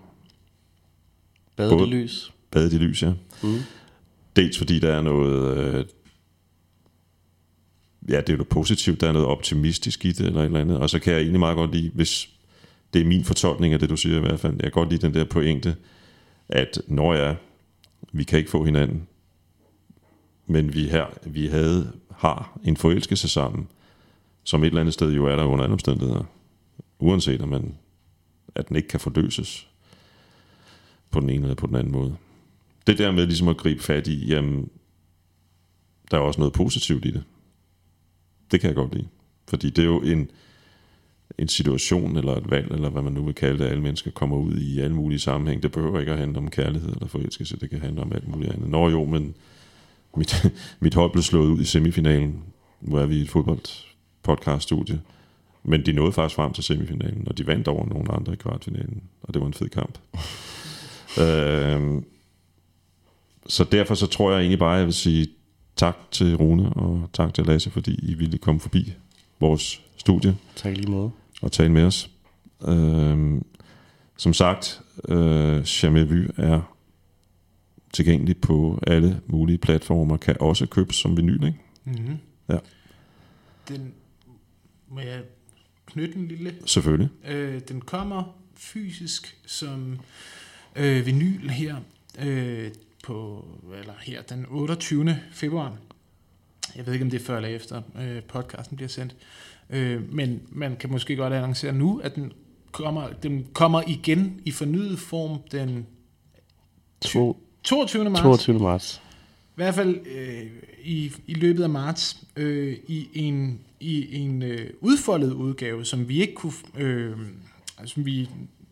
Badet 1.57 1.73
i 1.73 1.75
Både- 1.77 1.91
lys. 1.91 2.33
Badet 2.51 2.73
i 2.73 2.77
lys, 2.79 3.03
ja. 3.03 3.13
Mm. 3.43 3.59
Dels 4.37 4.59
fordi 4.59 4.79
der 4.79 4.93
er 4.93 5.03
noget... 5.03 5.59
Øh, 5.59 5.85
ja, 8.09 8.21
det 8.21 8.31
er 8.33 8.37
jo 8.37 8.45
positivt, 8.51 9.01
der 9.01 9.09
er 9.09 9.13
noget 9.13 9.29
optimistisk 9.29 10.05
i 10.05 10.13
det, 10.13 10.27
eller 10.27 10.41
et 10.41 10.45
eller 10.45 10.61
andet. 10.61 10.79
Og 10.79 10.91
så 10.91 10.99
kan 10.99 11.13
jeg 11.13 11.21
egentlig 11.21 11.41
meget 11.41 11.57
godt 11.57 11.75
lide, 11.75 11.91
hvis 11.95 12.29
det 12.95 13.01
er 13.03 13.07
min 13.07 13.25
fortolkning 13.25 13.75
af 13.75 13.81
det, 13.81 13.91
du 13.91 13.97
siger 13.97 14.17
i 14.17 14.21
hvert 14.21 14.41
fald. 14.41 14.53
Jeg 14.53 14.63
kan 14.63 14.71
godt 14.73 14.91
lide 14.91 15.07
den 15.07 15.15
der 15.15 15.25
pointe, 15.25 15.77
at 16.49 16.83
når 16.87 17.15
jeg, 17.15 17.37
vi 18.13 18.25
kan 18.25 18.39
ikke 18.39 18.51
få 18.51 18.65
hinanden, 18.65 19.09
men 20.47 20.75
vi, 20.75 20.89
her, 20.89 21.07
vi 21.27 21.47
havde, 21.47 21.93
har 22.11 22.59
en 22.65 22.77
forelskelse 22.77 23.29
sammen, 23.29 23.69
som 24.45 24.63
et 24.63 24.67
eller 24.67 24.81
andet 24.81 24.95
sted 24.95 25.13
jo 25.13 25.27
er 25.27 25.37
der 25.37 25.45
under 25.45 25.65
alle 25.65 25.73
omstændigheder. 25.73 26.25
Uanset 26.99 27.41
om 27.41 27.49
man, 27.49 27.75
at 28.55 28.69
den 28.69 28.77
ikke 28.77 28.89
kan 28.89 29.01
forløses 29.01 29.69
på 31.11 31.21
den 31.21 31.31
ene 31.31 31.43
eller 31.43 31.55
på 31.55 31.67
den 31.67 31.77
anden 31.77 31.93
måde. 31.93 32.17
Det 32.87 32.99
der 32.99 33.13
med 33.13 33.27
ligesom 33.27 33.49
at 33.49 33.57
gribe 33.57 33.83
fat 33.83 34.07
i, 34.07 34.27
jamen, 34.27 34.71
der 36.11 36.17
er 36.17 36.21
også 36.21 36.41
noget 36.41 36.53
positivt 36.53 37.05
i 37.05 37.11
det. 37.11 37.25
Det 38.51 38.61
kan 38.61 38.69
jeg 38.69 38.75
godt 38.75 38.95
lide. 38.95 39.09
Fordi 39.49 39.71
det 39.71 39.83
er 39.83 39.87
jo 39.87 40.01
en, 40.01 40.31
en 41.39 41.49
situation 41.49 42.17
eller 42.17 42.37
et 42.37 42.51
valg, 42.51 42.71
eller 42.71 42.89
hvad 42.89 43.03
man 43.03 43.13
nu 43.13 43.23
vil 43.23 43.35
kalde 43.35 43.59
det, 43.59 43.71
alle 43.71 43.83
mennesker 43.83 44.11
kommer 44.11 44.37
ud 44.37 44.57
i 44.57 44.81
alle 44.81 44.95
mulige 44.95 45.19
sammenhæng. 45.19 45.63
Det 45.63 45.73
behøver 45.73 46.01
ikke 46.01 46.13
at 46.13 46.19
handle 46.19 46.39
om 46.39 46.51
kærlighed 46.51 46.93
eller 46.93 47.07
forelskelse, 47.07 47.57
det 47.57 47.71
kan 47.71 47.81
handle 47.81 48.03
om 48.03 48.13
alt 48.13 48.29
muligt 48.29 48.53
andet. 48.53 48.69
Nå 48.69 48.89
jo, 48.89 49.05
men 49.05 49.35
mit, 50.17 50.47
mit 50.81 50.95
hold 50.95 51.13
blev 51.13 51.23
slået 51.23 51.49
ud 51.49 51.61
i 51.61 51.65
semifinalen, 51.65 52.43
hvor 52.81 53.01
er 53.01 53.07
vi 53.07 53.17
i 53.17 53.23
et 53.23 53.31
fodboldpodcast-studie. 53.31 55.01
Men 55.63 55.87
de 55.87 55.93
nåede 55.93 56.13
faktisk 56.13 56.37
frem 56.37 56.53
til 56.53 56.65
semifinalen, 56.65 57.25
og 57.27 57.39
de 57.39 57.47
vandt 57.47 57.69
over 57.69 57.87
nogle 57.87 58.13
andre 58.13 58.33
i 58.33 58.37
kvartfinalen, 58.37 59.03
og 59.23 59.35
det 59.35 59.41
var 59.41 59.47
en 59.47 59.55
fed 59.55 59.69
kamp. 59.69 59.99
øhm, 61.23 62.05
så 63.47 63.65
derfor 63.65 63.95
så 63.95 64.07
tror 64.07 64.31
jeg 64.31 64.41
egentlig 64.41 64.59
bare, 64.59 64.75
at 64.75 64.79
jeg 64.79 64.87
vil 64.87 64.95
sige 64.95 65.27
tak 65.77 65.97
til 66.11 66.37
Rune 66.37 66.73
og 66.73 67.09
tak 67.13 67.35
til 67.35 67.47
Lasse, 67.47 67.71
fordi 67.71 67.95
I 68.03 68.15
ville 68.15 68.39
komme 68.39 68.61
forbi 68.61 68.93
vores 69.41 69.83
studie 69.99 70.37
Tak 70.57 70.77
lige 70.77 70.91
måde. 70.91 71.11
og 71.43 71.53
tale 71.53 71.73
med 71.73 71.83
os. 71.83 72.11
Øhm, 72.69 73.45
som 74.17 74.35
sagt, 74.35 74.81
øh, 75.09 75.65
Vu 76.11 76.25
er 76.37 76.75
tilgængelig 77.93 78.37
på 78.37 78.81
alle 78.87 79.21
mulige 79.27 79.59
platformer, 79.59 80.17
kan 80.17 80.37
også 80.41 80.67
købes 80.67 80.97
som 80.97 81.17
vinyl, 81.17 81.45
ikke? 81.45 81.59
Mm-hmm. 81.85 82.17
Ja. 82.49 82.59
Den, 83.69 83.93
må 84.89 85.01
jeg 85.01 85.23
knytte 85.87 86.17
en 86.17 86.29
lille? 86.29 86.55
Selvfølgelig. 86.67 87.09
Øh, 87.27 87.61
den 87.69 87.81
kommer 87.81 88.37
fysisk 88.57 89.39
som 89.47 89.99
øh, 90.77 91.07
vinyl 91.07 91.49
her 91.49 91.77
øh, 92.19 92.71
på 93.05 93.47
eller 93.81 93.95
her 94.03 94.23
den 94.23 94.47
28. 94.49 95.19
februar. 95.33 95.77
Jeg 96.77 96.87
ved 96.87 96.93
ikke, 96.93 97.05
om 97.05 97.11
det 97.11 97.21
er 97.21 97.25
før 97.25 97.37
eller 97.37 97.49
efter 97.49 97.83
øh, 98.01 98.23
podcasten 98.23 98.77
bliver 98.77 98.89
sendt. 98.89 99.17
Øh, 99.71 100.15
men 100.15 100.41
man 100.49 100.77
kan 100.77 100.91
måske 100.91 101.17
godt 101.17 101.33
annoncere 101.33 101.73
nu, 101.73 102.01
at 102.05 102.15
den 102.15 102.33
kommer, 102.73 103.09
den 103.23 103.47
kommer 103.53 103.83
igen 103.87 104.41
i 104.45 104.51
fornyet 104.51 104.99
form 104.99 105.39
den 105.53 105.87
To, 107.01 107.43
22. 107.65 108.05
marts. 108.05 108.23
22. 108.23 108.59
marts. 108.59 109.03
I 109.49 109.53
hvert 109.55 109.75
fald 109.75 109.99
øh, 110.07 110.47
i, 110.83 111.13
i 111.27 111.35
løbet 111.35 111.63
af 111.63 111.69
marts 111.69 112.25
øh, 112.37 112.77
i 112.87 113.09
en, 113.15 113.61
i 113.81 114.17
en 114.17 114.43
øh, 114.43 114.71
udfoldet 114.81 115.33
udgave, 115.33 115.85
som 115.85 116.09
vi 116.09 116.21
ikke 116.21 116.35
kunne, 116.35 116.53
øh, 116.77 117.17
som 117.85 118.07
vi 118.07 118.29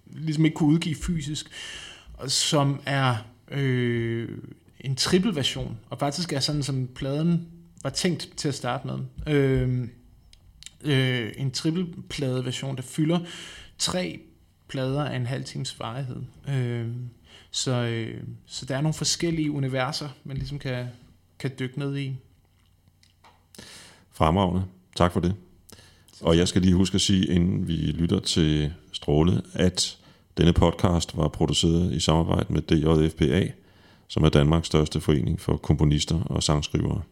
ligesom 0.06 0.44
ikke 0.44 0.54
kunne 0.54 0.72
udgive 0.72 0.94
fysisk, 0.94 1.50
og 2.14 2.30
som 2.30 2.80
er 2.86 3.16
øh, 3.50 4.28
en 4.80 4.96
triple 4.96 5.36
version, 5.36 5.78
og 5.90 5.98
faktisk 5.98 6.32
er 6.32 6.40
sådan, 6.40 6.62
som 6.62 6.88
pladen 6.94 7.46
var 7.82 7.90
tænkt 7.90 8.28
til 8.36 8.48
at 8.48 8.54
starte 8.54 8.86
med. 8.86 8.98
Øh, 9.34 9.88
øh, 10.86 11.32
en 11.36 11.50
triple 11.50 11.86
version, 12.44 12.76
der 12.76 12.82
fylder 12.82 13.20
tre 13.78 14.20
plader 14.68 15.04
af 15.04 15.16
en 15.16 15.26
halv 15.26 15.44
times 15.44 15.80
varighed. 15.80 16.22
Øh, 16.48 16.86
så, 17.50 17.72
øh, 17.72 18.22
så 18.46 18.66
der 18.66 18.76
er 18.76 18.80
nogle 18.80 18.94
forskellige 18.94 19.50
universer, 19.50 20.08
man 20.24 20.36
ligesom 20.36 20.58
kan, 20.58 20.86
kan 21.38 21.50
dykke 21.58 21.78
ned 21.78 21.96
i. 21.96 22.16
Fremragende. 24.12 24.64
Tak 24.96 25.12
for 25.12 25.20
det. 25.20 25.34
Og 26.20 26.36
jeg 26.36 26.48
skal 26.48 26.62
lige 26.62 26.74
huske 26.74 26.94
at 26.94 27.00
sige, 27.00 27.26
inden 27.26 27.68
vi 27.68 27.76
lytter 27.76 28.20
til 28.20 28.72
Stråle, 28.92 29.42
at 29.54 29.98
denne 30.38 30.52
podcast 30.52 31.16
var 31.16 31.28
produceret 31.28 31.92
i 31.92 32.00
samarbejde 32.00 32.52
med 32.52 32.62
DJFPA, 32.62 33.52
som 34.08 34.24
er 34.24 34.28
Danmarks 34.28 34.66
største 34.66 35.00
forening 35.00 35.40
for 35.40 35.56
komponister 35.56 36.22
og 36.22 36.42
sangskrivere. 36.42 37.02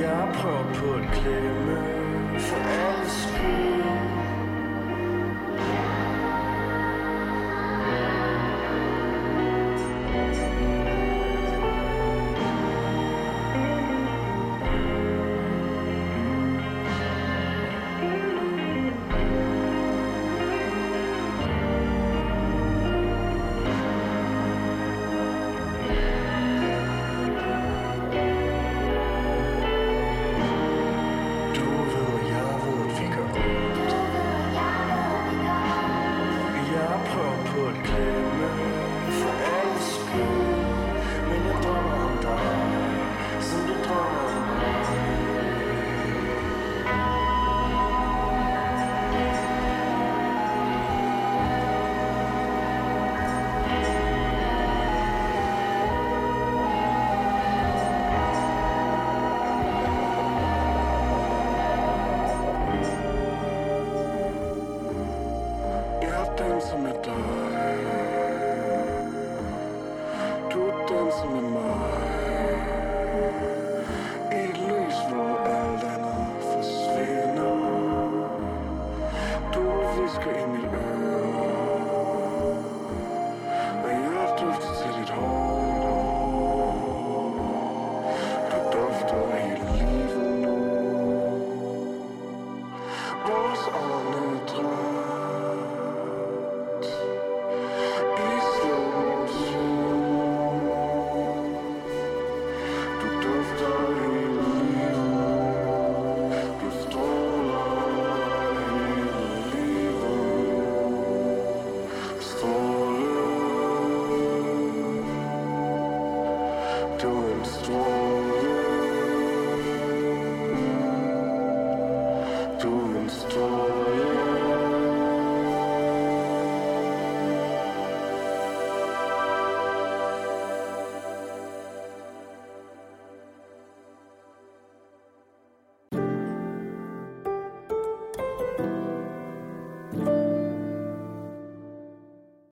Jeg 0.00 0.28
prøver 0.34 0.74
på 0.74 0.92
at 0.94 1.22
glemme 1.22 1.87